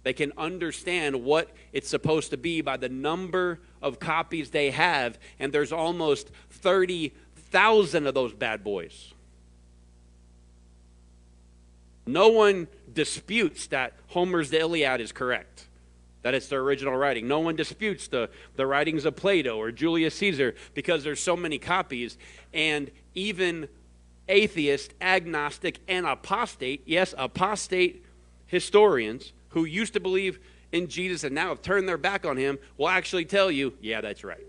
They 0.02 0.12
can 0.12 0.32
understand 0.38 1.24
what 1.24 1.50
it's 1.72 1.88
supposed 1.88 2.30
to 2.30 2.36
be 2.36 2.60
by 2.60 2.76
the 2.76 2.88
number 2.88 3.58
of 3.82 3.98
copies 3.98 4.50
they 4.50 4.70
have, 4.70 5.18
and 5.38 5.52
there's 5.52 5.72
almost 5.72 6.30
30 6.50 7.12
thousand 7.50 8.06
of 8.06 8.14
those 8.14 8.32
bad 8.32 8.62
boys. 8.62 9.12
No 12.06 12.28
one 12.28 12.68
disputes 12.92 13.66
that 13.68 13.94
Homer's 14.08 14.50
The 14.50 14.60
Iliad 14.60 15.00
is 15.00 15.10
correct, 15.10 15.66
that 16.22 16.34
it's 16.34 16.48
the 16.48 16.56
original 16.56 16.94
writing. 16.94 17.26
No 17.26 17.40
one 17.40 17.56
disputes 17.56 18.08
the, 18.08 18.30
the 18.54 18.66
writings 18.66 19.04
of 19.04 19.16
Plato 19.16 19.58
or 19.58 19.72
Julius 19.72 20.14
Caesar 20.16 20.54
because 20.74 21.02
there's 21.02 21.20
so 21.20 21.36
many 21.36 21.58
copies. 21.58 22.16
And 22.54 22.90
even 23.14 23.68
atheist, 24.28 24.92
agnostic, 25.00 25.78
and 25.88 26.06
apostate, 26.06 26.82
yes, 26.86 27.14
apostate 27.16 28.04
historians 28.46 29.32
who 29.50 29.64
used 29.64 29.92
to 29.94 30.00
believe 30.00 30.38
in 30.72 30.88
Jesus 30.88 31.24
and 31.24 31.34
now 31.34 31.48
have 31.48 31.62
turned 31.62 31.88
their 31.88 31.98
back 31.98 32.24
on 32.24 32.36
him 32.36 32.58
will 32.76 32.88
actually 32.88 33.24
tell 33.24 33.50
you, 33.50 33.72
yeah, 33.80 34.00
that's 34.00 34.24
right. 34.24 34.44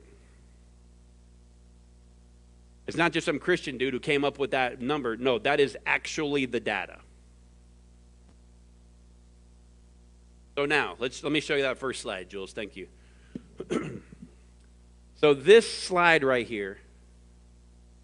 It's 2.87 2.97
not 2.97 3.11
just 3.11 3.25
some 3.25 3.37
Christian 3.37 3.77
dude 3.77 3.93
who 3.93 3.99
came 3.99 4.23
up 4.23 4.39
with 4.39 4.51
that 4.51 4.81
number. 4.81 5.17
No, 5.17 5.39
that 5.39 5.59
is 5.59 5.77
actually 5.85 6.45
the 6.45 6.59
data. 6.59 6.99
So 10.55 10.65
now, 10.65 10.95
let's 10.97 11.21
let 11.21 11.31
me 11.31 11.39
show 11.39 11.55
you 11.55 11.61
that 11.63 11.77
first 11.77 12.01
slide, 12.01 12.29
Jules. 12.29 12.53
Thank 12.53 12.75
you. 12.75 12.87
so 15.15 15.33
this 15.33 15.71
slide 15.71 16.23
right 16.23 16.47
here 16.47 16.79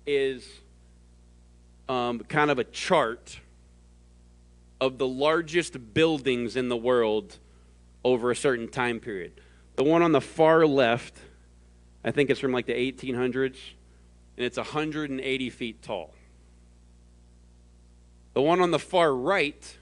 is 0.05 0.47
um, 1.90 2.20
kind 2.20 2.50
of 2.52 2.60
a 2.60 2.64
chart 2.64 3.40
of 4.80 4.98
the 4.98 5.08
largest 5.08 5.94
buildings 5.94 6.56
in 6.56 6.70
the 6.70 6.78
world 6.78 7.38
over 8.04 8.32
a 8.32 8.36
certain 8.36 8.68
time 8.68 9.00
period. 9.00 9.34
The 9.76 9.84
one 9.84 10.02
on 10.02 10.12
the 10.12 10.22
far 10.22 10.66
left, 10.66 11.18
I 12.04 12.12
think 12.12 12.30
it's 12.30 12.40
from 12.40 12.52
like 12.52 12.66
the 12.66 12.74
1800s 12.74 13.58
and 14.38 14.46
it's 14.46 14.58
180 14.58 15.50
feet 15.50 15.82
tall. 15.82 16.14
The 18.34 18.42
one 18.42 18.62
on 18.62 18.72
the 18.72 18.80
far 18.80 19.14
right 19.14 19.78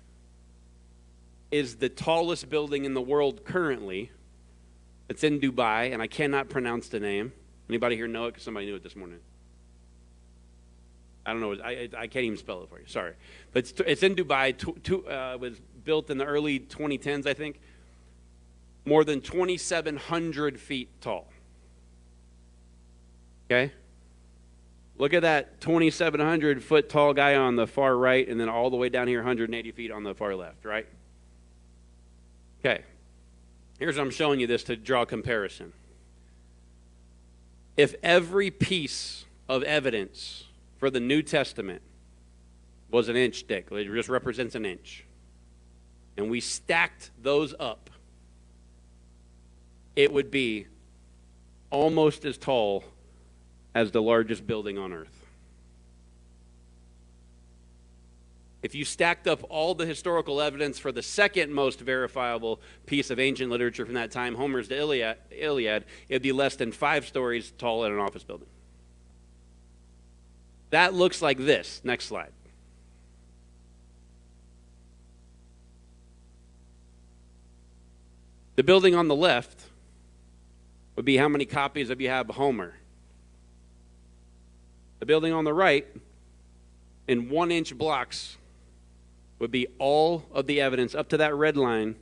is 1.52 1.78
the 1.78 1.90
tallest 1.90 2.50
building 2.50 2.86
in 2.86 2.94
the 2.94 3.02
world 3.02 3.46
currently. 3.46 4.12
It's 5.10 5.24
in 5.24 5.40
Dubai, 5.40 5.94
and 5.94 6.02
I 6.02 6.08
cannot 6.08 6.50
pronounce 6.50 6.88
the 6.88 7.00
name. 7.00 7.34
Anybody 7.70 7.96
here 7.96 8.08
know 8.08 8.26
it? 8.26 8.32
Because 8.32 8.44
somebody 8.44 8.66
knew 8.66 8.76
it 8.76 8.84
this 8.84 8.96
morning. 8.96 9.20
I 11.26 11.34
don't 11.34 11.42
know. 11.42 11.56
I, 11.64 11.90
I 11.98 12.08
can't 12.08 12.26
even 12.26 12.38
spell 12.38 12.64
it 12.64 12.70
for 12.70 12.80
you. 12.80 12.86
Sorry. 12.88 13.14
But 13.54 13.70
it's, 13.70 13.74
it's 13.86 14.04
in 14.04 14.16
Dubai. 14.16 14.50
It 14.50 15.08
uh, 15.08 15.38
was 15.38 15.60
built 15.84 16.10
in 16.10 16.18
the 16.18 16.26
early 16.26 16.60
2010s, 16.60 17.28
I 17.28 17.34
think. 17.34 17.60
More 18.86 19.04
than 19.04 19.22
2,700 19.22 20.60
feet 20.60 20.90
tall. 21.02 21.32
Okay? 23.46 23.72
Look 24.98 25.14
at 25.14 25.22
that 25.22 25.62
2,700 25.62 26.64
foot 26.64 26.90
tall 26.90 27.14
guy 27.14 27.36
on 27.36 27.56
the 27.56 27.68
far 27.68 27.96
right, 27.96 28.28
and 28.28 28.40
then 28.40 28.50
all 28.50 28.70
the 28.70 28.78
way 28.78 28.90
down 28.90 29.08
here, 29.08 29.20
180 29.20 29.72
feet 29.72 29.92
on 29.92 30.04
the 30.04 30.14
far 30.14 30.36
left, 30.36 30.66
right? 30.66 30.88
Okay. 32.60 32.84
Here's 33.80 33.98
I'm 33.98 34.12
showing 34.12 34.40
you 34.40 34.48
this 34.48 34.64
to 34.66 34.76
draw 34.76 35.06
comparison. 35.06 35.74
If 37.78 37.96
every 38.04 38.52
piece 38.52 39.26
of 39.50 39.64
evidence 39.64 40.46
for 40.82 40.90
the 40.90 41.00
New 41.00 41.22
Testament 41.22 41.84
was 42.90 43.08
an 43.08 43.16
inch 43.16 43.44
thick, 43.44 43.68
it 43.72 43.86
just 43.86 44.10
represents 44.10 44.56
an 44.56 44.66
inch, 44.66 45.06
and 46.18 46.28
we 46.28 46.42
stacked 46.42 47.12
those 47.22 47.54
up, 47.60 47.92
it 49.96 50.12
would 50.12 50.32
be 50.32 50.66
almost 51.70 52.26
as 52.26 52.36
tall 52.36 52.84
as 53.76 53.92
the 53.92 54.02
largest 54.02 54.48
building 54.48 54.80
on 54.80 54.92
earth. 54.92 55.28
If 58.64 58.74
you 58.74 58.84
stacked 58.84 59.28
up 59.28 59.44
all 59.50 59.76
the 59.76 59.86
historical 59.86 60.42
evidence 60.42 60.80
for 60.80 60.92
the 60.92 61.04
second 61.04 61.54
most 61.54 61.80
verifiable 61.80 62.60
piece 62.88 63.12
of 63.12 63.20
ancient 63.20 63.52
literature 63.52 63.86
from 63.86 63.94
that 63.94 64.10
time, 64.10 64.34
Homer's 64.34 64.68
the 64.68 64.80
Iliad, 64.80 65.18
Iliad 65.30 65.86
it'd 66.10 66.24
be 66.24 66.32
less 66.32 66.56
than 66.56 66.72
five 66.72 67.06
stories 67.06 67.54
tall 67.60 67.86
in 67.86 67.92
an 67.92 68.00
office 68.00 68.24
building. 68.24 68.48
That 70.72 70.94
looks 70.94 71.22
like 71.22 71.38
this. 71.38 71.82
Next 71.84 72.06
slide. 72.06 72.32
The 78.56 78.64
building 78.64 78.96
on 78.96 79.08
the 79.08 79.16
left 79.16 79.66
would 80.96 81.06
be 81.06 81.18
how 81.18 81.28
many 81.28 81.46
copies 81.46 81.90
of 81.90 82.02
you 82.02 82.10
have 82.10 82.28
Homer. 82.28 82.76
The 85.00 85.06
building 85.06 85.34
on 85.34 85.46
the 85.46 85.54
right, 85.54 85.88
in 87.08 87.30
one 87.30 87.52
inch 87.52 87.78
blocks, 87.78 88.38
would 89.40 89.52
be 89.52 89.68
all 89.80 90.26
of 90.32 90.46
the 90.48 90.62
evidence 90.62 90.94
up 90.94 91.10
to 91.10 91.18
that 91.18 91.34
red 91.34 91.58
line 91.58 91.96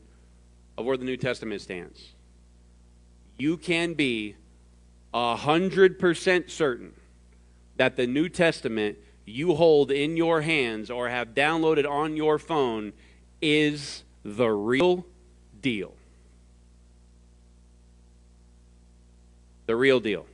of 0.78 0.86
where 0.86 0.98
the 0.98 1.06
New 1.06 1.18
Testament 1.18 1.62
stands. 1.62 2.10
You 3.38 3.56
can 3.56 3.94
be 3.94 4.36
a 5.14 5.38
hundred 5.38 5.98
percent 5.98 6.52
certain 6.52 6.94
that 7.80 7.96
the 7.96 8.06
New 8.06 8.28
Testament 8.28 8.98
you 9.24 9.56
hold 9.56 9.90
in 9.90 10.18
your 10.18 10.42
hands 10.42 10.92
or 10.92 11.08
have 11.08 11.30
downloaded 11.30 11.90
on 11.90 12.18
your 12.18 12.38
phone 12.38 12.92
is 13.42 14.04
the 14.26 14.50
real 14.50 15.06
deal. 15.62 15.94
The 19.66 19.78
real 19.78 20.02
deal. 20.02 20.26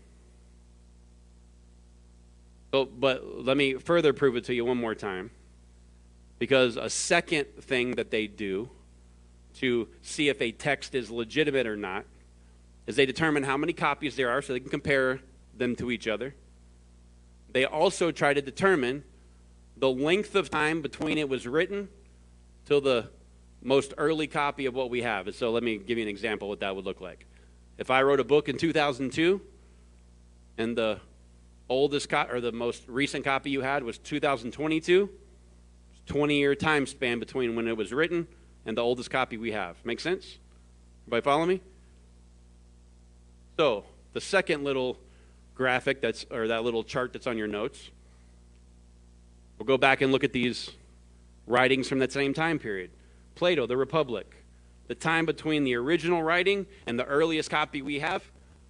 So, 2.71 2.85
but 2.85 3.45
let 3.45 3.55
me 3.55 3.75
further 3.75 4.11
prove 4.11 4.35
it 4.37 4.45
to 4.45 4.55
you 4.55 4.65
one 4.65 4.77
more 4.77 4.95
time. 4.95 5.29
Because 6.39 6.77
a 6.77 6.89
second 6.89 7.45
thing 7.61 7.91
that 7.91 8.09
they 8.09 8.25
do 8.25 8.71
to 9.57 9.87
see 10.01 10.29
if 10.29 10.41
a 10.41 10.51
text 10.51 10.95
is 10.95 11.11
legitimate 11.11 11.67
or 11.67 11.77
not 11.77 12.05
is 12.87 12.95
they 12.95 13.05
determine 13.05 13.43
how 13.43 13.55
many 13.55 13.71
copies 13.71 14.15
there 14.15 14.31
are 14.31 14.41
so 14.41 14.53
they 14.53 14.59
can 14.59 14.71
compare 14.71 15.19
them 15.55 15.75
to 15.75 15.91
each 15.91 16.07
other. 16.07 16.33
They 17.55 17.63
also 17.63 18.11
try 18.11 18.33
to 18.33 18.41
determine 18.41 19.05
the 19.77 19.89
length 19.89 20.35
of 20.35 20.49
time 20.49 20.81
between 20.81 21.17
it 21.17 21.29
was 21.29 21.47
written 21.47 21.87
till 22.65 22.81
the 22.81 23.07
most 23.61 23.93
early 23.97 24.27
copy 24.27 24.65
of 24.65 24.73
what 24.73 24.89
we 24.89 25.03
have. 25.03 25.33
So 25.33 25.51
let 25.51 25.63
me 25.63 25.77
give 25.77 25.97
you 25.97 26.03
an 26.03 26.09
example 26.09 26.47
of 26.47 26.49
what 26.49 26.59
that 26.59 26.75
would 26.75 26.83
look 26.83 26.99
like. 26.99 27.25
If 27.77 27.89
I 27.89 28.03
wrote 28.03 28.19
a 28.19 28.25
book 28.25 28.49
in 28.49 28.57
2002 28.57 29.39
and 30.57 30.77
the 30.77 30.99
oldest 31.69 32.09
co- 32.09 32.27
or 32.29 32.41
the 32.41 32.51
most 32.51 32.83
recent 32.89 33.23
copy 33.23 33.51
you 33.51 33.61
had 33.61 33.83
was 33.83 33.99
2022, 33.99 35.09
20 36.07 36.37
year 36.37 36.55
time 36.55 36.85
span 36.85 37.19
between 37.19 37.55
when 37.55 37.69
it 37.69 37.77
was 37.77 37.93
written 37.93 38.27
and 38.65 38.77
the 38.77 38.81
oldest 38.81 39.09
copy 39.09 39.37
we 39.37 39.53
have. 39.53 39.77
Make 39.85 40.01
sense? 40.01 40.39
Everybody 41.03 41.21
follow 41.23 41.45
me? 41.45 41.61
So, 43.55 43.85
the 44.11 44.19
second 44.19 44.65
little 44.65 44.97
graphic 45.55 46.01
that's, 46.01 46.25
or 46.29 46.47
that 46.49 46.63
little 46.63 46.83
chart 46.83 47.13
that's 47.13 47.27
on 47.27 47.37
your 47.37 47.47
notes, 47.47 47.89
we'll 49.57 49.65
go 49.65 49.77
back 49.77 50.01
and 50.01 50.11
look 50.11 50.23
at 50.23 50.33
these 50.33 50.71
writings 51.47 51.87
from 51.87 51.99
that 51.99 52.11
same 52.11 52.33
time 52.33 52.59
period. 52.59 52.91
Plato, 53.35 53.65
the 53.65 53.77
Republic. 53.77 54.35
The 54.87 54.95
time 54.95 55.25
between 55.25 55.63
the 55.63 55.75
original 55.75 56.21
writing 56.21 56.67
and 56.85 56.99
the 56.99 57.05
earliest 57.05 57.49
copy 57.49 57.81
we 57.81 57.99
have, 57.99 58.23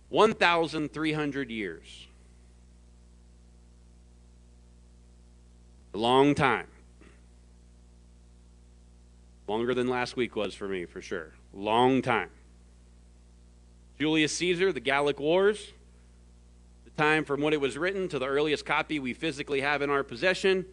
1,300 0.09 1.51
years. 1.51 2.07
A 5.93 5.97
long 5.97 6.36
time. 6.36 6.67
Longer 9.47 9.73
than 9.73 9.88
last 9.88 10.15
week 10.15 10.36
was 10.36 10.55
for 10.55 10.67
me, 10.67 10.86
for 10.86 11.01
sure. 11.01 11.33
Long 11.53 12.01
time. 12.01 12.29
Julius 13.99 14.33
Caesar, 14.38 14.71
the 14.73 14.79
Gallic 14.79 15.19
Wars, 15.19 15.71
time 16.98 17.26
from 17.26 17.41
when 17.41 17.54
it 17.54 17.62
was 17.62 17.78
written 17.78 18.08
to 18.10 18.20
the 18.20 18.28
earliest 18.28 18.66
copy 18.66 19.00
we 19.00 19.14
physically 19.14 19.62
have 19.62 19.82
in 19.82 19.89
our 19.89 20.04
possession, 20.04 20.66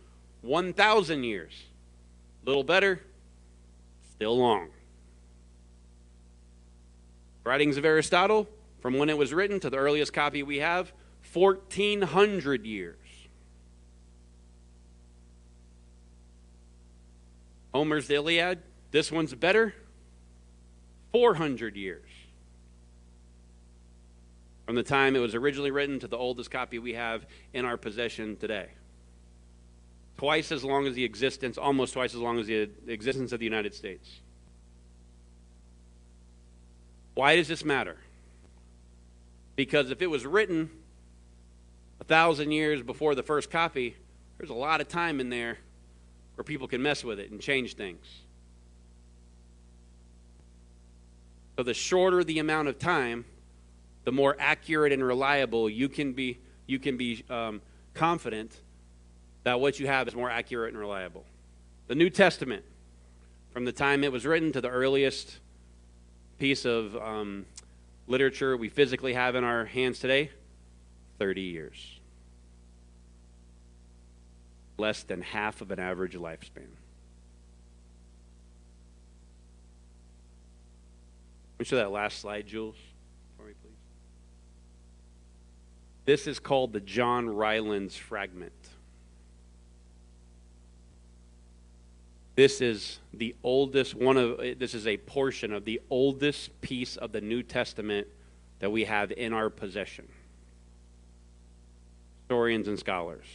1,000 0.42 1.24
years. 1.24 1.52
Little 2.44 2.64
better, 2.64 3.00
still 4.10 4.38
long. 4.38 4.68
Writings 7.44 7.76
of 7.76 7.84
Aristotle, 7.84 8.48
from 8.80 8.98
when 8.98 9.08
it 9.08 9.18
was 9.18 9.32
written 9.32 9.60
to 9.60 9.70
the 9.70 9.76
earliest 9.76 10.12
copy 10.12 10.42
we 10.42 10.58
have, 10.58 10.92
1,400 11.32 12.64
years. 12.66 12.96
Homer's 17.72 18.10
Iliad. 18.10 18.60
This 18.90 19.10
one's 19.10 19.34
better. 19.34 19.74
400 21.12 21.76
years. 21.76 22.08
From 24.72 24.76
the 24.78 24.82
time 24.82 25.14
it 25.16 25.18
was 25.18 25.34
originally 25.34 25.70
written 25.70 25.98
to 25.98 26.08
the 26.08 26.16
oldest 26.16 26.50
copy 26.50 26.78
we 26.78 26.94
have 26.94 27.26
in 27.52 27.66
our 27.66 27.76
possession 27.76 28.38
today. 28.38 28.68
Twice 30.16 30.50
as 30.50 30.64
long 30.64 30.86
as 30.86 30.94
the 30.94 31.04
existence, 31.04 31.58
almost 31.58 31.92
twice 31.92 32.14
as 32.14 32.20
long 32.20 32.38
as 32.38 32.46
the 32.46 32.70
existence 32.86 33.32
of 33.32 33.38
the 33.38 33.44
United 33.44 33.74
States. 33.74 34.20
Why 37.12 37.36
does 37.36 37.48
this 37.48 37.66
matter? 37.66 37.98
Because 39.56 39.90
if 39.90 40.00
it 40.00 40.06
was 40.06 40.24
written 40.24 40.70
a 42.00 42.04
thousand 42.04 42.52
years 42.52 42.80
before 42.80 43.14
the 43.14 43.22
first 43.22 43.50
copy, 43.50 43.94
there's 44.38 44.48
a 44.48 44.54
lot 44.54 44.80
of 44.80 44.88
time 44.88 45.20
in 45.20 45.28
there 45.28 45.58
where 46.36 46.44
people 46.44 46.66
can 46.66 46.80
mess 46.80 47.04
with 47.04 47.20
it 47.20 47.30
and 47.30 47.42
change 47.42 47.74
things. 47.74 48.06
So 51.58 51.62
the 51.62 51.74
shorter 51.74 52.24
the 52.24 52.38
amount 52.38 52.68
of 52.68 52.78
time, 52.78 53.26
the 54.04 54.12
more 54.12 54.36
accurate 54.38 54.92
and 54.92 55.04
reliable 55.04 55.68
you 55.68 55.88
can 55.88 56.12
be. 56.12 56.38
You 56.66 56.78
can 56.78 56.96
be 56.96 57.24
um, 57.28 57.60
confident 57.94 58.56
that 59.44 59.60
what 59.60 59.80
you 59.80 59.86
have 59.86 60.08
is 60.08 60.14
more 60.14 60.30
accurate 60.30 60.72
and 60.72 60.78
reliable. 60.78 61.24
The 61.88 61.94
New 61.94 62.08
Testament, 62.08 62.64
from 63.52 63.64
the 63.64 63.72
time 63.72 64.04
it 64.04 64.12
was 64.12 64.24
written 64.24 64.52
to 64.52 64.60
the 64.60 64.68
earliest 64.68 65.38
piece 66.38 66.64
of 66.64 66.96
um, 66.96 67.46
literature 68.06 68.56
we 68.56 68.68
physically 68.68 69.14
have 69.14 69.34
in 69.34 69.44
our 69.44 69.64
hands 69.64 69.98
today, 69.98 70.30
30 71.18 71.40
years 71.40 72.00
less 74.82 75.04
than 75.04 75.22
half 75.22 75.60
of 75.60 75.70
an 75.70 75.78
average 75.78 76.14
lifespan. 76.14 76.66
Me 81.58 81.64
show 81.64 81.76
that 81.76 81.92
last 81.92 82.18
slide, 82.18 82.48
Jules, 82.48 82.74
for 83.36 83.44
me, 83.44 83.52
please. 83.62 83.70
This 86.04 86.26
is 86.26 86.38
called 86.38 86.72
the 86.72 86.80
John 86.80 87.28
Rylands 87.28 87.96
fragment. 87.96 88.52
This 92.34 92.60
is 92.60 92.98
the 93.12 93.36
oldest 93.44 93.94
one 93.94 94.16
of 94.16 94.38
this 94.58 94.74
is 94.74 94.86
a 94.86 94.96
portion 94.96 95.52
of 95.52 95.64
the 95.64 95.80
oldest 95.90 96.60
piece 96.60 96.96
of 96.96 97.12
the 97.12 97.20
New 97.20 97.42
Testament 97.42 98.08
that 98.58 98.70
we 98.70 98.84
have 98.84 99.12
in 99.12 99.32
our 99.32 99.50
possession. 99.50 100.08
Historians 102.22 102.68
and 102.68 102.78
scholars 102.78 103.26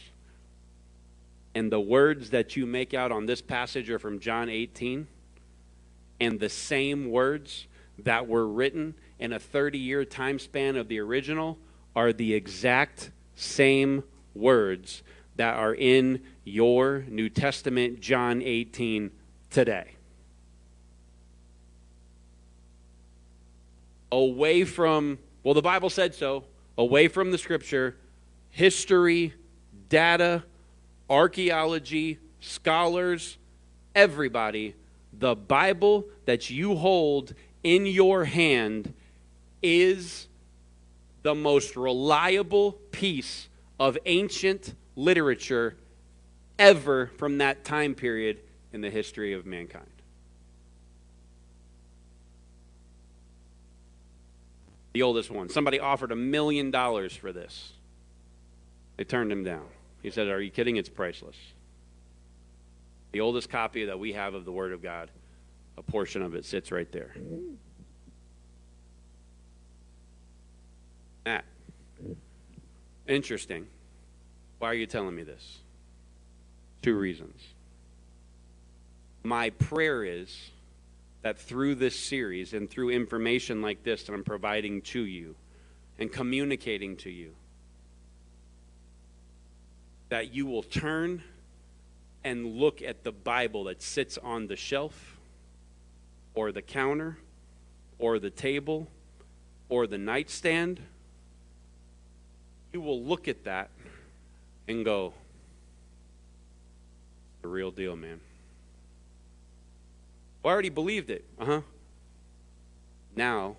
and 1.58 1.72
the 1.72 1.80
words 1.80 2.30
that 2.30 2.56
you 2.56 2.66
make 2.66 2.94
out 2.94 3.10
on 3.10 3.26
this 3.26 3.42
passage 3.42 3.90
are 3.90 3.98
from 3.98 4.20
John 4.20 4.48
18, 4.48 5.08
and 6.20 6.38
the 6.38 6.48
same 6.48 7.10
words 7.10 7.66
that 7.98 8.28
were 8.28 8.46
written 8.46 8.94
in 9.18 9.32
a 9.32 9.40
30 9.40 9.76
year 9.76 10.04
time 10.04 10.38
span 10.38 10.76
of 10.76 10.86
the 10.86 11.00
original 11.00 11.58
are 11.94 12.12
the 12.12 12.34
exact 12.34 13.10
same 13.34 14.02
words 14.34 15.02
that 15.36 15.56
are 15.56 15.74
in 15.74 16.20
your 16.44 17.04
New 17.08 17.28
Testament, 17.28 18.00
John 18.00 18.42
18, 18.42 19.10
today. 19.50 19.92
Away 24.10 24.64
from, 24.64 25.18
well, 25.42 25.54
the 25.54 25.62
Bible 25.62 25.90
said 25.90 26.14
so, 26.14 26.44
away 26.76 27.08
from 27.08 27.30
the 27.30 27.38
scripture, 27.38 27.96
history, 28.50 29.34
data, 29.88 30.44
archaeology, 31.10 32.18
scholars, 32.40 33.38
everybody, 33.94 34.74
the 35.12 35.34
Bible 35.34 36.06
that 36.24 36.50
you 36.50 36.76
hold 36.76 37.34
in 37.62 37.86
your 37.86 38.24
hand 38.24 38.94
is 39.62 40.27
the 41.22 41.34
most 41.34 41.76
reliable 41.76 42.72
piece 42.90 43.48
of 43.78 43.98
ancient 44.06 44.74
literature 44.96 45.76
ever 46.58 47.06
from 47.16 47.38
that 47.38 47.64
time 47.64 47.94
period 47.94 48.40
in 48.72 48.80
the 48.80 48.90
history 48.90 49.32
of 49.32 49.46
mankind. 49.46 49.86
The 54.92 55.02
oldest 55.02 55.30
one. 55.30 55.48
Somebody 55.48 55.78
offered 55.78 56.10
a 56.10 56.16
million 56.16 56.70
dollars 56.70 57.14
for 57.14 57.32
this. 57.32 57.72
They 58.96 59.04
turned 59.04 59.30
him 59.30 59.44
down. 59.44 59.66
He 60.02 60.10
said, 60.10 60.28
Are 60.28 60.40
you 60.40 60.50
kidding? 60.50 60.76
It's 60.76 60.88
priceless. 60.88 61.36
The 63.12 63.20
oldest 63.20 63.48
copy 63.48 63.84
that 63.86 63.98
we 63.98 64.12
have 64.14 64.34
of 64.34 64.44
the 64.44 64.52
Word 64.52 64.72
of 64.72 64.82
God, 64.82 65.10
a 65.76 65.82
portion 65.82 66.22
of 66.22 66.34
it 66.34 66.44
sits 66.44 66.72
right 66.72 66.90
there. 66.90 67.14
Matt, 71.28 71.44
interesting. 73.06 73.66
Why 74.60 74.68
are 74.68 74.74
you 74.74 74.86
telling 74.86 75.14
me 75.14 75.24
this? 75.24 75.58
Two 76.80 76.96
reasons. 76.96 77.38
My 79.22 79.50
prayer 79.50 80.04
is 80.04 80.34
that 81.20 81.38
through 81.38 81.74
this 81.74 82.00
series 82.00 82.54
and 82.54 82.70
through 82.70 82.88
information 82.88 83.60
like 83.60 83.82
this 83.82 84.04
that 84.04 84.14
I'm 84.14 84.24
providing 84.24 84.80
to 84.80 85.02
you 85.02 85.34
and 85.98 86.10
communicating 86.10 86.96
to 86.96 87.10
you, 87.10 87.34
that 90.08 90.32
you 90.32 90.46
will 90.46 90.62
turn 90.62 91.22
and 92.24 92.56
look 92.56 92.80
at 92.80 93.04
the 93.04 93.12
Bible 93.12 93.64
that 93.64 93.82
sits 93.82 94.16
on 94.16 94.46
the 94.46 94.56
shelf 94.56 95.18
or 96.34 96.52
the 96.52 96.62
counter 96.62 97.18
or 97.98 98.18
the 98.18 98.30
table 98.30 98.88
or 99.68 99.86
the 99.86 99.98
nightstand. 99.98 100.80
You 102.72 102.80
will 102.80 103.02
look 103.02 103.28
at 103.28 103.44
that 103.44 103.70
and 104.66 104.84
go, 104.84 105.14
the 107.42 107.48
real 107.48 107.70
deal, 107.70 107.96
man. 107.96 108.20
Well, 110.42 110.50
I 110.50 110.52
already 110.52 110.68
believed 110.68 111.10
it. 111.10 111.24
Uh 111.38 111.44
huh. 111.44 111.60
Now 113.16 113.56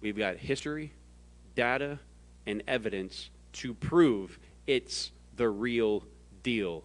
we've 0.00 0.16
got 0.16 0.36
history, 0.36 0.92
data, 1.54 1.98
and 2.46 2.62
evidence 2.68 3.30
to 3.54 3.74
prove 3.74 4.38
it's 4.66 5.10
the 5.36 5.48
real 5.48 6.04
deal. 6.42 6.84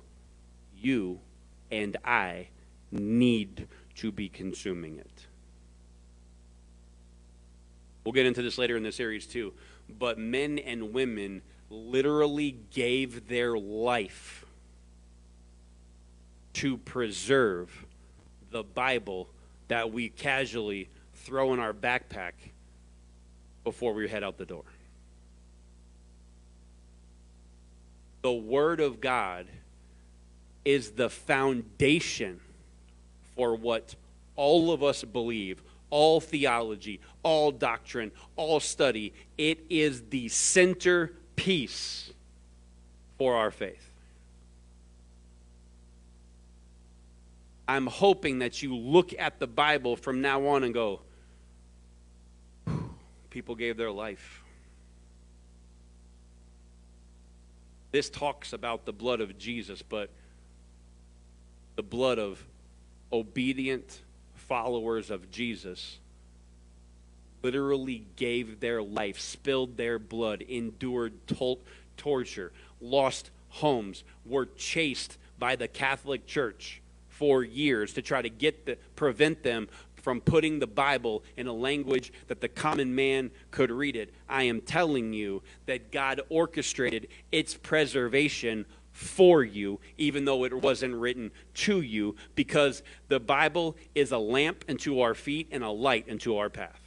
You 0.78 1.20
and 1.72 1.97
I 2.03 2.47
need 2.91 3.68
to 3.95 4.12
be 4.12 4.30
consuming 4.30 4.97
it. 4.97 5.28
We'll 8.03 8.14
get 8.14 8.26
into 8.26 8.41
this 8.41 8.57
later 8.57 8.78
in 8.78 8.84
the 8.84 8.91
series 8.91 9.28
too. 9.28 9.53
But 9.98 10.18
men 10.18 10.60
and 10.60 10.94
women 10.94 11.42
literally 11.70 12.58
gave 12.72 13.28
their 13.28 13.58
life 13.58 14.46
to 16.54 16.78
preserve 16.78 17.86
the 18.52 18.64
Bible 18.64 19.30
that 19.68 19.92
we 19.92 20.10
casually 20.10 20.90
throw 21.14 21.54
in 21.54 21.60
our 21.60 21.74
backpack 21.74 22.34
before 23.64 23.94
we 23.94 24.08
head 24.10 24.24
out 24.24 24.38
the 24.38 24.46
door. 24.46 24.64
The 28.22 28.34
Word 28.34 28.80
of 28.80 29.00
God 29.00 29.48
is 30.66 30.92
the 30.92 31.10
foundation 31.10 32.42
for 33.36 33.56
what 33.56 33.96
all 34.36 34.72
of 34.72 34.84
us 34.84 35.04
believe, 35.04 35.62
all 35.90 36.20
theology, 36.20 37.00
all 37.24 37.52
doctrine, 37.52 38.12
all 38.36 38.60
study. 38.60 39.14
It 39.38 39.60
is 39.70 40.04
the 40.10 40.30
centerpiece 40.30 42.12
for 43.18 43.36
our 43.36 43.52
faith. 43.52 43.92
I'm 47.68 47.86
hoping 47.86 48.40
that 48.40 48.64
you 48.64 48.76
look 48.76 49.14
at 49.20 49.40
the 49.40 49.46
Bible 49.46 49.96
from 49.96 50.22
now 50.22 50.48
on 50.48 50.64
and 50.64 50.74
go, 50.74 51.02
people 53.30 53.56
gave 53.56 53.78
their 53.78 53.92
life. 53.92 54.44
This 57.92 58.10
talks 58.10 58.54
about 58.54 58.86
the 58.86 58.94
blood 58.94 59.22
of 59.22 59.38
Jesus, 59.38 59.82
but 59.82 60.10
the 61.76 61.84
blood 61.84 62.20
of 62.20 62.44
obedient 63.12 64.02
followers 64.50 65.12
of 65.12 65.32
Jesus 65.32 66.00
literally 67.43 68.04
gave 68.18 68.60
their 68.60 68.82
life, 68.82 69.20
spilled 69.20 69.78
their 69.78 69.97
blood, 69.97 70.41
endured 70.41 71.14
to- 71.28 71.60
torture, 71.95 72.52
lost 72.82 73.30
homes, 73.50 74.04
were 74.26 74.47
chased 74.58 75.18
by 75.38 75.56
the 75.56 75.68
Catholic 75.68 76.26
Church 76.26 76.82
for 77.08 77.43
years 77.43 77.93
to 77.93 78.02
try 78.02 78.22
to 78.22 78.30
get 78.30 78.66
the, 78.66 78.78
prevent 78.95 79.43
them 79.43 79.70
from 79.95 80.20
putting 80.20 80.60
the 80.60 80.68
Bible 80.68 81.24
in 81.38 81.47
a 81.47 81.54
language 81.54 82.12
that 82.28 82.41
the 82.41 82.47
common 82.47 82.95
man 82.95 83.30
could 83.52 83.70
read 83.70 83.95
it. 83.95 84.14
I 84.28 84.43
am 84.43 84.62
telling 84.62 85.14
you 85.14 85.43
that 85.66 85.91
God 85.91 86.22
orchestrated 86.30 87.08
its 87.32 87.54
preservation 87.54 88.66
for 89.00 89.45
you, 89.45 89.80
even 89.97 90.26
though 90.26 90.43
it 90.43 90.54
wasn't 90.54 90.93
written 90.93 91.32
to 91.54 91.80
you, 91.80 92.18
because 92.36 92.84
the 93.08 93.20
Bible 93.20 93.78
is 93.95 94.12
a 94.12 94.18
lamp 94.18 94.66
unto 94.68 95.00
our 95.00 95.16
feet 95.16 95.47
and 95.52 95.64
a 95.64 95.70
light 95.70 96.10
unto 96.12 96.36
our 96.36 96.50
path. 96.50 96.82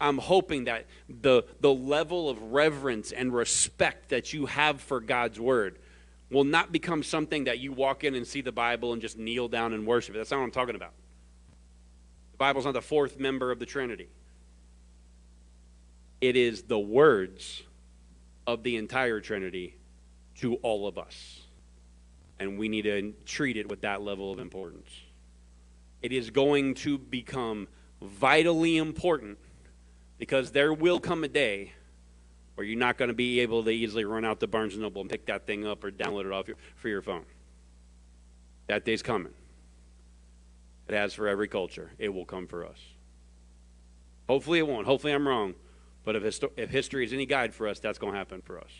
I'm 0.00 0.18
hoping 0.18 0.66
that 0.66 0.86
the, 1.08 1.42
the 1.60 1.74
level 1.74 2.30
of 2.30 2.40
reverence 2.52 3.10
and 3.10 3.34
respect 3.34 4.10
that 4.10 4.32
you 4.32 4.46
have 4.46 4.80
for 4.80 5.00
God's 5.00 5.40
word 5.40 5.80
will 6.30 6.44
not 6.44 6.70
become 6.70 7.02
something 7.02 7.44
that 7.44 7.58
you 7.58 7.72
walk 7.72 8.04
in 8.04 8.14
and 8.14 8.24
see 8.24 8.42
the 8.42 8.52
Bible 8.52 8.92
and 8.92 9.02
just 9.02 9.18
kneel 9.18 9.48
down 9.48 9.72
and 9.72 9.84
worship. 9.84 10.14
It. 10.14 10.18
That's 10.18 10.30
not 10.30 10.38
what 10.38 10.44
I'm 10.44 10.50
talking 10.52 10.76
about. 10.76 10.92
The 12.30 12.38
Bible's 12.38 12.64
not 12.64 12.74
the 12.74 12.80
fourth 12.80 13.18
member 13.18 13.50
of 13.50 13.58
the 13.58 13.66
Trinity, 13.66 14.08
it 16.20 16.36
is 16.36 16.62
the 16.62 16.78
words 16.78 17.64
of 18.46 18.62
the 18.62 18.76
entire 18.76 19.20
Trinity 19.20 19.76
to 20.36 20.56
all 20.56 20.86
of 20.86 20.98
us. 20.98 21.40
And 22.38 22.58
we 22.58 22.68
need 22.68 22.82
to 22.82 23.12
treat 23.24 23.56
it 23.56 23.68
with 23.68 23.82
that 23.82 24.02
level 24.02 24.32
of 24.32 24.38
importance. 24.38 24.90
It 26.00 26.12
is 26.12 26.30
going 26.30 26.74
to 26.76 26.98
become 26.98 27.68
vitally 28.00 28.76
important 28.76 29.38
because 30.18 30.50
there 30.50 30.72
will 30.72 30.98
come 30.98 31.22
a 31.22 31.28
day 31.28 31.72
where 32.54 32.66
you're 32.66 32.78
not 32.78 32.98
going 32.98 33.08
to 33.08 33.14
be 33.14 33.40
able 33.40 33.62
to 33.64 33.70
easily 33.70 34.04
run 34.04 34.24
out 34.24 34.40
to 34.40 34.46
Barnes 34.46 34.76
& 34.76 34.78
Noble 34.78 35.00
and 35.00 35.10
pick 35.10 35.26
that 35.26 35.46
thing 35.46 35.66
up 35.66 35.84
or 35.84 35.90
download 35.90 36.26
it 36.26 36.32
off 36.32 36.48
your, 36.48 36.56
for 36.76 36.88
your 36.88 37.02
phone. 37.02 37.24
That 38.66 38.84
day's 38.84 39.02
coming. 39.02 39.32
It 40.88 40.94
has 40.94 41.14
for 41.14 41.28
every 41.28 41.48
culture. 41.48 41.92
It 41.98 42.08
will 42.08 42.24
come 42.24 42.46
for 42.46 42.66
us. 42.66 42.78
Hopefully 44.28 44.58
it 44.58 44.66
won't. 44.66 44.86
Hopefully 44.86 45.12
I'm 45.12 45.26
wrong. 45.26 45.54
But 46.04 46.16
if, 46.16 46.22
histo- 46.22 46.50
if 46.56 46.70
history 46.70 47.04
is 47.04 47.12
any 47.12 47.26
guide 47.26 47.54
for 47.54 47.68
us, 47.68 47.78
that's 47.78 47.98
going 47.98 48.12
to 48.12 48.18
happen 48.18 48.42
for 48.42 48.58
us. 48.58 48.70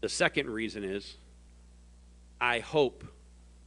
The 0.00 0.08
second 0.08 0.50
reason 0.50 0.84
is 0.84 1.16
I 2.40 2.60
hope 2.60 3.04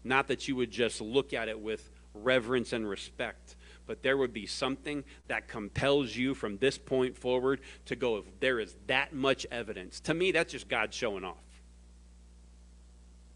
not 0.04 0.28
that 0.30 0.48
you 0.48 0.56
would 0.56 0.72
just 0.72 1.02
look 1.02 1.34
at 1.34 1.50
it 1.50 1.60
with 1.60 1.90
reverence 2.14 2.74
and 2.74 2.88
respect, 2.88 3.56
but 3.86 4.02
there 4.02 4.18
would 4.18 4.34
be 4.34 4.46
something 4.46 5.04
that 5.28 5.48
compels 5.48 6.16
you 6.16 6.34
from 6.34 6.58
this 6.58 6.78
point 6.78 7.18
forward 7.18 7.62
to 7.86 7.96
go, 7.96 8.18
if 8.18 8.26
there 8.40 8.60
is 8.60 8.76
that 8.88 9.14
much 9.14 9.46
evidence. 9.52 10.00
To 10.02 10.14
me, 10.14 10.32
that's 10.32 10.52
just 10.52 10.68
God 10.68 10.94
showing 10.94 11.24
off. 11.24 11.36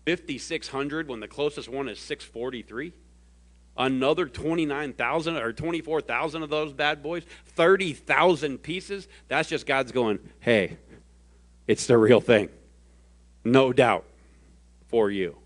5,600 0.06 1.08
when 1.08 1.20
the 1.20 1.28
closest 1.28 1.68
one 1.68 1.90
is 1.90 2.00
643. 2.00 2.94
Another 3.78 4.26
29,000 4.26 5.36
or 5.36 5.52
24,000 5.52 6.44
of 6.44 6.50
those 6.50 6.72
bad 6.72 7.04
boys, 7.04 7.24
30,000 7.48 8.58
pieces. 8.60 9.08
That's 9.28 9.50
just 9.50 9.66
God's 9.66 9.92
going, 9.92 10.20
hey, 10.40 10.78
it's 11.68 11.86
the 11.86 11.98
real 11.98 12.22
thing. 12.22 12.50
No 13.44 13.74
doubt 13.74 14.06
for 14.88 15.12
you 15.12 15.38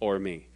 or 0.00 0.18
me. 0.18 0.46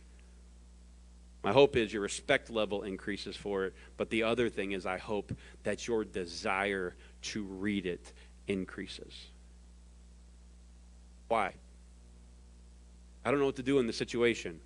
My 1.42 1.52
hope 1.52 1.76
is 1.76 1.92
your 1.92 2.02
respect 2.02 2.50
level 2.50 2.82
increases 2.82 3.36
for 3.36 3.66
it, 3.66 3.74
but 3.96 4.10
the 4.10 4.24
other 4.24 4.50
thing 4.50 4.72
is 4.72 4.84
I 4.84 4.98
hope 4.98 5.32
that 5.62 5.86
your 5.86 6.04
desire 6.04 6.96
to 7.22 7.44
read 7.44 7.86
it 7.86 8.12
increases. 8.48 9.14
Why? 11.28 11.54
I 13.24 13.30
don't 13.30 13.38
know 13.38 13.46
what 13.46 13.56
to 13.56 13.62
do 13.62 13.78
in 13.78 13.86
the 13.86 13.92
situation. 13.92 14.60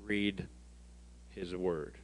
Read 0.00 0.46
his 1.38 1.54
word. 1.54 1.94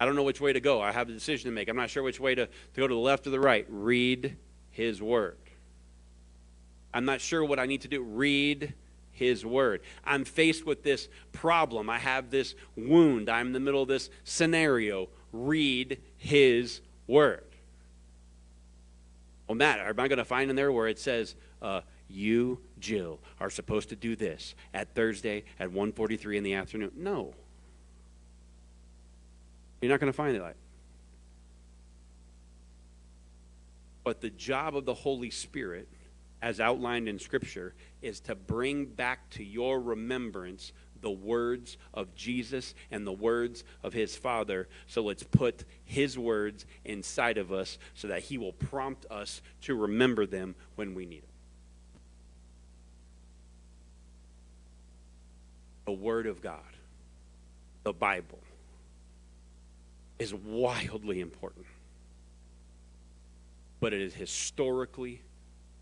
I 0.00 0.06
don't 0.06 0.16
know 0.16 0.22
which 0.22 0.40
way 0.40 0.52
to 0.52 0.60
go. 0.60 0.80
I 0.80 0.92
have 0.92 1.08
a 1.08 1.12
decision 1.12 1.50
to 1.50 1.54
make. 1.54 1.68
I'm 1.68 1.76
not 1.76 1.90
sure 1.90 2.02
which 2.02 2.20
way 2.20 2.34
to, 2.34 2.46
to 2.46 2.80
go 2.80 2.86
to 2.86 2.94
the 2.94 3.00
left 3.00 3.26
or 3.26 3.30
the 3.30 3.40
right. 3.40 3.66
Read 3.68 4.36
his 4.70 5.00
word. 5.00 5.38
I'm 6.92 7.04
not 7.04 7.20
sure 7.20 7.44
what 7.44 7.58
I 7.58 7.66
need 7.66 7.82
to 7.82 7.88
do. 7.88 8.02
Read 8.02 8.74
his 9.12 9.46
word. 9.46 9.80
I'm 10.04 10.24
faced 10.24 10.66
with 10.66 10.82
this 10.82 11.08
problem. 11.32 11.88
I 11.88 11.98
have 11.98 12.30
this 12.30 12.54
wound. 12.76 13.28
I'm 13.28 13.48
in 13.48 13.52
the 13.52 13.60
middle 13.60 13.82
of 13.82 13.88
this 13.88 14.10
scenario. 14.24 15.08
Read 15.32 16.00
his 16.16 16.80
word. 17.06 17.44
Well, 19.46 19.56
Matt, 19.56 19.78
am 19.78 20.00
I 20.00 20.08
going 20.08 20.18
to 20.18 20.24
find 20.24 20.50
in 20.50 20.56
there 20.56 20.72
where 20.72 20.88
it 20.88 20.98
says, 20.98 21.34
uh, 21.62 21.82
you, 22.08 22.60
Jill, 22.78 23.20
are 23.40 23.50
supposed 23.50 23.88
to 23.90 23.96
do 23.96 24.16
this 24.16 24.54
at 24.72 24.94
Thursday 24.94 25.44
at 25.58 25.70
1.43 25.70 26.36
in 26.36 26.44
the 26.44 26.54
afternoon? 26.54 26.92
No. 26.96 27.34
You're 29.80 29.90
not 29.90 30.00
going 30.00 30.12
to 30.12 30.16
find 30.16 30.36
it 30.36 30.42
like 30.42 30.56
But 34.04 34.20
the 34.20 34.30
job 34.30 34.76
of 34.76 34.84
the 34.84 34.94
Holy 34.94 35.30
Spirit, 35.30 35.88
as 36.42 36.60
outlined 36.60 37.08
in 37.08 37.18
Scripture, 37.18 37.74
is 38.02 38.20
to 38.20 38.34
bring 38.34 38.84
back 38.84 39.30
to 39.30 39.42
your 39.42 39.80
remembrance 39.80 40.72
the 41.00 41.10
words 41.10 41.76
of 41.92 42.14
Jesus 42.14 42.74
and 42.90 43.06
the 43.06 43.12
words 43.12 43.64
of 43.82 43.92
his 43.92 44.16
Father. 44.16 44.68
So 44.86 45.02
let's 45.02 45.22
put 45.22 45.64
his 45.84 46.18
words 46.18 46.64
inside 46.84 47.38
of 47.38 47.52
us 47.52 47.78
so 47.94 48.08
that 48.08 48.22
he 48.22 48.38
will 48.38 48.52
prompt 48.52 49.06
us 49.10 49.42
to 49.62 49.74
remember 49.74 50.26
them 50.26 50.54
when 50.76 50.94
we 50.94 51.06
need 51.06 51.22
them. 51.22 51.33
The 55.84 55.92
Word 55.92 56.26
of 56.26 56.40
God, 56.40 56.60
the 57.82 57.92
Bible, 57.92 58.40
is 60.18 60.32
wildly 60.32 61.20
important 61.20 61.66
but 63.84 63.92
it 63.92 64.00
is 64.00 64.14
historically 64.14 65.20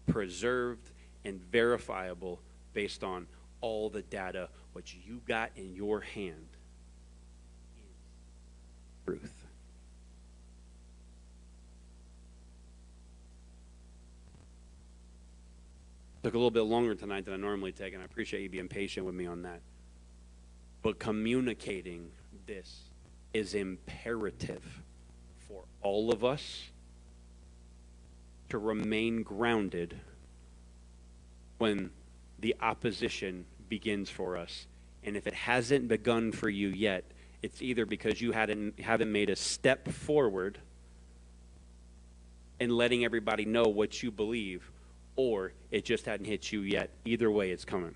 preserved 0.08 0.90
and 1.24 1.40
verifiable 1.40 2.40
based 2.72 3.04
on 3.04 3.28
all 3.60 3.88
the 3.90 4.02
data. 4.02 4.48
What 4.72 4.92
you 4.92 5.20
got 5.24 5.52
in 5.54 5.76
your 5.76 6.00
hand 6.00 6.48
truth. 9.06 9.32
Took 16.24 16.34
a 16.34 16.36
little 16.36 16.50
bit 16.50 16.62
longer 16.62 16.96
tonight 16.96 17.24
than 17.24 17.34
I 17.34 17.36
normally 17.36 17.70
take, 17.70 17.94
and 17.94 18.02
I 18.02 18.04
appreciate 18.04 18.42
you 18.42 18.48
being 18.48 18.66
patient 18.66 19.06
with 19.06 19.14
me 19.14 19.26
on 19.26 19.42
that. 19.42 19.60
But 20.82 20.98
communicating 20.98 22.10
this 22.46 22.80
is 23.32 23.54
imperative 23.54 24.82
for 25.48 25.62
all 25.80 26.12
of 26.12 26.24
us 26.24 26.70
to 28.48 28.58
remain 28.58 29.22
grounded 29.22 29.98
when 31.58 31.90
the 32.40 32.54
opposition 32.60 33.46
begins 33.68 34.10
for 34.10 34.36
us. 34.36 34.66
And 35.04 35.16
if 35.16 35.26
it 35.26 35.34
hasn't 35.34 35.88
begun 35.88 36.32
for 36.32 36.48
you 36.48 36.68
yet, 36.68 37.04
it's 37.42 37.62
either 37.62 37.86
because 37.86 38.20
you 38.20 38.32
hadn't, 38.32 38.78
haven't 38.80 39.10
made 39.10 39.30
a 39.30 39.36
step 39.36 39.88
forward 39.88 40.58
in 42.60 42.70
letting 42.70 43.04
everybody 43.04 43.44
know 43.44 43.64
what 43.64 44.02
you 44.02 44.10
believe, 44.10 44.70
or 45.16 45.52
it 45.70 45.84
just 45.84 46.06
hadn't 46.06 46.26
hit 46.26 46.52
you 46.52 46.60
yet. 46.60 46.90
Either 47.04 47.30
way, 47.30 47.50
it's 47.50 47.64
coming. 47.64 47.94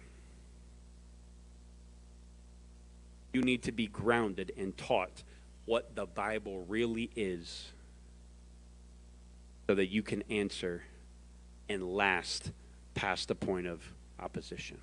You 3.36 3.42
need 3.42 3.64
to 3.64 3.72
be 3.72 3.86
grounded 3.86 4.50
and 4.56 4.74
taught 4.78 5.22
what 5.66 5.94
the 5.94 6.06
Bible 6.06 6.64
really 6.68 7.10
is 7.14 7.70
so 9.66 9.74
that 9.74 9.88
you 9.88 10.02
can 10.02 10.22
answer 10.30 10.84
and 11.68 11.82
last 11.82 12.50
past 12.94 13.28
the 13.28 13.34
point 13.34 13.66
of 13.66 13.82
opposition. 14.18 14.78